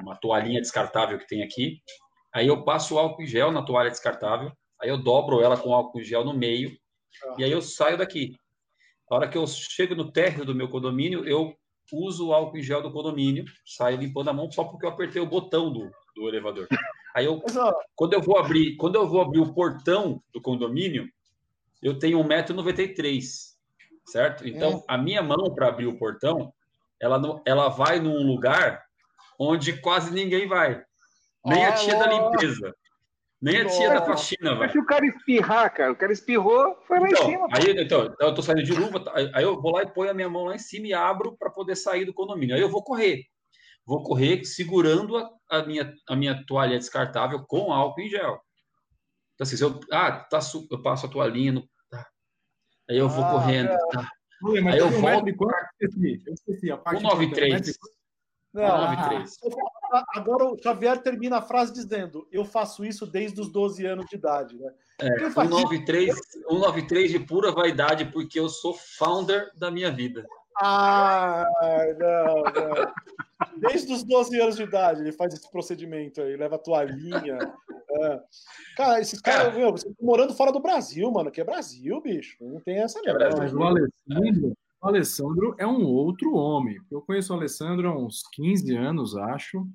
uma 0.00 0.16
toalhinha 0.16 0.60
descartável 0.60 1.18
que 1.18 1.26
tem 1.26 1.42
aqui. 1.42 1.80
Aí 2.32 2.46
eu 2.46 2.64
passo 2.64 2.94
o 2.94 2.98
álcool 2.98 3.22
em 3.22 3.26
gel 3.26 3.50
na 3.50 3.62
toalha 3.62 3.90
descartável. 3.90 4.52
Aí 4.80 4.88
eu 4.88 4.98
dobro 4.98 5.40
ela 5.40 5.56
com 5.56 5.74
álcool 5.74 6.00
em 6.00 6.04
gel 6.04 6.24
no 6.24 6.34
meio. 6.34 6.76
Ah. 7.24 7.34
E 7.38 7.44
aí 7.44 7.50
eu 7.50 7.60
saio 7.60 7.98
daqui. 7.98 8.36
A 9.10 9.16
hora 9.16 9.28
que 9.28 9.38
eu 9.38 9.46
chego 9.46 9.94
no 9.94 10.12
térreo 10.12 10.44
do 10.44 10.54
meu 10.54 10.68
condomínio, 10.68 11.26
eu 11.26 11.56
uso 11.92 12.28
o 12.28 12.34
álcool 12.34 12.58
em 12.58 12.62
gel 12.62 12.82
do 12.82 12.92
condomínio, 12.92 13.44
saio 13.64 13.96
limpando 13.96 14.28
a 14.28 14.32
mão 14.32 14.50
só 14.50 14.64
porque 14.64 14.84
eu 14.84 14.90
apertei 14.90 15.20
o 15.22 15.26
botão 15.26 15.72
do, 15.72 15.90
do 16.14 16.28
elevador. 16.28 16.68
Aí 17.18 17.24
eu, 17.24 17.42
quando 17.96 18.12
eu 18.12 18.22
vou 18.22 18.38
abrir, 18.38 18.76
quando 18.76 18.94
eu 18.94 19.04
vou 19.04 19.20
abrir 19.20 19.40
o 19.40 19.52
portão 19.52 20.22
do 20.32 20.40
condomínio, 20.40 21.08
eu 21.82 21.98
tenho 21.98 22.22
1,93m, 22.22 23.20
certo? 24.06 24.46
Então, 24.46 24.78
é. 24.88 24.94
a 24.94 24.96
minha 24.96 25.20
mão 25.20 25.52
para 25.52 25.66
abrir 25.66 25.86
o 25.86 25.98
portão, 25.98 26.52
ela, 27.00 27.20
ela 27.44 27.68
vai 27.70 27.98
num 27.98 28.24
lugar 28.24 28.84
onde 29.36 29.80
quase 29.80 30.12
ninguém 30.14 30.46
vai. 30.46 30.80
Nem 31.44 31.64
a 31.64 31.72
tia 31.72 31.96
da 31.96 32.06
limpeza. 32.06 32.72
Nem 33.42 33.62
a 33.62 33.66
tia 33.66 33.88
da 33.88 34.06
faxina, 34.06 34.54
vai. 34.54 34.68
Deixa 34.68 34.80
o 34.80 34.86
cara 34.86 35.04
espirrar, 35.04 35.74
cara. 35.74 35.90
O 35.90 35.96
cara 35.96 36.12
espirrou, 36.12 36.78
foi 36.86 37.00
lá 37.00 37.08
então, 37.08 37.22
em 37.24 37.30
cima. 37.32 37.48
Aí, 37.50 37.82
então, 37.82 38.04
então, 38.04 38.28
eu 38.28 38.34
tô 38.34 38.42
saindo 38.42 38.62
de 38.62 38.72
luva, 38.72 39.02
aí 39.34 39.42
eu 39.42 39.60
vou 39.60 39.72
lá 39.72 39.82
e 39.82 39.90
ponho 39.90 40.12
a 40.12 40.14
minha 40.14 40.28
mão 40.28 40.44
lá 40.44 40.54
em 40.54 40.60
cima 40.60 40.86
e 40.86 40.94
abro 40.94 41.36
para 41.36 41.50
poder 41.50 41.74
sair 41.74 42.04
do 42.04 42.14
condomínio. 42.14 42.54
Aí 42.54 42.60
eu 42.60 42.70
vou 42.70 42.84
correr. 42.84 43.24
Vou 43.88 44.02
correr 44.02 44.44
segurando 44.44 45.16
a, 45.16 45.30
a, 45.48 45.64
minha, 45.64 45.94
a 46.06 46.14
minha 46.14 46.44
toalha 46.44 46.78
descartável 46.78 47.42
com 47.48 47.72
álcool 47.72 48.02
em 48.02 48.10
gel. 48.10 48.38
Então, 49.34 49.46
assim, 49.46 49.56
se 49.56 49.64
eu, 49.64 49.80
ah, 49.90 50.12
tá, 50.12 50.40
eu 50.70 50.82
passo 50.82 51.06
a 51.06 51.08
toalhinha, 51.08 51.52
no, 51.52 51.62
tá. 51.88 52.06
aí 52.90 52.98
eu 52.98 53.08
vou 53.08 53.24
ah, 53.24 53.30
correndo. 53.30 53.70
É. 53.70 53.78
Tá. 53.90 54.10
aí 54.70 54.78
eu 54.78 54.90
volto. 54.90 55.28
Eu 55.80 56.34
esqueci, 56.34 56.70
a 56.70 56.76
parte 56.76 57.00
193. 57.00 57.78
Não, 58.52 58.66
193. 58.66 59.38
Agora 60.14 60.44
o 60.44 60.62
Xavier 60.62 61.02
termina 61.02 61.38
a 61.38 61.42
frase 61.42 61.72
dizendo: 61.72 62.28
Eu 62.30 62.44
faço 62.44 62.84
isso 62.84 63.06
desde 63.06 63.40
os 63.40 63.50
12 63.50 63.86
anos 63.86 64.04
de 64.04 64.16
idade. 64.16 64.54
Né? 64.58 64.70
É, 65.00 65.30
193, 65.30 66.14
193 66.32 67.10
de 67.10 67.20
pura 67.20 67.52
vaidade, 67.52 68.04
porque 68.12 68.38
eu 68.38 68.50
sou 68.50 68.74
founder 68.74 69.50
da 69.56 69.70
minha 69.70 69.90
vida. 69.90 70.26
Ah, 70.60 71.46
não, 71.98 72.42
não. 72.42 72.92
Desde 73.58 73.92
os 73.92 74.02
12 74.02 74.40
anos 74.40 74.56
de 74.56 74.62
idade 74.64 75.00
ele 75.00 75.12
faz 75.12 75.32
esse 75.32 75.50
procedimento 75.50 76.20
aí, 76.20 76.36
leva 76.36 76.56
a 76.56 76.58
toalhinha. 76.58 77.38
É. 77.90 78.20
Cara, 78.76 79.00
esses 79.00 79.20
caras, 79.20 79.54
meu, 79.54 79.72
você 79.72 79.88
tá 79.88 79.94
morando 80.00 80.34
fora 80.34 80.52
do 80.52 80.60
Brasil, 80.60 81.10
mano, 81.10 81.30
que 81.30 81.40
é 81.40 81.44
Brasil, 81.44 82.00
bicho. 82.00 82.36
Não 82.40 82.60
tem 82.60 82.78
essa 82.78 83.00
não. 83.02 83.20
É 83.20 83.36
Mas 83.36 83.54
o 83.54 83.62
Alessandro, 83.62 84.56
o 84.80 84.88
Alessandro 84.88 85.54
é 85.58 85.66
um 85.66 85.84
outro 85.84 86.34
homem. 86.34 86.76
Eu 86.90 87.00
conheço 87.02 87.32
o 87.32 87.36
Alessandro 87.36 87.88
há 87.88 87.96
uns 87.96 88.22
15 88.32 88.76
anos, 88.76 89.16
acho. 89.16 89.66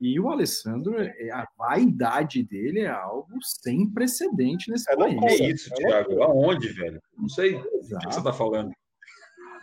E 0.00 0.18
o 0.18 0.30
Alessandro, 0.30 1.00
é, 1.00 1.30
a 1.30 1.46
vaidade 1.56 2.42
dele 2.42 2.80
é 2.80 2.90
algo 2.90 3.38
sem 3.42 3.88
precedente 3.88 4.70
nesse 4.70 4.90
é 4.90 4.96
país. 4.96 5.22
É 5.22 5.50
isso, 5.50 5.70
Thiago. 5.74 6.22
Aonde, 6.22 6.68
velho? 6.68 7.00
Não 7.16 7.28
sei 7.28 7.54
Exato. 7.54 8.04
o 8.04 8.08
que 8.08 8.14
você 8.14 8.18
está 8.18 8.32
falando. 8.32 8.72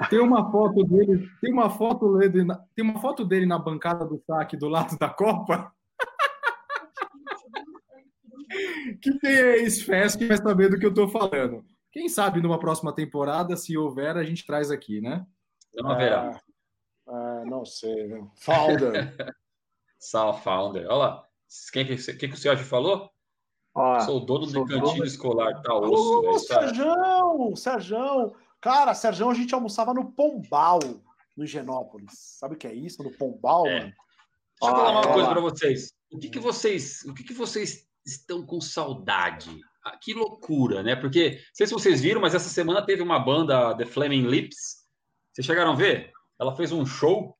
Tem 0.10 0.20
uma 0.20 0.52
foto 0.52 0.84
dele, 0.84 1.30
tem 1.42 1.54
uma 1.54 1.70
foto 1.70 2.18
dele, 2.18 2.46
tem 2.76 2.84
uma 2.84 3.00
foto 3.00 3.26
dele 3.26 3.46
na 3.46 3.60
bancada 3.60 4.06
do 4.06 4.22
saque 4.26 4.58
do 4.58 4.68
lado 4.68 4.98
da 4.98 5.10
Copa. 5.10 5.72
que 9.02 9.18
tem 9.20 9.32
ex-fest 9.32 10.18
que 10.18 10.28
vai 10.28 10.38
saber 10.38 10.70
do 10.70 10.80
que 10.80 10.86
eu 10.86 10.90
estou 10.90 11.08
falando. 11.08 11.64
Quem 11.92 12.08
sabe 12.08 12.42
numa 12.42 12.60
próxima 12.60 12.94
temporada, 12.94 13.56
se 13.58 13.78
houver, 13.78 14.16
a 14.18 14.24
gente 14.24 14.46
traz 14.46 14.72
aqui, 14.72 15.02
né? 15.02 15.26
Não 15.74 15.92
haverá. 15.92 16.32
Ah, 16.32 16.42
ah, 17.08 17.44
não 17.46 17.66
sei. 17.66 18.08
Não. 18.08 18.32
Founder. 18.36 19.14
Sal 20.00 20.42
Founder. 20.42 20.86
Olha 20.88 20.96
lá. 20.96 21.28
Quem 21.74 21.86
que, 21.86 21.96
que, 21.96 22.28
que 22.30 22.34
o 22.34 22.38
senhor 22.38 22.58
falou? 22.58 23.10
Ah, 23.76 24.02
sou 24.02 24.18
o 24.18 24.26
dono 24.26 24.46
do 24.48 24.66
cantinho 24.66 24.82
dono... 24.82 25.06
escolar, 25.06 25.62
tá 25.62 25.74
osso. 25.74 26.28
Ô, 26.28 26.40
Sérgio, 26.40 27.56
Sérgio. 27.56 28.36
Cara, 28.62 28.94
Sérgio, 28.94 29.30
a 29.30 29.34
gente 29.34 29.54
almoçava 29.56 29.94
no 29.94 30.12
Pombal, 30.12 30.80
no 31.36 31.44
Higienópolis. 31.44 32.12
Sabe 32.16 32.56
o 32.56 32.58
que 32.58 32.68
é 32.68 32.74
isso, 32.74 33.04
no 33.04 33.12
Pombal, 33.12 33.66
é. 33.66 33.80
mano? 33.80 33.94
Deixa 34.62 34.76
eu 34.76 34.78
falar 34.78 34.92
uma 34.92 35.14
coisa 35.14 35.30
para 35.30 35.42
vocês. 35.42 35.94
O 36.12 36.20
que, 36.20 36.30
que 36.30 36.40
vocês, 36.40 37.02
o 37.06 37.14
que, 37.14 37.24
que 37.24 37.34
vocês 37.34 37.88
estão 38.06 38.46
com 38.46 38.62
saudade? 38.62 39.50
Ah, 39.84 39.98
que 39.98 40.14
loucura, 40.14 40.84
né? 40.84 40.96
Porque, 40.96 41.32
não 41.32 41.56
sei 41.56 41.66
se 41.66 41.74
vocês 41.74 42.02
viram, 42.02 42.22
mas 42.22 42.36
essa 42.36 42.50
semana 42.50 42.86
teve 42.86 43.02
uma 43.02 43.18
banda, 43.18 43.76
The 43.76 43.86
Flaming 43.86 44.28
Lips. 44.28 44.86
Vocês 45.34 45.48
chegaram 45.48 45.72
a 45.72 45.76
ver? 45.76 46.12
Ela 46.40 46.56
fez 46.56 46.72
um 46.72 46.86
show 46.86 47.36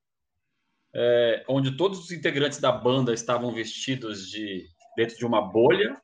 é, 0.94 1.44
onde 1.48 1.76
todos 1.76 2.00
os 2.00 2.10
integrantes 2.10 2.58
da 2.58 2.72
banda 2.72 3.14
estavam 3.14 3.54
vestidos 3.54 4.28
de 4.28 4.66
dentro 4.96 5.16
de 5.16 5.24
uma 5.24 5.40
bolha 5.40 5.96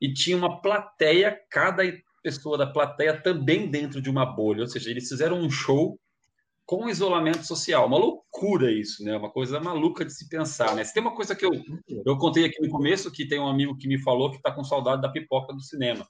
e 0.00 0.12
tinha 0.12 0.36
uma 0.36 0.60
plateia, 0.60 1.38
cada 1.50 1.82
pessoa 2.22 2.58
da 2.58 2.66
plateia 2.66 3.20
também 3.20 3.70
dentro 3.70 4.00
de 4.00 4.10
uma 4.10 4.24
bolha. 4.24 4.62
Ou 4.62 4.66
seja, 4.66 4.90
eles 4.90 5.08
fizeram 5.08 5.38
um 5.38 5.50
show 5.50 5.98
com 6.70 6.88
isolamento 6.88 7.44
social. 7.44 7.86
Uma 7.86 7.98
loucura 7.98 8.70
isso, 8.70 9.02
né? 9.02 9.16
Uma 9.16 9.30
coisa 9.30 9.58
maluca 9.58 10.04
de 10.04 10.14
se 10.14 10.28
pensar, 10.28 10.74
né? 10.74 10.84
Se 10.84 10.94
tem 10.94 11.02
uma 11.02 11.14
coisa 11.14 11.34
que 11.34 11.44
eu, 11.44 11.50
eu 12.06 12.16
contei 12.16 12.44
aqui 12.44 12.62
no 12.62 12.68
começo, 12.68 13.10
que 13.10 13.26
tem 13.26 13.40
um 13.40 13.48
amigo 13.48 13.76
que 13.76 13.88
me 13.88 14.00
falou 14.00 14.30
que 14.30 14.36
está 14.36 14.52
com 14.52 14.62
saudade 14.62 15.02
da 15.02 15.08
pipoca 15.08 15.52
do 15.52 15.60
cinema. 15.60 16.06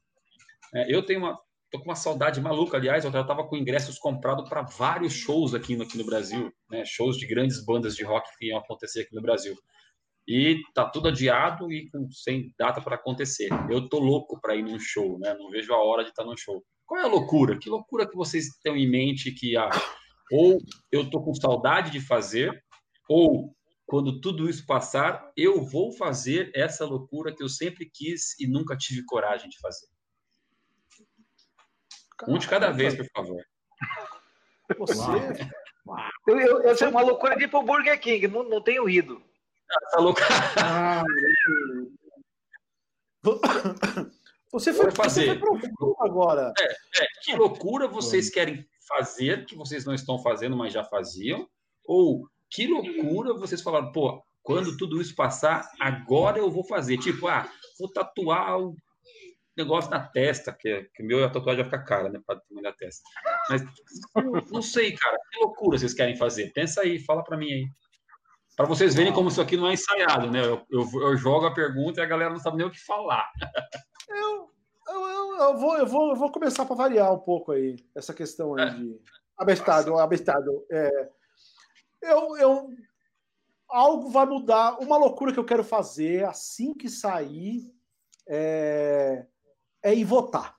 É, 0.75 0.95
eu 0.95 1.03
tenho 1.03 1.21
uma, 1.21 1.39
tô 1.71 1.79
com 1.79 1.87
uma 1.87 1.95
saudade 1.95 2.41
maluca, 2.43 2.77
aliás, 2.77 3.05
eu 3.05 3.11
estava 3.11 3.47
com 3.47 3.57
ingressos 3.57 3.99
comprados 3.99 4.49
para 4.49 4.61
vários 4.61 5.15
shows 5.15 5.55
aqui 5.55 5.77
no, 5.77 5.85
aqui 5.85 5.97
no 5.97 6.05
Brasil, 6.05 6.53
né? 6.71 6.85
Shows 6.85 7.17
de 7.17 7.27
grandes 7.27 7.65
bandas 7.65 7.97
de 7.97 8.05
rock 8.05 8.29
que 8.39 8.49
iam 8.49 8.59
acontecer 8.59 9.01
aqui 9.01 9.15
no 9.15 9.23
Brasil. 9.23 9.57
E 10.33 10.63
tá 10.73 10.89
tudo 10.89 11.09
adiado 11.09 11.73
e 11.73 11.91
com, 11.91 12.09
sem 12.13 12.55
data 12.57 12.81
para 12.81 12.95
acontecer. 12.95 13.49
Eu 13.69 13.89
tô 13.89 13.99
louco 13.99 14.41
para 14.41 14.55
ir 14.55 14.63
num 14.63 14.79
show, 14.79 15.19
né? 15.19 15.35
Não 15.35 15.51
vejo 15.51 15.75
a 15.75 15.83
hora 15.83 16.05
de 16.05 16.11
estar 16.11 16.23
tá 16.23 16.29
num 16.29 16.37
show. 16.37 16.65
Qual 16.87 17.01
é 17.01 17.03
a 17.03 17.09
loucura? 17.09 17.59
Que 17.59 17.69
loucura 17.69 18.09
que 18.09 18.15
vocês 18.15 18.47
têm 18.63 18.85
em 18.85 18.89
mente 18.89 19.33
que 19.33 19.57
ah, 19.57 19.69
ou 20.31 20.61
eu 20.93 21.11
tô 21.11 21.21
com 21.21 21.35
saudade 21.35 21.91
de 21.91 22.01
fazer, 22.01 22.63
ou 23.09 23.53
quando 23.85 24.21
tudo 24.21 24.49
isso 24.49 24.65
passar, 24.65 25.33
eu 25.37 25.65
vou 25.65 25.91
fazer 25.91 26.53
essa 26.55 26.87
loucura 26.87 27.35
que 27.35 27.43
eu 27.43 27.49
sempre 27.49 27.91
quis 27.93 28.39
e 28.39 28.47
nunca 28.47 28.77
tive 28.77 29.05
coragem 29.05 29.51
de 29.51 29.59
fazer. 29.59 29.89
Um 32.29 32.39
de 32.39 32.47
cada 32.47 32.71
vez, 32.71 32.95
por 32.95 33.07
favor. 33.13 33.43
Você. 34.79 35.01
Eu, 36.29 36.39
eu, 36.39 36.63
eu 36.63 36.77
sei 36.77 36.87
uma 36.87 37.01
loucura 37.01 37.37
de 37.37 37.47
ir 37.47 37.49
pro 37.49 37.65
Burger 37.65 37.99
King, 37.99 38.29
não, 38.29 38.49
não 38.49 38.63
tenho 38.63 38.89
ido. 38.89 39.29
Ah, 40.57 41.03
você 44.51 44.73
foi, 44.73 44.91
fazer. 44.91 45.39
Você 45.39 45.71
foi 45.79 45.95
agora. 46.01 46.53
É, 46.59 47.03
é, 47.03 47.07
que 47.23 47.37
loucura 47.37 47.87
vocês 47.87 48.31
querem 48.31 48.67
fazer 48.89 49.47
que 49.47 49.55
vocês 49.55 49.85
não 49.85 49.95
estão 49.95 50.19
fazendo, 50.19 50.57
mas 50.57 50.73
já 50.73 50.85
faziam? 50.85 51.49
Ou 51.85 52.29
que 52.49 52.67
loucura 52.67 53.35
vocês 53.35 53.63
falaram, 53.63 53.93
pô, 53.93 54.23
quando 54.43 54.77
tudo 54.77 55.01
isso 55.01 55.15
passar, 55.15 55.71
agora 55.79 56.39
eu 56.39 56.51
vou 56.51 56.65
fazer. 56.65 56.99
Tipo, 56.99 57.29
ah, 57.29 57.49
vou 57.79 57.93
tatuar 57.93 58.59
o 58.59 58.75
negócio 59.57 59.91
na 59.91 60.01
testa, 60.01 60.53
que, 60.53 60.69
é, 60.69 60.85
que 60.95 61.03
o 61.03 61.07
meu 61.07 61.25
a 61.25 61.31
tatuagem 61.31 61.63
vai 61.63 61.71
ficar 61.71 61.85
cara, 61.85 62.09
né? 62.09 62.21
Para 62.27 62.41
tamanho 62.41 62.65
da 62.65 62.73
testa. 62.73 63.03
Mas 63.49 63.63
não 64.51 64.63
sei, 64.63 64.93
cara, 64.97 65.17
que 65.31 65.39
loucura 65.39 65.79
vocês 65.79 65.95
querem 65.95 66.17
fazer. 66.17 66.53
Pensa 66.53 66.83
aí, 66.83 66.99
fala 66.99 67.23
para 67.23 67.37
mim 67.37 67.53
aí. 67.53 67.69
Para 68.61 68.69
vocês 68.69 68.95
verem 68.95 69.11
como 69.11 69.31
isso 69.31 69.41
aqui 69.41 69.57
não 69.57 69.69
é 69.69 69.73
ensaiado, 69.73 70.31
né? 70.31 70.45
Eu, 70.45 70.61
eu, 70.71 70.87
eu, 71.01 71.17
jogo 71.17 71.47
a 71.47 71.55
pergunta 71.55 71.99
e 71.99 72.05
a 72.05 72.07
galera 72.07 72.29
não 72.29 72.39
sabe 72.39 72.59
nem 72.59 72.67
o 72.67 72.71
que 72.71 72.79
falar. 72.79 73.33
Eu, 74.07 74.51
eu, 74.87 75.09
eu, 75.09 75.35
eu 75.39 75.57
vou, 75.57 75.79
eu, 75.79 75.87
vou, 75.87 76.11
eu 76.11 76.17
vou 76.17 76.31
começar 76.31 76.67
para 76.67 76.77
variar 76.77 77.11
um 77.11 77.21
pouco 77.21 77.53
aí, 77.53 77.77
essa 77.95 78.13
questão 78.13 78.55
aí 78.57 78.69
é. 78.69 78.71
de 78.75 79.01
abestado, 79.39 79.99
abestado. 79.99 80.67
É, 80.71 81.09
eu, 82.03 82.37
eu, 82.37 82.71
algo 83.67 84.11
vai 84.11 84.27
mudar. 84.27 84.79
Uma 84.79 84.99
loucura 84.99 85.33
que 85.33 85.39
eu 85.39 85.45
quero 85.47 85.65
fazer 85.65 86.27
assim 86.27 86.75
que 86.75 86.91
sair 86.91 87.73
é, 88.29 89.25
é 89.83 89.95
ir 89.95 90.05
votar. 90.05 90.55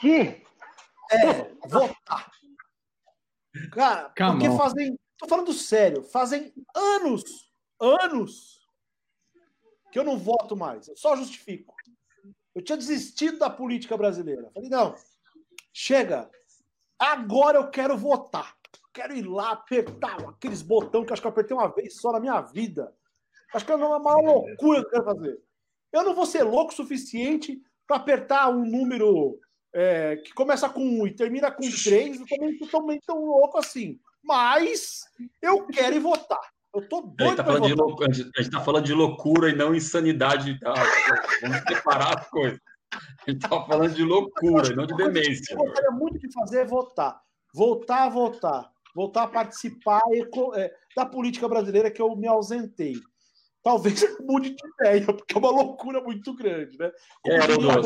Que? 0.00 0.42
É, 1.12 1.68
votar. 1.68 2.28
Cara, 3.70 4.12
Come 4.16 4.30
porque 4.32 4.48
on. 4.48 4.58
fazem. 4.58 4.98
Tô 5.18 5.26
falando 5.26 5.52
sério, 5.52 6.02
fazem 6.02 6.52
anos, 6.74 7.50
anos 7.80 8.60
que 9.90 9.98
eu 9.98 10.04
não 10.04 10.18
voto 10.18 10.56
mais. 10.56 10.88
Eu 10.88 10.96
só 10.96 11.16
justifico. 11.16 11.74
Eu 12.54 12.62
tinha 12.62 12.76
desistido 12.76 13.38
da 13.38 13.50
política 13.50 13.96
brasileira. 13.96 14.50
Falei, 14.52 14.68
não, 14.68 14.94
chega. 15.72 16.30
Agora 16.98 17.58
eu 17.58 17.70
quero 17.70 17.96
votar. 17.96 18.56
Quero 18.92 19.14
ir 19.14 19.26
lá 19.26 19.52
apertar 19.52 20.22
aqueles 20.28 20.62
botões 20.62 21.06
que 21.06 21.12
acho 21.12 21.20
que 21.20 21.28
eu 21.28 21.30
apertei 21.30 21.56
uma 21.56 21.68
vez 21.68 22.00
só 22.00 22.12
na 22.12 22.20
minha 22.20 22.40
vida. 22.40 22.94
Acho 23.54 23.64
que 23.64 23.72
é 23.72 23.76
uma 23.76 23.98
maior 23.98 24.22
loucura 24.22 24.80
que 24.80 24.86
eu 24.86 24.90
quero 24.90 25.04
fazer. 25.04 25.42
Eu 25.92 26.04
não 26.04 26.14
vou 26.14 26.26
ser 26.26 26.42
louco 26.42 26.72
o 26.72 26.76
suficiente 26.76 27.60
para 27.86 27.96
apertar 27.96 28.48
um 28.48 28.64
número 28.64 29.38
é, 29.72 30.16
que 30.16 30.32
começa 30.32 30.68
com 30.68 30.80
um 30.80 31.06
e 31.06 31.14
termina 31.14 31.50
com 31.50 31.62
três. 31.62 32.20
Eu 32.20 32.26
também 32.26 32.58
não 32.58 32.58
tô 32.58 33.00
tão 33.06 33.24
louco 33.24 33.58
assim. 33.58 34.00
Mas 34.26 35.00
eu 35.40 35.66
quero 35.66 35.96
ir 35.96 36.00
votar. 36.00 36.40
Eu 36.74 36.88
tô 36.88 37.00
doido 37.00 37.36
para 37.36 37.58
votar. 37.58 37.76
Louco, 37.76 38.04
a 38.04 38.12
gente 38.12 38.30
está 38.36 38.60
falando 38.60 38.84
de 38.84 38.92
loucura 38.92 39.48
e 39.48 39.54
não 39.54 39.74
insanidade. 39.74 40.58
Tá? 40.60 40.74
Vamos 41.42 41.58
separar 41.68 42.18
as 42.18 42.28
coisas. 42.28 42.58
A 42.92 43.30
gente 43.30 43.44
está 43.44 43.62
falando 43.64 43.94
de 43.94 44.02
loucura, 44.02 44.74
não 44.74 44.86
de 44.86 44.96
demência. 44.96 45.54
Eu 45.54 45.58
gostaria 45.58 45.90
muito 45.90 46.18
de 46.18 46.32
fazer 46.32 46.60
é 46.60 46.64
votar. 46.64 47.20
Voltar 47.54 48.04
a 48.04 48.08
votar. 48.08 48.70
Voltar 48.94 49.24
a 49.24 49.28
participar 49.28 50.00
é, 50.56 50.74
da 50.96 51.06
política 51.06 51.48
brasileira 51.48 51.90
que 51.90 52.00
eu 52.00 52.16
me 52.16 52.26
ausentei 52.26 52.94
talvez 53.66 54.00
mude 54.20 54.50
de 54.50 54.68
ideia, 54.78 55.04
porque 55.06 55.34
é 55.34 55.38
uma 55.38 55.50
loucura 55.50 56.00
muito 56.00 56.32
grande, 56.34 56.78
né? 56.78 56.92
é, 57.26 57.36
Haroldo, 57.36 57.82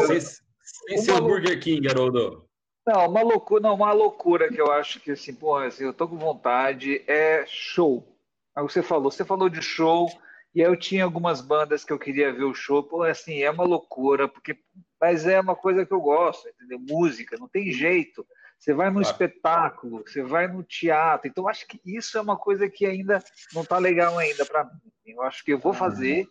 sem 0.63 0.99
ser 0.99 1.13
o 1.13 1.23
Burger 1.23 1.59
King, 1.59 1.89
Haroldo. 1.89 2.50
Não, 2.93 3.07
uma 3.07 3.23
loucura, 3.23 3.63
não, 3.63 3.75
uma 3.77 3.93
loucura 3.93 4.49
que 4.49 4.61
eu 4.61 4.73
acho 4.73 4.99
que 4.99 5.13
assim, 5.13 5.33
pô, 5.33 5.57
assim, 5.57 5.85
eu 5.85 5.95
tô 5.95 6.09
com 6.09 6.19
vontade 6.19 7.05
é 7.07 7.45
show. 7.47 8.05
Aí 8.53 8.65
você 8.65 8.83
falou, 8.83 9.13
você 9.13 9.25
falou 9.25 9.49
de 9.49 9.63
show, 9.63 10.11
e 10.53 10.61
aí 10.61 10.69
eu 10.69 10.77
tinha 10.77 11.05
algumas 11.05 11.41
bandas 11.41 11.85
que 11.85 11.93
eu 11.93 11.99
queria 12.01 12.33
ver 12.33 12.43
o 12.43 12.53
show, 12.53 12.83
pô, 12.83 13.05
assim, 13.05 13.43
é 13.43 13.51
uma 13.51 13.63
loucura, 13.63 14.27
porque 14.27 14.59
mas 15.01 15.25
é 15.25 15.39
uma 15.41 15.55
coisa 15.55 15.87
que 15.87 15.93
eu 15.93 16.01
gosto, 16.01 16.49
entendeu? 16.49 16.81
Música, 16.81 17.37
não 17.39 17.47
tem 17.47 17.71
jeito. 17.71 18.27
Você 18.59 18.75
vai 18.75 18.89
no 18.89 19.01
claro. 19.01 19.09
espetáculo, 19.09 20.03
você 20.05 20.23
vai 20.23 20.49
no 20.49 20.65
teatro. 20.65 21.29
Então, 21.29 21.49
acho 21.49 21.67
que 21.69 21.81
isso 21.87 22.19
é 22.19 22.21
uma 22.21 22.37
coisa 22.37 22.69
que 22.69 22.85
ainda 22.85 23.23
não 23.55 23.63
está 23.63 23.79
legal 23.79 24.19
ainda 24.19 24.45
para 24.45 24.65
mim. 24.65 24.71
Eu 25.07 25.23
acho 25.23 25.45
que 25.45 25.53
eu 25.53 25.59
vou 25.59 25.73
fazer, 25.73 26.27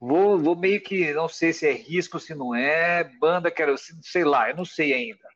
vou, 0.00 0.38
vou 0.38 0.56
meio 0.56 0.80
que, 0.80 1.12
não 1.12 1.28
sei 1.28 1.52
se 1.52 1.68
é 1.68 1.72
risco, 1.72 2.18
se 2.18 2.34
não 2.34 2.54
é, 2.54 3.04
banda, 3.04 3.50
quero, 3.50 3.76
sei 4.02 4.24
lá, 4.24 4.48
eu 4.50 4.56
não 4.56 4.64
sei 4.64 4.92
ainda. 4.94 5.29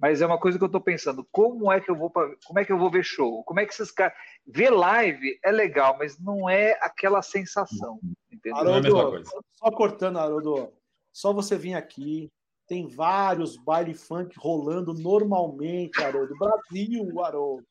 Mas 0.00 0.22
é 0.22 0.26
uma 0.26 0.38
coisa 0.38 0.56
que 0.56 0.64
eu 0.64 0.66
estou 0.66 0.80
pensando, 0.80 1.26
como 1.30 1.70
é 1.70 1.80
que 1.80 1.90
eu 1.90 1.96
vou 1.96 2.10
como 2.10 2.58
é 2.58 2.64
que 2.64 2.72
eu 2.72 2.78
vou 2.78 2.90
ver 2.90 3.04
show? 3.04 3.44
Como 3.44 3.60
é 3.60 3.66
que 3.66 3.72
esses 3.72 3.90
caras 3.90 4.14
ver 4.46 4.70
live 4.70 5.38
é 5.44 5.52
legal, 5.52 5.96
mas 5.98 6.18
não 6.18 6.48
é 6.48 6.78
aquela 6.80 7.20
sensação, 7.20 8.00
entendeu? 8.32 8.56
Haroldo, 8.56 9.18
é 9.18 9.22
só 9.52 9.70
cortando, 9.70 10.18
Haroldo, 10.18 10.72
só 11.12 11.32
você 11.32 11.58
vir 11.58 11.74
aqui, 11.74 12.30
tem 12.66 12.86
vários 12.86 13.56
baile 13.56 13.92
funk 13.94 14.34
rolando 14.38 14.94
normalmente, 14.94 16.00
Haroldo. 16.00 16.34
Brasil, 16.38 17.20
Haroldo. 17.20 17.66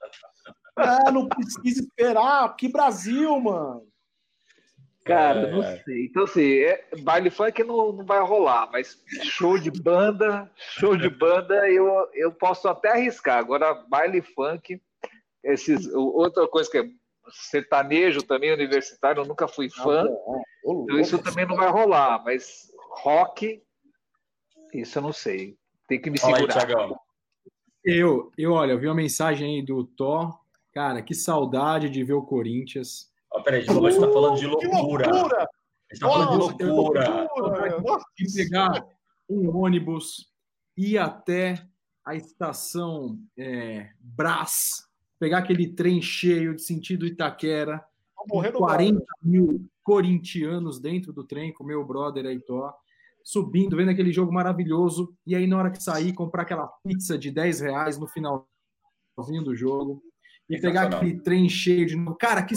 É, 0.78 1.12
não 1.12 1.28
precisa 1.28 1.82
esperar. 1.82 2.56
Que 2.56 2.68
Brasil, 2.68 3.40
mano. 3.40 3.89
Cara, 5.10 5.40
é, 5.42 5.52
não 5.52 5.64
sei. 5.84 6.06
Então, 6.06 6.24
assim, 6.24 6.60
é, 6.60 6.86
baile 7.02 7.30
funk 7.30 7.64
não, 7.64 7.92
não 7.92 8.06
vai 8.06 8.20
rolar, 8.22 8.70
mas 8.72 9.02
show 9.24 9.58
de 9.58 9.72
banda, 9.72 10.50
show 10.56 10.96
de 10.96 11.10
banda, 11.10 11.70
eu, 11.70 12.08
eu 12.14 12.32
posso 12.32 12.68
até 12.68 12.92
arriscar. 12.92 13.38
Agora, 13.38 13.74
baile 13.74 14.22
funk, 14.22 14.82
esses, 15.44 15.88
outra 15.94 16.48
coisa 16.48 16.70
que 16.70 16.78
é 16.78 16.90
sertanejo 17.32 18.22
também, 18.24 18.54
universitário, 18.54 19.22
eu 19.22 19.26
nunca 19.26 19.48
fui 19.48 19.70
fã. 19.70 20.06
Ah, 20.06 20.42
então, 20.66 21.00
isso 21.00 21.18
também 21.20 21.46
não 21.46 21.56
vai 21.56 21.70
rolar, 21.70 22.24
mas 22.24 22.72
rock, 23.02 23.62
isso 24.74 24.98
eu 24.98 25.02
não 25.02 25.14
sei. 25.14 25.58
Tem 25.88 26.00
que 26.00 26.10
me 26.10 26.20
segurar. 26.20 26.66
Aí, 26.66 27.98
eu, 27.98 28.32
eu, 28.38 28.52
olha, 28.52 28.74
eu 28.74 28.80
vi 28.80 28.88
uma 28.88 28.96
mensagem 28.96 29.56
aí 29.56 29.66
do 29.66 29.84
Thor. 29.84 30.38
Cara, 30.72 31.02
que 31.02 31.16
saudade 31.16 31.90
de 31.90 32.04
ver 32.04 32.14
o 32.14 32.22
Corinthians. 32.22 33.10
Oh, 33.40 33.44
peraí, 33.44 33.62
a 33.62 33.64
gente 33.64 33.88
está 33.88 34.12
falando 34.12 34.38
de 34.38 34.46
loucura. 34.46 35.10
loucura. 35.10 35.38
A 35.38 35.94
gente 35.94 36.04
está 36.04 36.08
falando 36.10 36.58
de 36.58 36.64
loucura. 36.66 37.28
E 38.20 38.34
pegar 38.34 38.86
um 39.30 39.56
ônibus, 39.56 40.32
ir 40.76 40.98
até 40.98 41.64
a 42.06 42.16
estação 42.16 43.18
é, 43.38 43.90
Brás, 44.00 44.88
pegar 45.20 45.40
aquele 45.40 45.74
trem 45.74 46.02
cheio 46.02 46.56
de 46.56 46.62
sentido 46.62 47.06
Itaquera, 47.06 47.84
com 48.16 48.42
40 48.42 49.04
mil 49.24 49.70
corintianos 49.84 50.80
dentro 50.80 51.14
do 51.14 51.24
trem, 51.24 51.54
com 51.54 51.64
meu 51.64 51.86
brother 51.86 52.26
Heitor 52.26 52.74
subindo, 53.24 53.78
vendo 53.78 53.92
aquele 53.92 54.12
jogo 54.12 54.34
maravilhoso, 54.34 55.16
e 55.26 55.36
aí 55.36 55.46
na 55.46 55.58
hora 55.58 55.70
que 55.70 55.84
sair, 55.84 56.14
comprar 56.14 56.44
aquela 56.44 56.68
pizza 56.84 57.18
de 57.18 57.30
10 57.30 57.60
reais 57.62 57.98
no 57.98 58.08
finalzinho 58.08 59.44
do 59.44 59.56
jogo, 59.56 60.02
e 60.50 60.60
pegar 60.60 60.88
aquele 60.88 61.20
trem 61.22 61.48
cheio 61.48 61.86
de 61.86 61.96
novo. 61.96 62.18
Cara, 62.18 62.42
que 62.42 62.56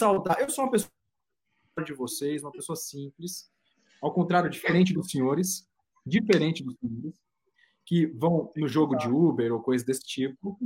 saudade. 0.00 0.40
Eu 0.40 0.50
sou 0.50 0.64
uma 0.64 0.70
pessoa 0.70 0.90
de 1.84 1.94
vocês, 1.94 2.42
uma 2.42 2.52
pessoa 2.52 2.76
simples, 2.76 3.50
ao 4.02 4.12
contrário, 4.12 4.50
diferente 4.50 4.92
dos 4.92 5.10
senhores, 5.10 5.68
diferente 6.04 6.64
dos 6.64 6.74
senhores, 6.78 7.14
que 7.84 8.06
vão 8.06 8.52
no 8.56 8.68
jogo 8.68 8.96
de 8.96 9.08
Uber 9.08 9.52
ou 9.52 9.60
coisa 9.60 9.84
desse 9.84 10.02
tipo, 10.02 10.58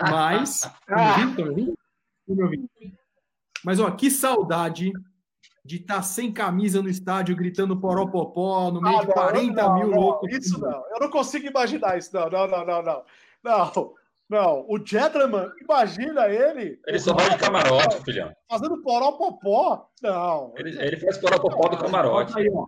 mas... 0.00 0.62
Mas, 3.62 3.80
ó, 3.80 3.90
que 3.90 4.10
saudade 4.10 4.92
de 5.64 5.76
estar 5.76 5.96
tá 5.96 6.02
sem 6.02 6.30
camisa 6.30 6.82
no 6.82 6.88
estádio 6.90 7.34
gritando 7.34 7.80
poropopó 7.80 8.70
no 8.70 8.80
meio 8.80 8.98
ah, 8.98 9.04
de 9.04 9.12
40 9.12 9.62
não, 9.62 9.74
mil 9.74 9.88
não, 9.88 9.98
loucos. 9.98 10.30
Isso 10.30 10.60
não, 10.60 10.84
eu 10.90 11.00
não 11.00 11.08
consigo 11.08 11.46
imaginar 11.46 11.96
isso, 11.96 12.14
não, 12.14 12.28
não, 12.28 12.46
não, 12.46 12.66
não, 12.66 12.82
não. 12.82 13.02
Não, 13.42 13.94
não. 14.28 14.64
O 14.68 14.78
Gentleman, 14.84 15.50
imagina 15.62 16.28
ele. 16.28 16.80
Ele 16.86 16.98
só 16.98 17.14
vai 17.14 17.30
de 17.30 17.38
camarote, 17.38 18.02
filhão. 18.04 18.32
Fazendo 18.50 18.82
poropopó? 18.82 19.86
Não. 20.02 20.54
Ele, 20.56 20.70
ele 20.80 20.96
faz 20.98 21.18
poropopó 21.18 21.68
do 21.68 21.78
camarote. 21.78 22.36
Aí, 22.38 22.48
ó. 22.52 22.66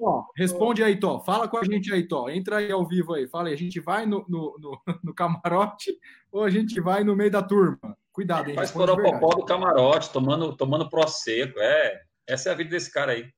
Ó, 0.00 0.24
responde 0.36 0.82
aí, 0.82 0.98
Tó. 0.98 1.20
Fala 1.20 1.46
com 1.46 1.58
a 1.58 1.64
gente 1.64 1.92
aí, 1.92 2.06
Tó. 2.06 2.28
Entra 2.28 2.56
aí 2.58 2.72
ao 2.72 2.86
vivo 2.86 3.14
aí. 3.14 3.28
Fala 3.28 3.48
aí, 3.48 3.54
a 3.54 3.58
gente 3.58 3.78
vai 3.80 4.04
no, 4.04 4.24
no, 4.28 4.56
no, 4.58 4.80
no 5.04 5.14
camarote 5.14 5.96
ou 6.32 6.42
a 6.42 6.50
gente 6.50 6.80
vai 6.80 7.04
no 7.04 7.14
meio 7.14 7.30
da 7.30 7.42
turma? 7.42 7.96
Cuidado, 8.12 8.48
hein? 8.48 8.56
Faz 8.56 8.70
poropopó 8.70 9.28
do 9.36 9.44
camarote, 9.44 10.10
tomando, 10.10 10.56
tomando 10.56 10.88
seco. 11.08 11.60
É. 11.60 12.00
Essa 12.26 12.48
é 12.48 12.52
a 12.52 12.56
vida 12.56 12.70
desse 12.70 12.90
cara 12.90 13.12
aí. 13.12 13.28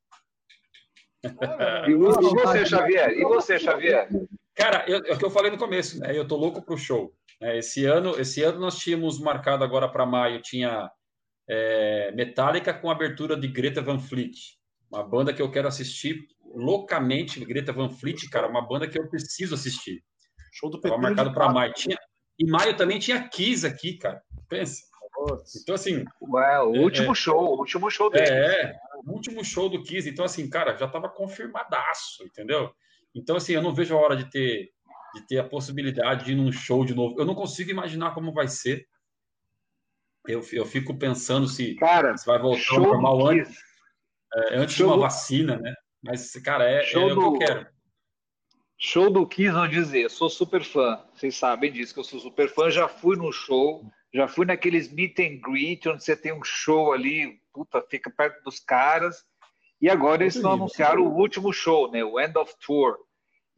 e 1.87 1.95
você, 1.95 2.65
Xavier? 2.65 3.11
E 3.11 3.25
você, 3.25 3.59
Xavier? 3.59 4.09
Cara, 4.55 4.85
é 4.89 5.15
o 5.15 5.19
que 5.19 5.25
eu 5.25 5.31
falei 5.31 5.51
no 5.51 5.59
começo, 5.59 5.99
né? 6.01 6.17
Eu 6.17 6.27
tô 6.27 6.37
louco 6.37 6.63
pro 6.63 6.79
show. 6.79 7.13
É, 7.41 7.59
esse 7.59 7.84
ano, 7.84 8.18
esse 8.18 8.43
ano 8.43 8.59
nós 8.59 8.78
tínhamos 8.78 9.20
marcado 9.20 9.62
agora 9.62 9.89
para 9.89 10.05
maio, 10.05 10.43
tinha 10.43 10.91
é, 11.49 12.12
Metallica 12.12 12.74
com 12.74 12.91
abertura 12.91 13.36
de 13.36 13.47
Greta 13.49 13.80
Van 13.80 13.99
Fleet, 13.99 14.59
uma 14.91 15.03
banda 15.03 15.32
que 15.32 15.41
eu 15.41 15.51
quero 15.51 15.68
assistir 15.68 16.26
loucamente. 16.55 17.45
Greta 17.45 17.72
Van 17.72 17.91
Fleet, 17.91 18.28
cara, 18.30 18.49
uma 18.49 18.66
banda 18.66 18.89
que 18.89 18.99
eu 18.99 19.09
preciso 19.09 19.55
assistir. 19.55 20.03
Show 20.53 20.70
do 20.70 20.80
Tava 20.80 20.99
marcado 20.99 21.32
para 21.32 21.53
maio. 21.53 21.72
Tinha, 21.74 21.97
em 22.41 22.47
maio 22.47 22.76
também 22.76 22.99
tinha 22.99 23.28
Kiss 23.28 23.66
aqui, 23.66 23.99
cara. 23.99 24.22
Pensa. 24.49 24.82
Então, 25.61 25.74
assim. 25.74 26.05
Ué, 26.22 26.61
o 26.61 26.74
é, 26.74 26.78
último 26.78 27.12
é, 27.12 27.14
show, 27.14 27.55
o 27.55 27.59
último 27.59 27.91
show 27.91 28.11
dele. 28.11 28.30
É, 28.30 28.76
o 29.05 29.12
último 29.12 29.45
show 29.45 29.68
do 29.68 29.82
Kiss. 29.82 30.09
Então, 30.09 30.24
assim, 30.24 30.49
cara, 30.49 30.76
já 30.76 30.86
estava 30.86 31.09
confirmadaço, 31.09 32.24
entendeu? 32.24 32.70
Então, 33.14 33.36
assim, 33.36 33.53
eu 33.53 33.62
não 33.62 33.74
vejo 33.74 33.97
a 33.97 34.01
hora 34.01 34.16
de 34.16 34.30
ter, 34.30 34.70
de 35.15 35.27
ter 35.27 35.39
a 35.39 35.49
possibilidade 35.49 36.25
de 36.25 36.33
ir 36.33 36.35
num 36.37 36.53
show 36.53 36.85
de 36.85 36.95
novo. 36.95 37.19
Eu 37.19 37.25
não 37.25 37.35
consigo 37.35 37.71
imaginar 37.71 38.13
como 38.13 38.33
vai 38.33 38.49
ser. 38.49 38.87
Eu, 40.27 40.45
eu 40.53 40.67
fico 40.67 40.99
pensando 40.99 41.49
se, 41.49 41.75
cara, 41.77 42.17
se 42.17 42.27
vai 42.27 42.39
voltar 42.39 42.75
ao 42.75 42.81
normal 42.81 43.29
antes, 43.29 43.57
é, 44.35 44.57
antes 44.57 44.75
de 44.75 44.85
uma 44.85 44.99
vacina, 44.99 45.57
né? 45.57 45.75
Mas, 46.03 46.33
cara, 46.35 46.69
é, 46.69 46.83
Show 46.85 47.11
é 47.11 47.15
do... 47.15 47.21
o 47.21 47.39
que 47.39 47.45
eu 47.45 47.47
quero. 47.47 47.67
Show 48.81 49.11
do 49.11 49.27
Kiss, 49.27 49.51
não 49.53 49.67
dizer, 49.67 50.09
sou 50.09 50.31
super 50.31 50.63
fã. 50.63 51.05
Vocês 51.13 51.37
sabem 51.37 51.73
disso, 51.73 51.93
que 51.93 51.99
eu 51.99 52.05
sou 52.05 52.21
super 52.21 52.49
fã. 52.49 52.71
Já 52.71 52.87
fui 52.87 53.17
no 53.17 53.33
show, 53.33 53.83
já 54.15 54.29
fui 54.29 54.47
naqueles 54.47 54.93
meet 54.93 55.19
and 55.19 55.41
greet, 55.41 55.89
onde 55.89 56.05
você 56.05 56.17
tem 56.17 56.33
um 56.33 56.45
show 56.45 56.93
ali, 56.93 57.41
puta, 57.53 57.85
fica 57.91 58.09
perto 58.09 58.41
dos 58.45 58.61
caras. 58.61 59.25
E 59.81 59.91
agora 59.91 60.23
eles 60.23 60.37
estão 60.37 60.53
anunciaram 60.53 61.03
o 61.03 61.17
último 61.17 61.53
show, 61.53 61.91
né? 61.91 62.05
O 62.05 62.21
End 62.21 62.37
of 62.39 62.55
Tour. 62.65 62.97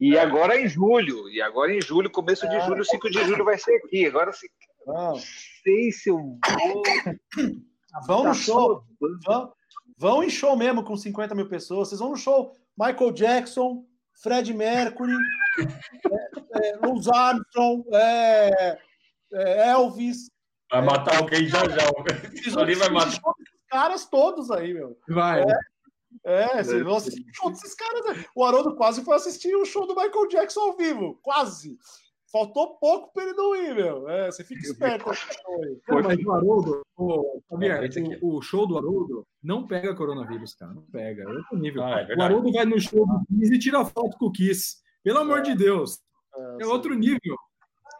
E 0.01 0.17
é. 0.17 0.19
agora 0.19 0.55
é 0.55 0.65
em 0.65 0.67
julho. 0.67 1.29
E 1.29 1.39
agora 1.39 1.71
em 1.71 1.79
julho, 1.79 2.09
começo 2.09 2.49
de 2.49 2.59
julho, 2.61 2.83
5 2.83 3.09
de 3.11 3.23
julho 3.23 3.45
vai 3.45 3.57
ser 3.59 3.75
aqui. 3.75 4.07
Agora 4.07 4.33
se... 4.33 4.49
não 4.87 5.15
sei 5.63 5.91
se 5.91 6.09
eu 6.09 6.17
vou. 6.17 6.83
Vão 8.07 8.23
no 8.23 8.33
show. 8.33 8.83
Vão, 9.25 9.53
vão 9.97 10.23
em 10.23 10.29
show 10.29 10.57
mesmo 10.57 10.83
com 10.83 10.97
50 10.97 11.35
mil 11.35 11.47
pessoas. 11.47 11.89
Vocês 11.89 11.99
vão 11.99 12.09
no 12.09 12.17
show 12.17 12.51
Michael 12.75 13.11
Jackson, 13.11 13.85
Fred 14.23 14.51
Mercury, 14.53 15.13
é, 16.55 16.69
é, 16.69 16.77
Louis 16.77 17.07
Armstrong, 17.07 17.83
é, 17.93 18.77
é, 19.33 19.69
Elvis. 19.69 20.31
Vai 20.71 20.81
matar 20.81 21.17
alguém 21.17 21.47
já 21.47 21.59
já. 21.69 22.59
Ali 22.59 22.73
vai 22.73 22.89
matar. 22.89 23.09
Os 23.09 23.19
caras 23.69 24.05
todos 24.05 24.49
aí, 24.49 24.73
meu. 24.73 24.97
Vai. 25.09 25.43
É, 26.23 26.59
é, 26.59 26.63
vocês 26.63 26.83
vão 26.83 26.95
assistir 26.95 27.21
o 27.21 27.33
show 27.33 27.49
desses 27.49 27.73
caras. 27.73 28.05
Né? 28.05 28.25
O 28.35 28.43
Haroldo 28.43 28.75
quase 28.75 29.03
foi 29.03 29.15
assistir 29.15 29.55
o 29.55 29.65
show 29.65 29.87
do 29.87 29.95
Michael 29.95 30.27
Jackson 30.27 30.59
ao 30.59 30.77
vivo. 30.77 31.19
Quase. 31.21 31.77
Faltou 32.31 32.77
pouco 32.77 33.11
para 33.11 33.23
ele 33.23 33.33
não 33.33 33.55
ir, 33.55 33.75
meu. 33.75 34.09
É, 34.09 34.31
você 34.31 34.43
fica 34.43 34.61
esperto. 34.61 35.05
Mas 35.05 36.25
o 36.25 36.31
Haroldo, 36.31 36.81
o, 36.95 37.41
o, 37.49 38.37
o, 38.37 38.41
show 38.41 38.65
do 38.65 38.77
Haroldo 38.77 39.27
não 39.43 39.67
pega 39.67 39.95
coronavírus, 39.95 40.55
cara. 40.55 40.73
Não 40.73 40.83
pega. 40.83 41.23
É 41.23 41.27
outro 41.27 41.57
nível. 41.57 41.83
Ah, 41.83 42.05
é 42.07 42.15
o 42.15 42.21
Haroldo 42.21 42.51
vai 42.53 42.65
no 42.65 42.79
show 42.79 43.05
do 43.05 43.19
Kiss 43.27 43.53
e 43.53 43.59
tira 43.59 43.83
foto 43.83 44.17
com 44.17 44.27
o 44.27 44.31
Kiss. 44.31 44.77
Pelo 45.03 45.19
amor 45.19 45.39
é. 45.39 45.41
de 45.41 45.55
Deus. 45.55 45.99
É, 46.33 46.63
é 46.63 46.65
outro 46.65 46.93
nível. 46.93 47.35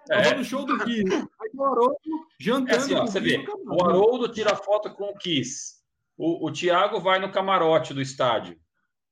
É. 0.09 0.33
no 0.33 0.45
show 0.45 0.65
do 0.65 0.77
Kiss. 0.79 1.13
Aí 1.13 1.49
o 1.53 1.65
Haroldo 1.65 1.97
jantando. 2.39 2.71
É 2.71 2.75
assim, 2.77 2.93
ó, 2.93 3.05
você 3.05 3.19
vê. 3.19 3.45
O 3.65 3.83
Haroldo 3.83 4.29
tira 4.29 4.55
foto 4.55 4.93
com 4.93 5.09
o 5.09 5.17
Kiss 5.17 5.80
o, 6.17 6.47
o 6.47 6.51
Thiago 6.51 6.99
vai 6.99 7.19
no 7.19 7.31
camarote 7.31 7.93
do 7.93 8.01
estádio. 8.01 8.57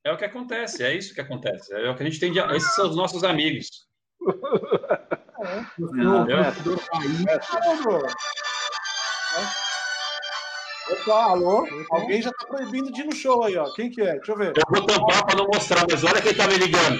É 0.04 0.12
o 0.12 0.18
que 0.18 0.26
acontece, 0.26 0.84
é 0.84 0.96
isso 0.96 1.14
que 1.14 1.22
acontece. 1.22 1.74
É 1.74 1.90
o 1.90 1.96
que 1.96 2.04
a 2.04 2.06
gente 2.06 2.20
tem 2.20 2.32
de. 2.32 2.40
Esses 2.40 2.74
são 2.76 2.90
os 2.90 2.96
nossos 2.96 3.24
amigos. 3.24 3.88
Opa, 10.92 11.24
alô? 11.24 11.68
Alguém 11.92 12.22
já 12.22 12.32
tá 12.32 12.48
proibindo 12.48 12.92
de 12.92 13.02
ir 13.02 13.06
no 13.06 13.16
show 13.16 13.44
aí, 13.44 13.56
ó. 13.58 13.72
Quem 13.74 13.92
que 13.92 14.02
é? 14.02 14.14
Deixa 14.16 14.32
eu 14.32 14.38
ver. 14.38 14.54
Eu 14.56 14.64
vou 14.70 14.86
tampar 14.86 15.26
para 15.26 15.36
não 15.36 15.46
mostrar, 15.46 15.86
mas 15.90 16.04
olha 16.04 16.22
quem 16.22 16.36
tá 16.36 16.48
me 16.48 16.58
ligando. 16.58 17.00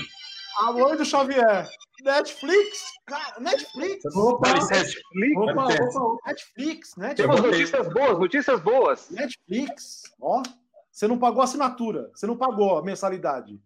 Alô 0.60 0.96
do 0.96 1.06
Xavier. 1.06 1.68
Netflix? 2.04 2.84
Cara, 3.06 3.40
Netflix? 3.40 4.06
Opa, 4.16 4.54
Netflix? 4.54 5.38
Opa, 5.38 5.52
opa, 5.52 6.28
Netflix, 6.28 6.96
Netflix. 6.96 7.16
Temos 7.16 7.42
notícias 7.42 7.94
boas, 7.94 8.20
notícias 8.20 8.62
boas. 8.62 9.10
Netflix, 9.10 10.04
ó. 10.22 10.42
Você 10.92 11.08
não 11.08 11.18
pagou 11.18 11.42
a 11.42 11.46
assinatura, 11.46 12.12
você 12.14 12.28
não 12.28 12.38
pagou 12.38 12.78
a 12.78 12.84
mensalidade. 12.84 13.62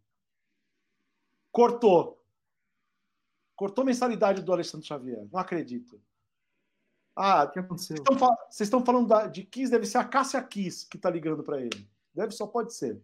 Cortou. 1.52 2.22
Cortou 3.56 3.84
a 3.84 3.86
mensalidade 3.86 4.42
do 4.42 4.52
Alexandre 4.52 4.88
Xavier. 4.88 5.28
Não 5.32 5.40
acredito. 5.40 6.02
Ah, 7.16 7.44
o 7.44 7.52
que 7.52 7.60
aconteceu? 7.60 7.98
Vocês 8.50 8.68
estão 8.68 8.84
falando 8.84 9.08
da, 9.08 9.28
de 9.28 9.44
Kiss, 9.44 9.72
deve 9.72 9.86
ser 9.86 10.00
a 10.00 10.04
Cássia 10.04 10.42
Kiss 10.42 10.88
que 10.88 10.98
tá 10.98 11.10
ligando 11.10 11.44
para 11.44 11.62
ele. 11.62 11.88
Deve, 12.14 12.32
só 12.32 12.48
pode 12.48 12.74
ser. 12.74 13.00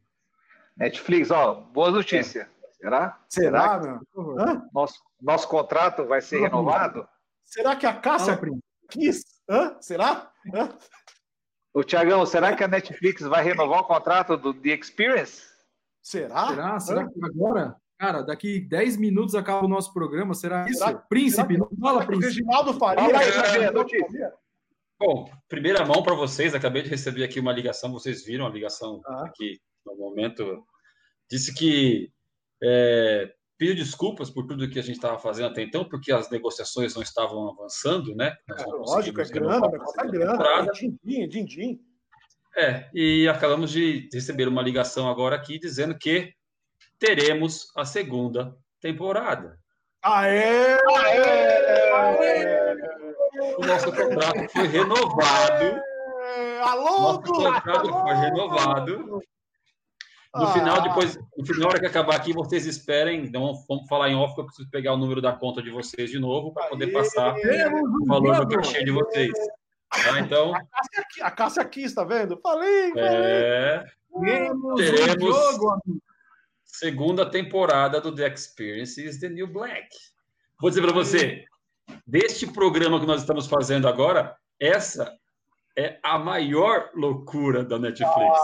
Netflix, 0.76 1.30
ó, 1.30 1.56
boa 1.56 1.92
notícia. 1.92 2.42
É. 2.42 2.59
Será? 2.80 3.20
Será, 3.28 3.80
Será 3.80 3.80
meu? 3.80 4.70
Nosso, 4.74 5.00
nosso 5.22 5.48
contrato 5.48 6.06
vai 6.06 6.22
ser 6.22 6.40
renovado? 6.40 7.08
Será 7.44 7.76
que 7.76 7.86
a 7.86 7.94
Cássia 7.94 8.40
quis? 8.90 9.24
Hã? 9.50 9.76
Será? 9.82 10.32
Hã? 10.54 10.78
O 11.74 11.84
Tiagão, 11.84 12.26
será 12.26 12.56
que 12.56 12.64
a 12.64 12.68
Netflix 12.68 13.22
vai 13.24 13.44
renovar 13.44 13.82
o 13.82 13.86
contrato 13.86 14.38
do 14.38 14.54
The 14.54 14.70
Experience? 14.70 15.44
Será? 16.02 16.48
Será? 16.48 16.80
Será 16.80 17.10
que 17.10 17.26
agora? 17.26 17.76
Cara, 17.98 18.22
daqui 18.22 18.62
10 18.62 18.96
minutos 18.96 19.36
acaba 19.36 19.66
o 19.66 19.70
nosso 19.70 19.94
programa. 19.94 20.34
Será 20.34 20.66
isso? 20.70 20.80
Será? 20.80 20.98
Príncipe, 20.98 21.56
será 21.56 21.68
que... 21.68 21.76
não 21.76 21.80
fala, 21.82 22.06
Príncipe. 22.06 22.28
Reginaldo 22.28 22.74
Faria. 22.76 23.04
Fala 23.04 23.20
aí, 23.20 23.32
Javier, 23.32 23.74
notícia. 23.74 24.34
Bom, 24.98 25.30
primeira 25.50 25.86
mão 25.86 26.02
para 26.02 26.16
vocês. 26.16 26.56
Acabei 26.56 26.82
de 26.82 26.90
receber 26.90 27.26
aqui 27.26 27.40
uma 27.40 27.52
ligação. 27.52 27.92
Vocês 27.92 28.24
viram 28.24 28.46
a 28.46 28.50
ligação 28.50 29.02
ah. 29.06 29.26
aqui 29.26 29.60
no 29.86 29.96
momento. 29.96 30.66
Disse 31.30 31.54
que 31.54 32.12
é, 32.62 33.32
pediu 33.58 33.76
desculpas 33.76 34.30
por 34.30 34.48
tudo 34.48 34.70
que 34.70 34.80
a 34.80 34.82
gente 34.82 34.96
estava 34.96 35.20
fazendo 35.20 35.48
até 35.48 35.62
então, 35.62 35.84
porque 35.84 36.12
as 36.12 36.30
negociações 36.30 36.96
não 36.96 37.02
estavam 37.02 37.50
avançando, 37.50 38.16
né? 38.16 38.36
É, 38.58 38.64
lógico, 38.66 39.22
é 39.22 39.26
grana, 39.26 39.68
é 39.68 40.08
grana, 40.08 40.72
din-din, 40.72 41.28
din-din. 41.28 41.80
É, 42.58 42.90
e 42.94 43.28
acabamos 43.28 43.72
de 43.72 44.10
receber 44.14 44.48
uma 44.48 44.62
ligação 44.62 45.10
agora 45.10 45.36
aqui 45.36 45.60
dizendo 45.60 45.98
que 45.98 46.34
teremos 46.98 47.72
a 47.76 47.86
segunda 47.86 48.56
temporada. 48.82 49.58
Aê! 50.02 50.78
Aê! 50.98 51.92
Aê! 51.94 52.76
O 53.58 53.66
nosso 53.66 53.92
contrato 53.92 54.50
foi 54.52 54.68
renovado. 54.68 55.82
Alô, 56.64 57.00
Nosso 57.00 57.22
contrato 57.22 57.90
foi 57.90 58.14
renovado. 58.16 59.22
No 60.36 60.44
ah. 60.44 60.54
final, 60.54 60.82
depois, 60.82 61.18
no 61.38 61.46
final, 61.46 61.62
na 61.62 61.68
hora 61.70 61.80
que 61.80 61.86
acabar 61.88 62.16
aqui, 62.16 62.34
vocês 62.34 62.66
esperem. 62.68 63.26
Então, 63.26 63.54
vamos 63.68 63.88
falar 63.88 64.10
em 64.10 64.16
off, 64.16 64.36
que 64.36 64.42
eu 64.42 64.46
preciso 64.46 64.70
pegar 64.70 64.94
o 64.94 64.98
número 64.98 65.22
da 65.22 65.34
conta 65.34 65.62
de 65.62 65.72
vocês 65.72 66.10
de 66.10 66.20
novo 66.20 66.54
para 66.54 66.68
poder 66.68 66.88
passar 66.92 67.36
o 67.36 68.06
valor 68.06 68.46
do 68.46 68.56
cachê 68.56 68.84
de 68.84 68.92
vocês. 68.92 69.32
Tá, 69.90 70.20
então. 70.20 70.54
A 71.22 71.32
Cássia 71.32 71.64
aqui, 71.64 71.82
está 71.82 72.04
vendo? 72.04 72.40
Falei! 72.42 72.94
É. 72.96 73.84
Teremos 74.76 75.36
segunda 76.64 77.30
temporada 77.30 78.00
do 78.00 78.14
The 78.14 78.28
Experience 78.32 79.04
is 79.04 79.20
the 79.20 79.30
New 79.30 79.48
Black. 79.48 79.90
Vou 80.62 80.70
dizer 80.70 80.82
para 80.82 80.94
você, 80.94 81.44
deste 82.06 82.46
programa 82.46 83.00
que 83.00 83.06
nós 83.06 83.22
estamos 83.22 83.48
fazendo 83.48 83.88
agora, 83.88 84.36
essa 84.60 85.12
é 85.80 85.98
a 86.04 86.20
maior 86.20 86.92
loucura 86.94 87.64
da 87.64 87.80
Netflix. 87.80 88.40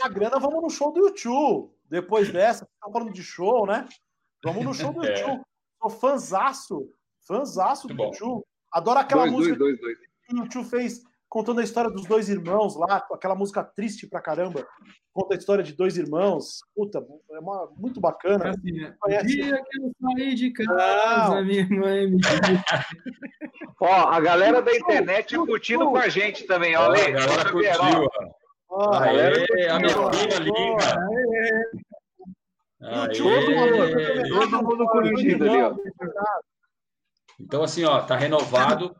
Ah, 0.00 0.08
grana, 0.08 0.38
vamos 0.38 0.62
no 0.62 0.70
show 0.70 0.92
do 0.92 1.00
YouTube. 1.00 1.72
Depois 1.90 2.32
dessa, 2.32 2.64
estão 2.64 2.92
falando 2.92 3.12
de 3.12 3.24
show, 3.24 3.66
né? 3.66 3.88
Vamos 4.44 4.64
no 4.64 4.72
show 4.72 4.92
do 4.92 5.02
é. 5.04 5.18
YouTube. 5.18 5.42
Sou 5.80 5.90
fãzaço, 5.90 6.88
fãzaço 7.26 7.88
do 7.88 8.00
YouTube. 8.00 8.44
Adoro 8.70 9.00
aquela 9.00 9.22
dois, 9.22 9.32
música 9.32 9.56
dois, 9.56 9.80
dois, 9.80 9.98
que 9.98 10.34
o 10.34 10.38
YouTube 10.38 10.64
fez 10.66 11.02
contando 11.28 11.60
a 11.60 11.64
história 11.64 11.90
dos 11.90 12.04
dois 12.04 12.28
irmãos 12.28 12.76
lá, 12.76 13.04
aquela 13.10 13.34
música 13.34 13.64
triste 13.64 14.06
pra 14.06 14.20
caramba. 14.20 14.68
Conta 15.12 15.34
a 15.34 15.38
história 15.38 15.64
de 15.64 15.72
dois 15.72 15.96
irmãos. 15.96 16.60
Puta, 16.74 17.04
é 17.30 17.38
uma, 17.38 17.70
muito 17.74 18.00
bacana. 18.00 18.46
É 18.46 18.50
assim, 18.50 18.72
né? 18.72 19.22
Dia 19.24 19.62
que 19.64 19.82
eu 19.82 19.92
saí 20.00 20.34
de 20.34 20.52
casa, 20.52 21.36
Não. 21.36 21.44
minha 21.44 21.66
mãe 21.68 22.10
me 22.10 22.20
Ó, 23.84 24.12
a 24.12 24.20
galera 24.20 24.62
da 24.62 24.72
internet 24.76 25.36
curtindo 25.36 25.90
com 25.90 25.96
a 25.96 26.08
gente 26.08 26.44
também, 26.46 26.76
ó. 26.76 26.84
a 26.84 27.10
galera 27.10 27.50
curtiu, 27.50 28.08
ó. 28.70 28.94
a 28.94 29.00
galera 29.00 29.44
curtiu, 29.44 29.72
a 29.72 29.78
minha 29.80 30.12
filha 30.12 30.38
liga. 30.38 30.96
Todo 34.28 34.62
mundo 34.62 34.86
curtindo 34.86 35.50
ali, 35.50 35.62
ó. 35.62 35.74
Então, 37.40 37.64
assim, 37.64 37.84
ó, 37.84 38.00
tá 38.02 38.14
renovado. 38.14 38.94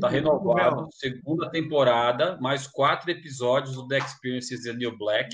Tá 0.00 0.08
renovado. 0.08 0.88
Segunda 0.92 1.50
temporada, 1.50 2.38
mais 2.40 2.66
quatro 2.66 3.10
episódios 3.10 3.74
do 3.74 3.86
The 3.86 3.98
Experiences 3.98 4.62
The 4.62 4.72
New 4.72 4.96
Black. 4.96 5.28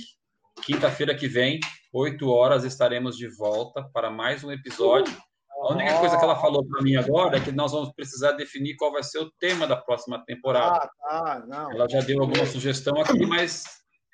Quinta-feira 0.64 1.14
que 1.14 1.28
vem, 1.28 1.60
8 1.92 2.28
horas, 2.28 2.64
estaremos 2.64 3.16
de 3.16 3.28
volta 3.28 3.88
para 3.94 4.10
mais 4.10 4.42
um 4.42 4.50
episódio. 4.50 5.16
A 5.62 5.72
única 5.74 5.98
coisa 6.00 6.18
que 6.18 6.24
ela 6.24 6.34
falou 6.34 6.64
para 6.66 6.82
mim 6.82 6.96
agora 6.96 7.36
é 7.36 7.40
que 7.40 7.52
nós 7.52 7.70
vamos 7.70 7.92
precisar 7.92 8.32
definir 8.32 8.74
qual 8.74 8.90
vai 8.90 9.02
ser 9.02 9.20
o 9.20 9.30
tema 9.38 9.64
da 9.64 9.76
próxima 9.76 10.22
temporada. 10.24 10.90
Ah, 11.04 11.40
tá, 11.40 11.68
ela 11.72 11.88
já 11.88 12.00
deu 12.00 12.20
alguma 12.20 12.44
sugestão 12.44 13.00
aqui, 13.00 13.24
mas 13.24 13.62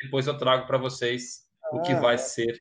depois 0.02 0.26
eu 0.26 0.36
trago 0.36 0.66
para 0.66 0.76
vocês 0.76 1.46
o 1.72 1.80
que 1.80 1.94
vai 1.94 2.18
ser 2.18 2.60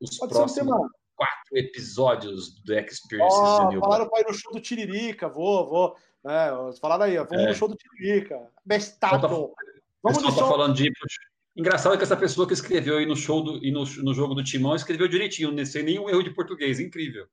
os 0.00 0.16
Pode 0.18 0.34
próximos 0.34 0.68
ser 0.68 0.88
quatro 1.16 1.56
episódios 1.56 2.62
do 2.62 2.74
Experience. 2.74 3.36
Oh, 3.36 3.80
falaram 3.80 4.08
para 4.08 4.20
ir 4.20 4.26
no 4.26 4.34
show 4.34 4.52
do 4.52 4.60
Tiririca, 4.60 5.28
vou, 5.28 5.66
vou. 5.66 5.96
É, 6.26 6.50
falaram 6.80 7.04
aí, 7.04 7.16
vamos 7.16 7.44
é. 7.44 7.48
no 7.48 7.54
show 7.54 7.66
do 7.66 7.76
Tiririca. 7.76 8.38
Bestado. 8.64 9.26
Vamos 10.02 10.22
no 10.22 10.30
show. 10.30 10.42
Tá 10.42 10.48
falando 10.48 10.74
de 10.74 10.92
Engraçado 11.56 11.96
que 11.96 12.04
essa 12.04 12.16
pessoa 12.16 12.46
que 12.46 12.52
escreveu 12.52 12.98
aí 12.98 13.06
no 13.06 13.16
show 13.16 13.42
do, 13.42 13.64
e 13.64 13.72
no, 13.72 13.80
no 13.80 14.14
jogo 14.14 14.32
do 14.32 14.44
Timão 14.44 14.76
escreveu 14.76 15.08
direitinho, 15.08 15.66
sem 15.66 15.82
nenhum 15.82 16.08
erro 16.08 16.22
de 16.22 16.30
português. 16.30 16.78
Incrível. 16.78 17.26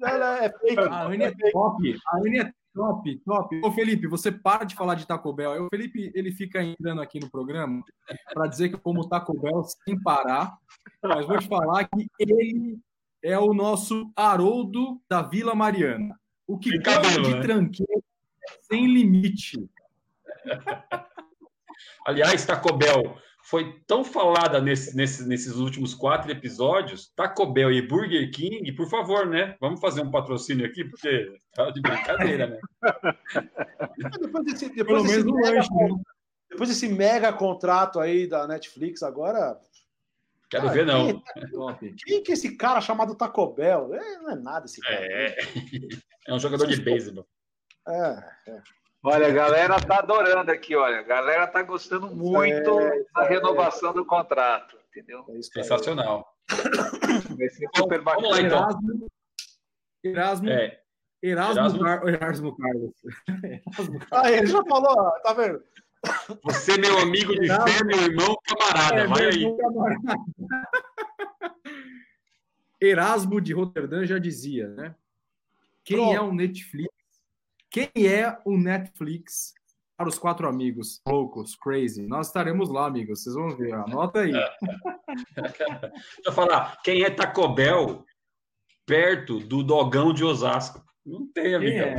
Ela 0.00 0.44
é 0.44 0.50
fake. 0.50 0.78
A 0.78 1.06
Anne 1.06 1.24
é 1.24 1.32
top. 1.50 1.98
A 2.06 2.18
Anne 2.18 2.38
é 2.38 2.52
top, 2.74 3.18
top. 3.24 3.60
Ô, 3.64 3.72
Felipe, 3.72 4.06
você 4.06 4.30
para 4.30 4.64
de 4.64 4.74
falar 4.74 4.94
de 4.94 5.06
Taco 5.06 5.32
Bell. 5.32 5.64
O 5.64 5.68
Felipe, 5.68 6.12
ele 6.14 6.30
fica 6.32 6.62
entrando 6.62 7.00
aqui 7.02 7.18
no 7.18 7.30
programa 7.30 7.82
para 8.32 8.46
dizer 8.46 8.68
que 8.68 8.76
eu 8.76 8.80
como 8.80 9.08
Taco 9.08 9.38
Bell 9.38 9.62
sem 9.64 10.00
parar. 10.00 10.56
Mas 11.02 11.26
vou 11.26 11.38
te 11.38 11.48
falar 11.48 11.88
que 11.88 12.06
ele 12.18 12.78
é 13.22 13.38
o 13.38 13.52
nosso 13.52 14.10
Haroldo 14.14 15.00
da 15.08 15.22
Vila 15.22 15.54
Mariana. 15.54 16.18
O 16.46 16.58
que 16.58 16.80
come 16.80 17.22
de 17.22 17.34
né? 17.34 17.40
tranqueira 17.40 18.02
sem 18.62 18.86
limite. 18.86 19.68
Aliás, 22.06 22.46
Taco 22.46 22.72
Bell 22.76 23.18
foi 23.48 23.80
tão 23.86 24.04
falada 24.04 24.60
nesse, 24.60 24.94
nesse, 24.94 25.26
nesses 25.26 25.54
últimos 25.54 25.94
quatro 25.94 26.30
episódios, 26.30 27.10
Taco 27.16 27.46
Bell 27.46 27.72
e 27.72 27.80
Burger 27.80 28.30
King, 28.30 28.70
por 28.72 28.90
favor, 28.90 29.26
né? 29.26 29.56
Vamos 29.58 29.80
fazer 29.80 30.02
um 30.02 30.10
patrocínio 30.10 30.66
aqui, 30.66 30.84
porque 30.84 31.34
tá 31.54 31.70
de 31.70 31.80
brincadeira, 31.80 32.46
né? 32.46 32.60
depois 34.20 34.44
desse, 34.44 34.68
depois 34.68 35.02
desse 35.02 35.24
mega, 35.24 35.60
né? 35.60 36.02
depois 36.50 36.68
desse 36.68 36.88
mega 36.88 37.32
contrato 37.32 37.98
aí 37.98 38.26
da 38.26 38.46
Netflix, 38.46 39.02
agora. 39.02 39.58
Quero 40.50 40.68
ah, 40.68 40.72
ver, 40.72 40.84
não. 40.84 41.22
Quem, 41.78 41.94
quem, 42.04 42.22
que 42.22 42.32
é 42.32 42.34
esse 42.34 42.54
cara 42.54 42.82
chamado 42.82 43.14
Taco 43.14 43.54
Bell? 43.54 43.94
É, 43.94 44.18
não 44.18 44.30
é 44.30 44.36
nada 44.36 44.66
esse 44.66 44.82
cara. 44.82 45.00
É, 45.00 45.36
é 46.26 46.34
um 46.34 46.38
jogador 46.38 46.66
de 46.66 46.82
beisebol. 46.82 47.26
É, 47.88 48.24
é. 48.48 48.62
Olha, 49.10 49.28
a 49.28 49.30
galera 49.30 49.80
tá 49.80 50.00
adorando 50.00 50.50
aqui, 50.50 50.76
olha. 50.76 50.98
A 50.98 51.02
galera 51.02 51.46
tá 51.46 51.62
gostando 51.62 52.14
muito 52.14 52.78
é, 52.78 53.04
da 53.14 53.24
é. 53.24 53.28
renovação 53.28 53.94
do 53.94 54.04
contrato, 54.04 54.76
entendeu? 54.90 55.24
É 55.30 55.40
Sensacional. 55.40 56.36
Vai 57.38 57.48
ser 57.48 57.68
super 57.74 58.02
bacana. 58.02 58.28
Vamos 58.28 58.38
lá, 58.38 58.46
então. 58.46 59.08
Erasmo. 60.04 60.50
É. 60.50 60.80
Erasmo, 61.22 61.58
Erasmo, 61.58 61.80
Car... 61.80 62.06
Erasmo 62.06 62.56
Carlos. 62.56 62.92
ah, 64.12 64.30
ele 64.30 64.46
já 64.46 64.62
falou, 64.64 65.10
tá 65.22 65.32
vendo? 65.32 65.62
Você, 66.44 66.76
meu 66.76 66.98
amigo 66.98 67.32
de 67.32 67.46
Erasmo... 67.46 67.66
fé, 67.66 67.84
meu 67.84 68.02
irmão, 68.02 68.36
camarada. 68.44 69.00
É, 69.00 69.06
vai 69.06 69.24
aí. 69.24 69.56
Camarada. 69.56 70.18
Erasmo 72.78 73.40
de 73.40 73.54
Roterdã 73.54 74.04
já 74.04 74.18
dizia, 74.18 74.68
né? 74.68 74.94
Quem 75.82 75.96
Pronto. 75.96 76.14
é 76.14 76.20
o 76.20 76.32
Netflix 76.32 76.97
quem 77.86 78.06
é 78.08 78.36
o 78.44 78.56
Netflix 78.56 79.54
para 79.96 80.08
os 80.08 80.18
quatro 80.18 80.48
amigos 80.48 81.00
loucos, 81.06 81.54
crazy? 81.54 82.06
Nós 82.06 82.26
estaremos 82.28 82.70
lá, 82.70 82.86
amigos. 82.86 83.22
Vocês 83.22 83.36
vão 83.36 83.56
ver. 83.56 83.72
Anota 83.74 84.20
aí. 84.20 84.32
Deixa 85.36 85.94
eu 86.24 86.32
falar. 86.32 86.80
Quem 86.82 87.04
é 87.04 87.10
Taco 87.10 87.48
Bell 87.48 88.04
perto 88.84 89.38
do 89.38 89.62
Dogão 89.62 90.12
de 90.12 90.24
Osasco? 90.24 90.84
Não 91.06 91.30
tem, 91.32 91.54
amigo. 91.54 91.78
É. 91.78 91.96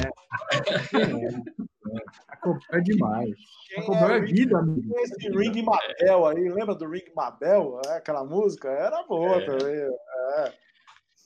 Taco 2.27 2.51
Bell 2.51 2.59
é 2.73 2.81
demais. 2.81 3.35
Taco 3.75 3.91
Bell 3.91 4.13
é 4.15 4.19
vida, 4.21 4.57
amigo. 4.57 4.99
Esse 4.99 5.29
Ring 5.29 5.61
Mabel 5.61 6.25
aí, 6.27 6.49
lembra 6.49 6.75
do 6.75 6.89
Ring 6.89 7.11
Mabel? 7.15 7.79
É, 7.85 7.97
aquela 7.97 8.25
música? 8.25 8.69
Era 8.69 9.03
boa 9.03 9.37
é. 9.37 9.45
também. 9.45 9.75
É. 9.75 10.53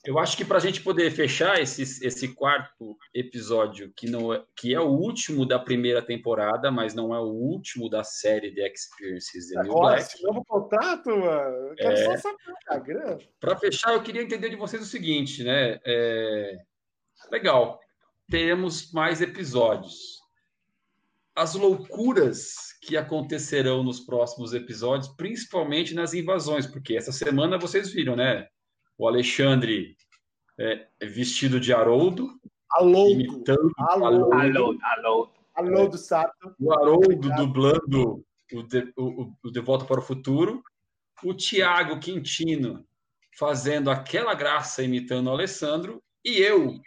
Eu 0.04 0.18
acho 0.18 0.36
que 0.36 0.44
para 0.44 0.58
a 0.58 0.60
gente 0.60 0.82
poder 0.82 1.10
fechar 1.10 1.58
esse, 1.60 1.82
esse 1.82 2.34
quarto 2.34 2.96
episódio, 3.14 3.90
que, 3.96 4.06
não 4.08 4.34
é, 4.34 4.44
que 4.54 4.74
é 4.74 4.80
o 4.80 4.88
último 4.88 5.46
da 5.46 5.58
primeira 5.58 6.02
temporada, 6.02 6.70
mas 6.70 6.94
não 6.94 7.14
é 7.14 7.18
o 7.18 7.32
último 7.32 7.88
da 7.88 8.04
série 8.04 8.54
The 8.54 8.70
Experiences 8.70 9.48
The 9.48 9.62
New 9.62 9.72
Black. 9.72 10.02
Esse 10.02 10.22
novo 10.22 10.44
contrato, 10.44 11.08
mano. 11.08 11.56
Eu 11.68 11.74
quero 11.74 11.92
é, 11.92 12.18
só 12.18 12.28
saber 12.28 13.28
Para 13.40 13.56
fechar, 13.56 13.94
eu 13.94 14.02
queria 14.02 14.22
entender 14.22 14.50
de 14.50 14.56
vocês 14.56 14.82
o 14.82 14.86
seguinte, 14.86 15.42
né? 15.42 15.80
É, 15.86 16.58
legal, 17.30 17.80
teremos 18.28 18.92
mais 18.92 19.22
episódios. 19.22 20.22
As 21.34 21.54
loucuras 21.54 22.54
que 22.82 22.96
acontecerão 22.96 23.82
nos 23.82 24.00
próximos 24.00 24.52
episódios, 24.52 25.08
principalmente 25.16 25.94
nas 25.94 26.12
invasões, 26.12 26.66
porque 26.66 26.94
essa 26.94 27.10
semana 27.10 27.58
vocês 27.58 27.90
viram, 27.90 28.14
né? 28.14 28.46
O 28.98 29.08
Alexandre 29.08 29.96
é, 30.58 30.86
vestido 31.02 31.58
de 31.58 31.72
Haroldo. 31.72 32.38
Haroldo. 32.70 33.10
Imitando 33.10 33.70
Haroldo. 33.78 34.32
Haroldo. 34.32 34.78
Haroldo. 34.82 35.32
Haroldo 35.54 35.98
Sato. 35.98 36.54
O 36.58 36.72
Haroldo 36.72 37.30
dublando 37.36 38.24
o 38.52 38.62
de, 38.62 38.92
o, 38.96 39.32
o 39.42 39.50
de 39.50 39.60
Volta 39.60 39.84
para 39.84 40.00
o 40.00 40.02
Futuro. 40.02 40.62
O 41.22 41.32
Tiago 41.32 41.98
Quintino 42.00 42.84
fazendo 43.38 43.90
aquela 43.90 44.34
graça 44.34 44.82
imitando 44.82 45.28
o 45.28 45.30
Alessandro. 45.30 46.02
E 46.24 46.38
eu, 46.38 46.80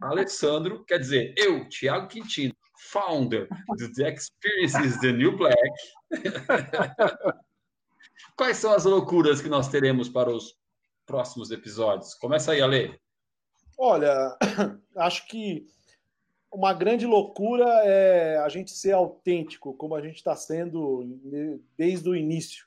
Alessandro, 0.00 0.84
quer 0.84 0.98
dizer, 0.98 1.34
eu, 1.36 1.68
Tiago 1.68 2.08
Quintino, 2.08 2.54
founder 2.90 3.48
do 3.76 3.92
The 3.92 4.12
Experiences 4.12 5.00
The 5.00 5.12
New 5.12 5.36
Black. 5.36 5.56
Quais 8.36 8.56
são 8.56 8.72
as 8.72 8.84
loucuras 8.84 9.40
que 9.40 9.48
nós 9.48 9.68
teremos 9.68 10.08
para 10.08 10.30
os 10.30 10.54
próximos 11.06 11.50
episódios? 11.50 12.14
Começa 12.14 12.52
aí, 12.52 12.60
Ale. 12.60 12.98
Olha, 13.78 14.36
acho 14.96 15.26
que 15.26 15.66
uma 16.52 16.72
grande 16.74 17.06
loucura 17.06 17.64
é 17.84 18.36
a 18.38 18.48
gente 18.48 18.72
ser 18.72 18.92
autêntico, 18.92 19.74
como 19.74 19.94
a 19.94 20.02
gente 20.02 20.16
está 20.16 20.36
sendo 20.36 21.18
desde 21.76 22.08
o 22.08 22.14
início. 22.14 22.66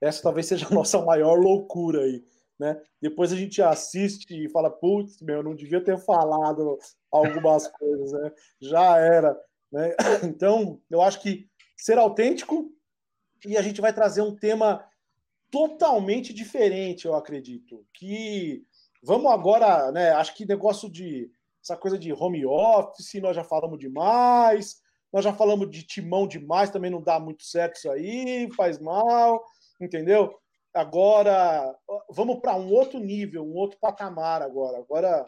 Essa 0.00 0.22
talvez 0.22 0.46
seja 0.46 0.66
a 0.66 0.74
nossa 0.74 1.00
maior 1.04 1.38
loucura 1.38 2.00
aí. 2.00 2.24
Né? 2.58 2.78
Depois 3.00 3.32
a 3.32 3.36
gente 3.36 3.62
assiste 3.62 4.34
e 4.34 4.50
fala, 4.50 4.70
putz, 4.70 5.22
meu, 5.22 5.42
não 5.42 5.54
devia 5.54 5.82
ter 5.82 5.96
falado 5.98 6.78
algumas 7.10 7.66
coisas, 7.72 8.12
né? 8.12 8.32
Já 8.60 8.98
era. 8.98 9.38
Né? 9.72 9.94
Então, 10.24 10.80
eu 10.90 11.00
acho 11.00 11.22
que 11.22 11.48
ser 11.76 11.96
autêntico 11.96 12.70
e 13.46 13.56
a 13.56 13.62
gente 13.62 13.80
vai 13.80 13.92
trazer 13.92 14.20
um 14.20 14.36
tema 14.36 14.84
totalmente 15.50 16.32
diferente, 16.32 17.06
eu 17.06 17.14
acredito. 17.14 17.84
Que 17.94 18.64
vamos 19.02 19.30
agora, 19.30 19.90
né? 19.92 20.10
Acho 20.10 20.34
que 20.34 20.46
negócio 20.46 20.90
de 20.90 21.30
essa 21.62 21.76
coisa 21.76 21.98
de 21.98 22.12
home 22.12 22.44
office, 22.46 23.20
nós 23.20 23.36
já 23.36 23.44
falamos 23.44 23.78
demais, 23.78 24.76
nós 25.12 25.24
já 25.24 25.32
falamos 25.32 25.70
de 25.70 25.82
timão 25.82 26.26
demais, 26.26 26.70
também 26.70 26.90
não 26.90 27.02
dá 27.02 27.20
muito 27.20 27.42
certo 27.44 27.76
isso 27.76 27.90
aí, 27.90 28.48
faz 28.56 28.78
mal, 28.78 29.44
entendeu? 29.80 30.34
Agora, 30.72 31.76
vamos 32.10 32.40
para 32.40 32.56
um 32.56 32.70
outro 32.72 32.98
nível, 33.00 33.44
um 33.44 33.54
outro 33.54 33.78
patamar 33.80 34.40
agora. 34.40 34.78
Agora, 34.78 35.26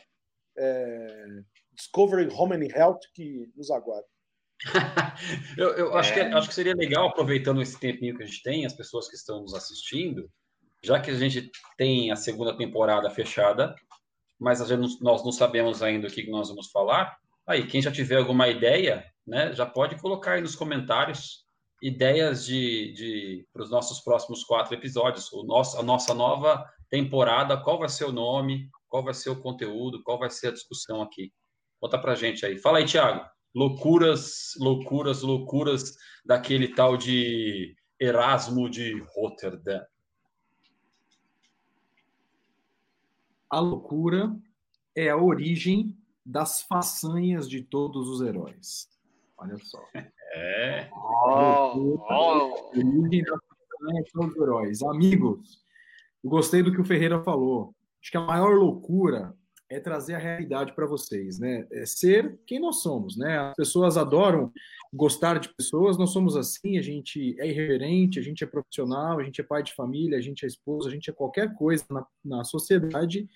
é, 0.57 1.27
Discovery 1.73 2.29
Home 2.33 2.57
and 2.57 2.69
Health 2.75 3.01
que 3.13 3.51
nos 3.57 3.71
aguarda. 3.71 4.07
Eu, 5.57 5.71
eu 5.71 5.97
é. 5.97 6.01
acho, 6.01 6.15
que, 6.15 6.21
acho 6.21 6.49
que 6.49 6.55
seria 6.55 6.75
legal, 6.75 7.09
aproveitando 7.09 7.63
esse 7.63 7.79
tempinho 7.79 8.17
que 8.17 8.23
a 8.23 8.27
gente 8.27 8.43
tem, 8.43 8.67
as 8.67 8.75
pessoas 8.75 9.09
que 9.09 9.17
estão 9.17 9.43
nos 9.43 9.55
assistindo, 9.55 10.29
já 10.83 11.01
que 11.01 11.11
a 11.11 11.15
gente 11.15 11.51
tem 11.77 12.11
a 12.11 12.17
segunda 12.17 12.57
temporada 12.57 13.09
fechada, 13.11 13.75
mas 14.39 14.67
gente, 14.67 15.03
nós 15.03 15.25
não 15.25 15.33
sabemos 15.33 15.83
ainda 15.83 16.09
o 16.09 16.11
que 16.11 16.29
nós 16.31 16.49
vamos 16.49 16.71
falar, 16.71 17.17
aí 17.47 17.67
quem 17.67 17.81
já 17.83 17.91
tiver 17.91 18.17
alguma 18.17 18.49
ideia, 18.49 19.05
né, 19.27 19.53
já 19.53 19.67
pode 19.67 19.97
colocar 20.01 20.33
aí 20.33 20.41
nos 20.41 20.57
comentários 20.57 21.45
ideias 21.81 22.45
de, 22.45 22.93
de 22.93 23.47
para 23.53 23.63
os 23.63 23.71
nossos 23.71 24.01
próximos 24.01 24.45
quatro 24.45 24.75
episódios, 24.75 25.33
o 25.33 25.43
nosso, 25.43 25.79
a 25.79 25.83
nossa 25.83 26.15
nova 26.15 26.65
temporada, 26.89 27.57
qual 27.57 27.79
vai 27.79 27.89
ser 27.89 28.05
o 28.05 28.13
nome, 28.13 28.69
qual 28.89 29.03
vai 29.03 29.15
ser 29.15 29.31
o 29.31 29.41
conteúdo, 29.41 30.03
qual 30.05 30.19
vai 30.19 30.31
ser 30.31 30.49
a 30.49 30.53
discussão 30.53 31.03
aqui. 31.03 31.33
Conta 31.81 31.99
pra 31.99 32.15
gente 32.15 32.47
aí. 32.47 32.57
Fala 32.57 32.79
aí, 32.79 32.85
Thiago 32.85 33.32
loucuras, 33.55 34.55
loucuras, 34.59 35.23
loucuras 35.23 35.97
daquele 36.25 36.69
tal 36.75 36.97
de 36.97 37.77
Erasmo 38.01 38.69
de 38.69 38.99
Rotterdam. 39.15 39.85
A 43.51 43.61
loucura 43.61 44.35
é 44.97 45.11
a 45.11 45.17
origem 45.17 45.97
das 46.25 46.63
façanhas 46.63 47.49
de 47.49 47.63
todos 47.63 48.09
os 48.09 48.21
heróis. 48.21 48.89
Olha 49.37 49.59
só. 49.59 49.79
É. 50.35 50.89
Oh, 50.95 51.99
oh. 52.09 52.79
origem 52.79 53.23
das 53.23 53.41
façanhas 53.47 54.05
de 54.07 54.13
todos 54.13 54.35
os 54.35 54.43
heróis. 54.43 54.83
Amigos, 54.83 55.63
gostei 56.25 56.63
do 56.63 56.73
que 56.73 56.81
o 56.81 56.85
Ferreira 56.85 57.23
falou. 57.23 57.75
Acho 58.01 58.11
que 58.11 58.17
a 58.17 58.23
maior 58.23 58.55
loucura 58.57 59.37
é 59.73 59.81
trazer 59.81 60.15
a 60.15 60.19
realidade 60.19 60.75
para 60.75 60.87
vocês, 60.87 61.39
né? 61.39 61.67
É 61.73 61.87
ser 61.87 62.39
quem 62.47 62.61
nós 62.61 62.83
somos, 62.83 63.17
né? 63.17 63.39
As 63.39 63.55
pessoas 63.55 63.97
adoram 63.97 64.53
gostar 64.93 65.39
de 65.39 65.49
pessoas, 65.55 65.97
nós 65.97 66.11
somos 66.11 66.37
assim, 66.37 66.77
a 66.77 66.83
gente 66.83 67.35
é 67.41 67.49
irreverente, 67.49 68.19
a 68.19 68.23
gente 68.23 68.45
é 68.45 68.47
profissional, 68.47 69.19
a 69.19 69.25
gente 69.25 69.41
é 69.41 69.45
pai 69.45 69.63
de 69.63 69.75
família, 69.75 70.19
a 70.19 70.21
gente 70.21 70.45
é 70.45 70.47
esposa, 70.47 70.89
a 70.89 70.93
gente 70.93 71.09
é 71.09 71.13
qualquer 71.13 71.55
coisa 71.55 71.85
na, 71.91 72.07
na 72.23 72.45
sociedade. 72.45 73.27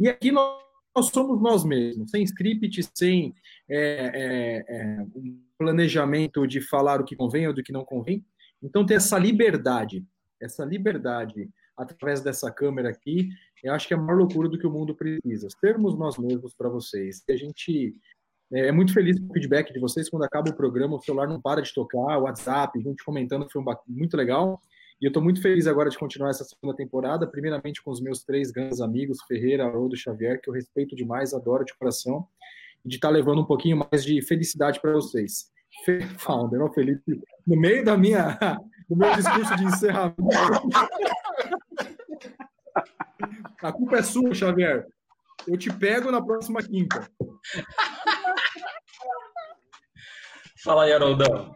E 0.00 0.08
aqui 0.08 0.32
nós, 0.32 0.60
nós, 0.94 1.06
somos 1.06 1.40
nós 1.40 1.64
mesmos, 1.64 2.10
sem 2.10 2.24
script, 2.24 2.90
sem 2.92 3.32
é, 3.70 3.78
é, 3.78 4.76
é, 4.76 5.02
um 5.14 5.40
planejamento 5.56 6.44
de 6.44 6.60
falar 6.60 7.00
o 7.00 7.04
que 7.04 7.14
convém 7.14 7.46
ou 7.46 7.54
do 7.54 7.62
que 7.62 7.72
não 7.72 7.84
convém. 7.84 8.24
Então, 8.60 8.84
ter 8.84 8.94
essa 8.94 9.16
liberdade, 9.16 10.04
essa 10.40 10.64
liberdade 10.64 11.48
através 11.76 12.20
dessa 12.20 12.50
câmera 12.50 12.88
aqui, 12.88 13.28
eu 13.64 13.72
acho 13.72 13.88
que 13.88 13.94
é 13.94 13.96
a 13.96 14.00
maior 14.00 14.18
loucura 14.18 14.48
do 14.48 14.58
que 14.58 14.66
o 14.66 14.70
mundo 14.70 14.94
precisa. 14.94 15.48
Sermos 15.58 15.98
nós 15.98 16.18
mesmos 16.18 16.54
para 16.54 16.68
vocês. 16.68 17.24
E 17.26 17.32
a 17.32 17.36
gente 17.36 17.96
É, 18.52 18.68
é 18.68 18.72
muito 18.72 18.92
feliz 18.92 19.18
com 19.18 19.26
o 19.26 19.32
feedback 19.32 19.72
de 19.72 19.80
vocês. 19.80 20.08
Quando 20.10 20.24
acaba 20.24 20.50
o 20.50 20.54
programa, 20.54 20.96
o 20.96 21.00
celular 21.00 21.26
não 21.26 21.40
para 21.40 21.62
de 21.62 21.72
tocar, 21.72 22.18
o 22.18 22.24
WhatsApp, 22.24 22.78
gente 22.78 23.02
comentando, 23.02 23.48
foi 23.50 23.62
um, 23.62 23.64
muito 23.88 24.16
legal. 24.16 24.60
E 25.00 25.06
eu 25.06 25.08
estou 25.08 25.22
muito 25.22 25.40
feliz 25.40 25.66
agora 25.66 25.90
de 25.90 25.98
continuar 25.98 26.30
essa 26.30 26.44
segunda 26.44 26.76
temporada, 26.76 27.26
primeiramente 27.26 27.82
com 27.82 27.90
os 27.90 28.00
meus 28.00 28.22
três 28.22 28.50
grandes 28.50 28.80
amigos, 28.80 29.18
Ferreira, 29.26 29.64
Haroldo 29.64 29.96
Xavier, 29.96 30.40
que 30.40 30.48
eu 30.48 30.54
respeito 30.54 30.94
demais, 30.94 31.34
adoro 31.34 31.64
de 31.64 31.74
coração, 31.74 32.26
e 32.84 32.88
de 32.88 32.96
estar 32.96 33.08
tá 33.08 33.14
levando 33.14 33.40
um 33.40 33.46
pouquinho 33.46 33.78
mais 33.90 34.04
de 34.04 34.22
felicidade 34.22 34.80
para 34.80 34.92
vocês. 34.92 35.50
Founder, 36.18 36.60
não, 36.60 36.72
Felipe, 36.72 37.20
no 37.46 37.56
meio 37.56 37.84
da 37.84 37.96
minha, 37.96 38.38
do 38.88 38.96
meu 38.96 39.12
discurso 39.14 39.56
de 39.56 39.64
encerramento. 39.64 40.22
A 43.62 43.72
culpa 43.72 43.96
é 43.96 44.02
sua, 44.02 44.34
Xavier. 44.34 44.86
Eu 45.46 45.58
te 45.58 45.72
pego 45.72 46.10
na 46.10 46.24
próxima 46.24 46.62
quinta. 46.62 47.08
Fala 50.62 50.84
aí, 50.84 50.92
Haroldão. 50.92 51.54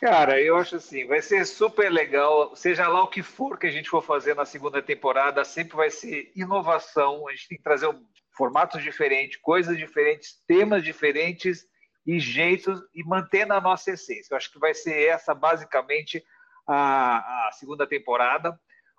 Cara, 0.00 0.40
eu 0.40 0.56
acho 0.56 0.76
assim, 0.76 1.06
vai 1.06 1.22
ser 1.22 1.46
super 1.46 1.90
legal, 1.90 2.54
seja 2.54 2.86
lá 2.86 3.02
o 3.02 3.08
que 3.08 3.22
for 3.22 3.58
que 3.58 3.66
a 3.66 3.70
gente 3.70 3.88
for 3.88 4.02
fazer 4.02 4.34
na 4.34 4.44
segunda 4.44 4.82
temporada, 4.82 5.42
sempre 5.44 5.76
vai 5.76 5.88
ser 5.88 6.30
inovação, 6.36 7.26
a 7.26 7.32
gente 7.32 7.48
tem 7.48 7.56
que 7.56 7.64
trazer 7.64 7.88
um, 7.88 8.04
formatos 8.36 8.82
diferentes, 8.82 9.40
coisas 9.40 9.78
diferentes, 9.78 10.42
temas 10.46 10.84
diferentes 10.84 11.66
e 12.06 12.20
jeitos 12.20 12.82
e 12.94 13.02
manter 13.02 13.46
na 13.46 13.60
nossa 13.60 13.92
essência. 13.92 14.34
Eu 14.34 14.36
acho 14.36 14.52
que 14.52 14.58
vai 14.58 14.74
ser 14.74 15.08
essa 15.08 15.34
basicamente 15.34 16.22
a, 16.66 17.48
a 17.48 17.52
segunda 17.52 17.86
temporada 17.86 18.58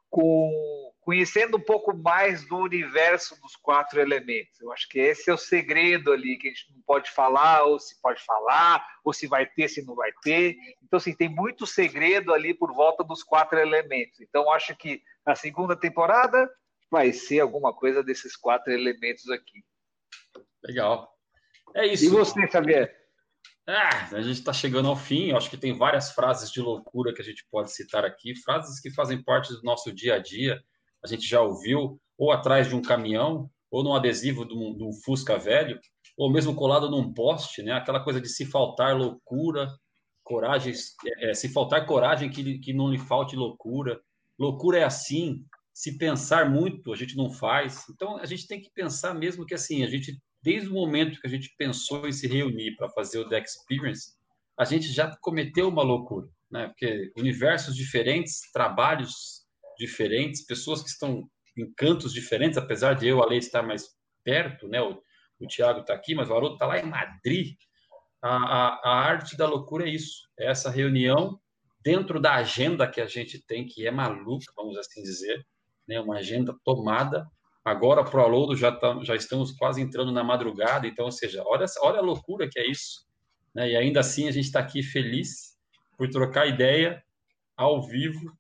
com 0.10 0.92
conhecendo 1.06 1.58
um 1.58 1.62
pouco 1.62 1.96
mais 1.96 2.48
do 2.48 2.58
universo 2.58 3.40
dos 3.40 3.56
quatro 3.56 4.02
elementos. 4.02 4.60
Eu 4.60 4.72
acho 4.74 4.90
que 4.90 4.98
esse 4.98 5.30
é 5.30 5.34
o 5.34 5.38
segredo 5.38 6.12
ali, 6.12 6.36
que 6.36 6.48
a 6.48 6.50
gente 6.50 6.74
não 6.74 6.82
pode 6.82 7.12
falar, 7.12 7.64
ou 7.64 7.80
se 7.80 8.02
pode 8.02 8.26
falar, 8.26 8.84
ou 9.04 9.14
se 9.14 9.28
vai 9.28 9.46
ter, 9.46 9.70
se 9.70 9.86
não 9.86 9.94
vai 9.94 10.12
ter. 10.24 10.58
Então, 10.84 10.98
assim, 10.98 11.14
tem 11.14 11.30
muito 11.30 11.68
segredo 11.68 12.34
ali 12.34 12.56
por 12.56 12.74
volta 12.74 13.04
dos 13.04 13.22
quatro 13.22 13.60
elementos. 13.60 14.20
Então, 14.20 14.52
acho 14.52 14.76
que 14.76 15.00
na 15.24 15.36
segunda 15.36 15.76
temporada 15.76 16.50
vai 16.90 17.14
ser 17.14 17.40
alguma 17.40 17.72
coisa 17.72 18.04
desses 18.04 18.36
quatro 18.36 18.74
elementos 18.74 19.30
aqui. 19.30 19.64
Legal. 20.64 21.08
É 21.76 21.86
isso. 21.86 22.06
E 22.06 22.10
você, 22.10 22.48
Xavier? 22.48 22.92
Ah, 23.68 24.10
a 24.12 24.22
gente 24.22 24.40
está 24.40 24.52
chegando 24.52 24.88
ao 24.88 24.96
fim. 24.96 25.30
Eu 25.30 25.38
acho 25.38 25.52
que 25.52 25.58
tem 25.58 25.78
várias 25.78 26.14
frases 26.14 26.50
de 26.52 26.62
loucura 26.62 27.14
que 27.14 27.22
a 27.22 27.26
gente 27.26 27.46
pode 27.52 27.72
citar 27.72 28.04
aqui, 28.04 28.36
frases 28.42 28.80
que 28.80 28.90
fazem 28.90 29.24
parte 29.24 29.54
do 29.54 29.62
nosso 29.62 29.94
dia 29.94 30.16
a 30.16 30.20
dia. 30.20 30.60
A 31.06 31.08
gente 31.08 31.28
já 31.28 31.42
ouviu, 31.42 32.00
ou 32.18 32.32
atrás 32.32 32.68
de 32.68 32.76
um 32.76 32.82
caminhão, 32.82 33.48
ou 33.70 33.84
num 33.84 33.94
adesivo 33.94 34.44
de 34.44 34.54
um, 34.54 34.76
de 34.76 34.84
um 34.84 34.92
Fusca 34.92 35.38
velho, 35.38 35.80
ou 36.18 36.32
mesmo 36.32 36.56
colado 36.56 36.90
num 36.90 37.14
poste, 37.14 37.62
né? 37.62 37.74
Aquela 37.74 38.04
coisa 38.04 38.20
de 38.20 38.28
se 38.28 38.46
faltar 38.46 38.98
loucura, 38.98 39.68
coragem, 40.24 40.74
é, 41.20 41.34
se 41.36 41.48
faltar 41.50 41.86
coragem, 41.86 42.30
que, 42.30 42.58
que 42.58 42.74
não 42.74 42.90
lhe 42.90 42.98
falte 42.98 43.36
loucura. 43.36 44.02
Loucura 44.40 44.80
é 44.80 44.84
assim. 44.84 45.46
Se 45.72 45.98
pensar 45.98 46.50
muito, 46.50 46.92
a 46.92 46.96
gente 46.96 47.16
não 47.16 47.30
faz. 47.30 47.84
Então, 47.90 48.18
a 48.18 48.26
gente 48.26 48.48
tem 48.48 48.60
que 48.60 48.72
pensar 48.74 49.14
mesmo 49.14 49.46
que 49.46 49.54
assim, 49.54 49.84
a 49.84 49.88
gente 49.88 50.18
desde 50.42 50.70
o 50.70 50.74
momento 50.74 51.20
que 51.20 51.26
a 51.26 51.30
gente 51.30 51.54
pensou 51.58 52.08
em 52.08 52.12
se 52.12 52.28
reunir 52.28 52.76
para 52.76 52.88
fazer 52.90 53.18
o 53.18 53.28
The 53.28 53.42
Experience, 53.42 54.14
a 54.58 54.64
gente 54.64 54.92
já 54.92 55.18
cometeu 55.18 55.68
uma 55.68 55.82
loucura, 55.82 56.30
né? 56.52 56.68
Porque 56.68 57.12
universos 57.18 57.76
diferentes, 57.76 58.42
trabalhos 58.54 59.44
diferentes, 59.78 60.46
pessoas 60.46 60.82
que 60.82 60.90
estão 60.90 61.30
em 61.58 61.72
cantos 61.74 62.14
diferentes, 62.14 62.58
apesar 62.58 62.94
de 62.94 63.08
eu, 63.08 63.22
a 63.22 63.28
lei 63.28 63.40
estar 63.40 63.64
mais 63.64 63.88
perto, 64.24 64.68
né? 64.68 64.82
O, 64.82 65.02
o 65.40 65.48
Tiago 65.48 65.82
está 65.82 65.94
aqui, 65.94 66.16
mas 66.16 66.30
o 66.30 66.34
Haroldo 66.34 66.56
está 66.56 66.66
lá 66.66 66.80
em 66.80 66.86
Madrid. 66.86 67.56
A, 68.22 68.36
a, 68.36 68.82
a 68.84 69.00
arte 69.00 69.38
da 69.38 69.48
loucura 69.48 69.86
é 69.86 69.90
isso, 69.90 70.28
é 70.40 70.50
essa 70.50 70.70
reunião 70.70 71.40
dentro 71.84 72.20
da 72.20 72.36
agenda 72.36 72.88
que 72.88 73.00
a 73.00 73.06
gente 73.06 73.40
tem, 73.46 73.66
que 73.66 73.86
é 73.86 73.92
maluca, 73.92 74.46
vamos 74.56 74.78
assim 74.78 75.04
dizer, 75.04 75.46
né? 75.88 76.00
Uma 76.00 76.18
agenda 76.18 76.56
tomada 76.64 77.26
Agora, 77.66 78.04
para 78.04 78.22
o 78.22 78.24
Aloldo, 78.24 78.56
já, 78.56 78.72
tá, 78.72 79.00
já 79.02 79.16
estamos 79.16 79.52
quase 79.52 79.82
entrando 79.82 80.12
na 80.12 80.24
madrugada, 80.24 80.86
então, 80.86 81.06
ou 81.06 81.12
seja, 81.12 81.42
olha, 81.48 81.66
olha 81.82 81.98
a 81.98 82.04
loucura 82.04 82.48
que 82.48 82.60
é 82.60 82.70
isso. 82.70 83.08
Né? 83.56 83.72
E 83.72 83.76
ainda 83.76 84.02
assim, 84.02 84.28
a 84.28 84.32
gente 84.32 84.46
está 84.46 84.60
aqui 84.60 84.84
feliz 84.84 85.58
por 85.98 86.08
trocar 86.08 86.46
ideia 86.46 87.04
ao 87.58 87.82
vivo, 87.82 88.32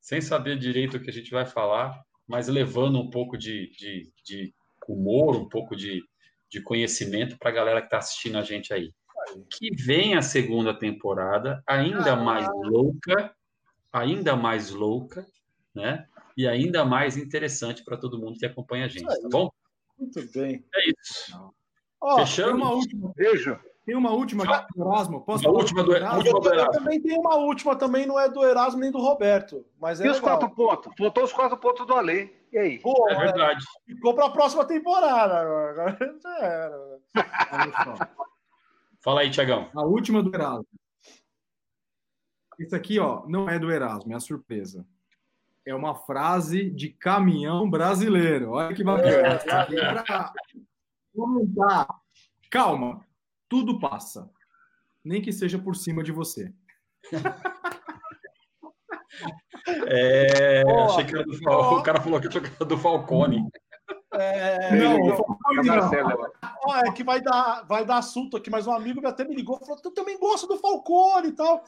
sem 0.00 0.20
saber 0.20 0.58
direito 0.58 0.96
o 0.96 1.00
que 1.00 1.10
a 1.10 1.12
gente 1.12 1.30
vai 1.30 1.46
falar, 1.46 2.00
mas 2.26 2.48
levando 2.48 2.98
um 2.98 3.10
pouco 3.10 3.36
de, 3.36 3.70
de, 3.76 4.12
de 4.24 4.54
humor, 4.88 5.36
um 5.36 5.48
pouco 5.48 5.76
de, 5.76 6.02
de 6.48 6.60
conhecimento 6.62 7.38
para 7.38 7.50
a 7.50 7.54
galera 7.54 7.80
que 7.80 7.86
está 7.86 7.98
assistindo 7.98 8.38
a 8.38 8.42
gente 8.42 8.72
aí. 8.72 8.92
Que 9.50 9.70
vem 9.74 10.14
a 10.14 10.22
segunda 10.22 10.76
temporada, 10.76 11.62
ainda 11.66 12.16
mais 12.16 12.48
louca, 12.64 13.34
ainda 13.92 14.34
mais 14.34 14.70
louca, 14.70 15.26
né? 15.74 16.08
e 16.40 16.48
ainda 16.48 16.84
mais 16.84 17.18
interessante 17.18 17.84
para 17.84 17.98
todo 17.98 18.18
mundo 18.18 18.38
que 18.38 18.46
acompanha 18.46 18.86
a 18.86 18.88
gente, 18.88 19.04
tá 19.04 19.28
bom? 19.30 19.50
Muito 19.98 20.26
bem. 20.32 20.64
É 20.74 20.90
isso. 20.90 21.52
Oh, 22.00 22.16
Fechamos? 22.20 22.62
Uma 22.62 22.72
última. 22.72 23.12
Beijo. 23.14 23.60
Tem 23.90 23.96
uma 23.96 24.12
última 24.12 24.44
aqui 24.44 24.72
do 24.72 24.84
Erasmo. 24.84 25.20
Posso 25.22 25.50
uma 25.50 25.58
última 25.58 25.82
do, 25.82 25.96
Erasmo? 25.96 26.22
Eu, 26.24 26.52
eu, 26.52 26.70
também 26.70 27.02
tenho 27.02 27.18
uma 27.18 27.34
última, 27.34 27.74
também 27.74 28.06
não 28.06 28.20
é 28.20 28.28
do 28.28 28.44
Erasmo 28.44 28.78
nem 28.78 28.92
do 28.92 29.00
Roberto. 29.00 29.66
Mas 29.80 30.00
é 30.00 30.06
e 30.06 30.08
os 30.08 30.20
quatro 30.20 30.48
pontos? 30.48 30.92
Faltou 30.96 31.24
os 31.24 31.32
quatro 31.32 31.56
pontos 31.56 31.84
do 31.84 31.94
Ale. 31.94 32.32
E 32.52 32.56
aí? 32.56 32.78
Pô, 32.78 33.10
é 33.10 33.16
verdade. 33.16 33.64
É, 33.88 33.92
ficou 33.92 34.14
para 34.14 34.26
a 34.26 34.30
próxima 34.30 34.64
temporada. 34.64 35.40
Agora 35.40 35.98
já 36.22 36.38
era. 36.38 37.00
Fala 39.02 39.22
aí, 39.22 39.30
Tiagão. 39.30 39.68
A 39.74 39.82
última 39.82 40.22
do 40.22 40.32
Erasmo. 40.32 40.68
Isso 42.60 42.76
aqui, 42.76 43.00
ó, 43.00 43.26
não 43.26 43.48
é 43.48 43.58
do 43.58 43.72
Erasmo, 43.72 44.12
é 44.12 44.14
a 44.14 44.20
surpresa 44.20 44.86
é 45.66 45.74
uma 45.74 45.94
frase 45.94 46.70
de 46.70 46.88
caminhão 46.88 47.68
brasileiro. 47.68 48.52
Olha 48.52 48.74
que 48.74 48.82
bacana. 48.82 49.40
comentar. 51.14 51.86
Calma, 52.50 53.04
tudo 53.50 53.78
passa. 53.78 54.30
Nem 55.04 55.20
que 55.20 55.32
seja 55.32 55.58
por 55.58 55.76
cima 55.76 56.02
de 56.02 56.12
você. 56.12 56.54
É, 59.86 60.62
oh, 60.64 60.84
achei 60.84 61.04
que 61.04 61.14
era 61.14 61.24
do 61.24 61.38
oh, 61.46 61.78
O 61.78 61.82
cara 61.82 62.00
falou 62.00 62.20
que 62.20 62.26
era 62.26 62.64
do 62.64 62.78
Falcone. 62.78 63.46
É, 64.14 64.74
não, 64.76 65.00
o 65.00 65.16
Falcone 65.16 65.66
não. 65.66 65.90
Oh, 66.66 66.74
é 66.74 66.92
que 66.92 67.04
vai 67.04 67.20
dar, 67.20 67.62
vai 67.66 67.84
dar 67.84 67.98
assunto 67.98 68.36
aqui, 68.36 68.50
mas 68.50 68.66
um 68.66 68.72
amigo 68.72 69.06
até 69.06 69.24
me 69.24 69.34
ligou 69.34 69.56
e 69.56 69.66
falou: 69.66 69.80
Eu 69.84 69.90
também 69.92 70.18
gosto 70.18 70.46
do 70.46 70.58
Falcone 70.58 71.28
e 71.28 71.32
tal. 71.32 71.62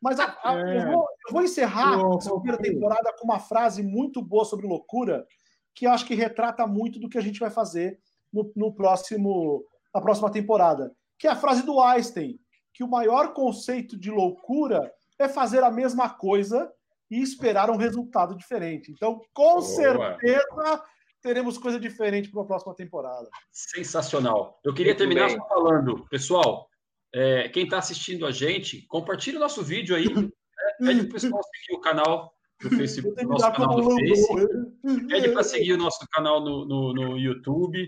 Mas 0.00 0.18
a, 0.18 0.36
a, 0.42 0.54
é. 0.54 0.78
eu, 0.78 0.86
vou, 0.86 1.06
eu, 1.28 1.32
vou, 1.32 1.42
encerrar 1.42 2.04
oh, 2.04 2.18
essa 2.18 2.34
primeira 2.34 2.60
temporada 2.60 3.14
com 3.18 3.24
uma 3.24 3.38
frase 3.38 3.82
muito 3.82 4.22
boa 4.22 4.44
sobre 4.44 4.66
loucura, 4.66 5.26
que 5.74 5.86
eu 5.86 5.90
acho 5.90 6.06
que 6.06 6.14
retrata 6.14 6.66
muito 6.66 6.98
do 6.98 7.08
que 7.08 7.18
a 7.18 7.22
gente 7.22 7.40
vai 7.40 7.50
fazer 7.50 7.98
no, 8.32 8.50
no 8.56 8.72
próximo, 8.74 9.64
na 9.94 10.00
próxima 10.00 10.30
temporada. 10.30 10.92
Que 11.20 11.28
é 11.28 11.30
a 11.30 11.36
frase 11.36 11.64
do 11.64 11.80
Einstein, 11.80 12.40
que 12.74 12.82
o 12.82 12.88
maior 12.88 13.32
conceito 13.32 13.96
de 13.96 14.10
loucura 14.10 14.90
é 15.18 15.28
fazer 15.28 15.62
a 15.62 15.70
mesma 15.70 16.08
coisa 16.08 16.72
e 17.10 17.20
esperar 17.20 17.70
um 17.70 17.76
resultado 17.76 18.34
diferente. 18.36 18.90
Então, 18.90 19.20
com 19.32 19.60
Boa. 19.60 19.62
certeza, 19.62 20.82
teremos 21.22 21.58
coisa 21.58 21.78
diferente 21.78 22.30
para 22.30 22.42
a 22.42 22.46
próxima 22.46 22.74
temporada. 22.74 23.28
Sensacional. 23.52 24.58
Eu 24.64 24.72
queria 24.72 24.92
Muito 24.92 24.98
terminar 24.98 25.28
bem. 25.28 25.38
falando, 25.48 26.06
pessoal, 26.08 26.68
é, 27.12 27.48
quem 27.48 27.64
está 27.64 27.78
assistindo 27.78 28.26
a 28.26 28.30
gente, 28.30 28.86
compartilhe 28.86 29.36
o 29.36 29.40
nosso 29.40 29.62
vídeo 29.62 29.94
aí. 29.94 30.06
Né? 30.12 30.30
Pede 30.78 31.00
para 31.00 31.08
o 31.08 31.12
pessoal 31.12 31.42
seguir 31.42 31.78
o 31.78 31.80
canal 31.80 32.32
do 32.62 32.70
Facebook, 32.70 33.24
nosso 33.24 33.52
canal 33.52 33.76
do 33.76 33.90
Facebook. 33.96 35.06
Pede 35.08 35.28
para 35.30 35.42
seguir 35.42 35.72
o 35.72 35.78
nosso 35.78 36.06
canal 36.12 36.40
no, 36.40 36.64
no, 36.64 36.94
no, 36.94 37.18
YouTube. 37.18 37.84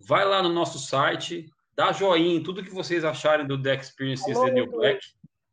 Vai 0.00 0.24
lá 0.24 0.42
no 0.42 0.50
nosso 0.50 0.78
site, 0.78 1.48
dá 1.76 1.92
joinha 1.92 2.36
em 2.36 2.42
tudo 2.42 2.64
que 2.64 2.70
vocês 2.70 3.04
acharem 3.04 3.46
do 3.46 3.60
The 3.60 3.74
Experiences 3.74 4.38
The 4.38 4.50
New 4.50 4.70
Black, 4.70 5.00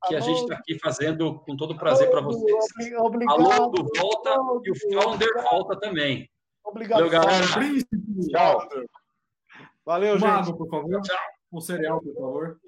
que 0.07 0.15
a 0.15 0.19
gente 0.19 0.41
está 0.41 0.55
aqui 0.55 0.79
fazendo 0.79 1.39
com 1.39 1.55
todo 1.55 1.77
prazer 1.77 2.09
para 2.09 2.21
vocês. 2.21 2.55
Obrigado. 2.97 3.51
Alô 3.51 3.69
do 3.69 3.89
volta 3.95 4.31
e 4.63 4.71
o 4.71 4.75
Founder 4.75 5.43
volta 5.43 5.79
também. 5.79 6.29
Obrigado, 6.63 6.99
Valeu, 6.99 7.11
galera. 7.11 7.45
Tchau. 8.31 8.69
Valeu, 9.85 10.19
Mago, 10.19 10.45
gente. 10.45 10.57
por 10.57 10.69
favor. 10.69 11.01
Tchau. 11.01 11.17
Um 11.51 11.59
cereal, 11.59 12.01
por 12.01 12.13
favor. 12.15 12.59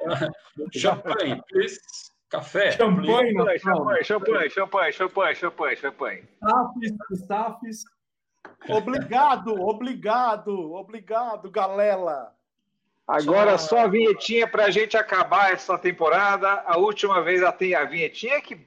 champanhe, 0.72 1.42
please. 1.48 1.80
Café. 2.28 2.72
Champanhe, 2.72 3.32
champanhe, 3.32 4.04
champanhe, 4.04 4.50
champanhe, 4.50 4.92
champanhe, 4.92 5.34
champanhe, 5.34 5.76
champanhe. 5.76 6.28
Staffs, 6.42 7.20
staffs. 7.22 7.84
Obrigado, 8.68 9.54
obrigado, 9.60 10.72
obrigado, 10.72 11.50
galera. 11.50 12.35
Agora 13.06 13.56
Tchau. 13.56 13.58
só 13.58 13.78
a 13.80 13.86
vinhetinha 13.86 14.48
para 14.48 14.64
a 14.64 14.70
gente 14.70 14.96
acabar 14.96 15.52
essa 15.52 15.78
temporada. 15.78 16.64
A 16.66 16.76
última 16.76 17.22
vez 17.22 17.40
ela 17.40 17.52
tem 17.52 17.74
a 17.74 17.84
vinhetinha 17.84 18.40
que 18.40 18.66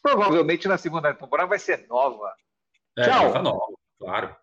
provavelmente 0.00 0.68
na 0.68 0.78
segunda 0.78 1.12
temporada 1.12 1.48
vai 1.48 1.58
ser 1.58 1.86
nova. 1.88 2.32
É, 2.96 3.02
Tchau. 3.02 3.42
Nova, 3.42 3.74
claro. 3.98 4.36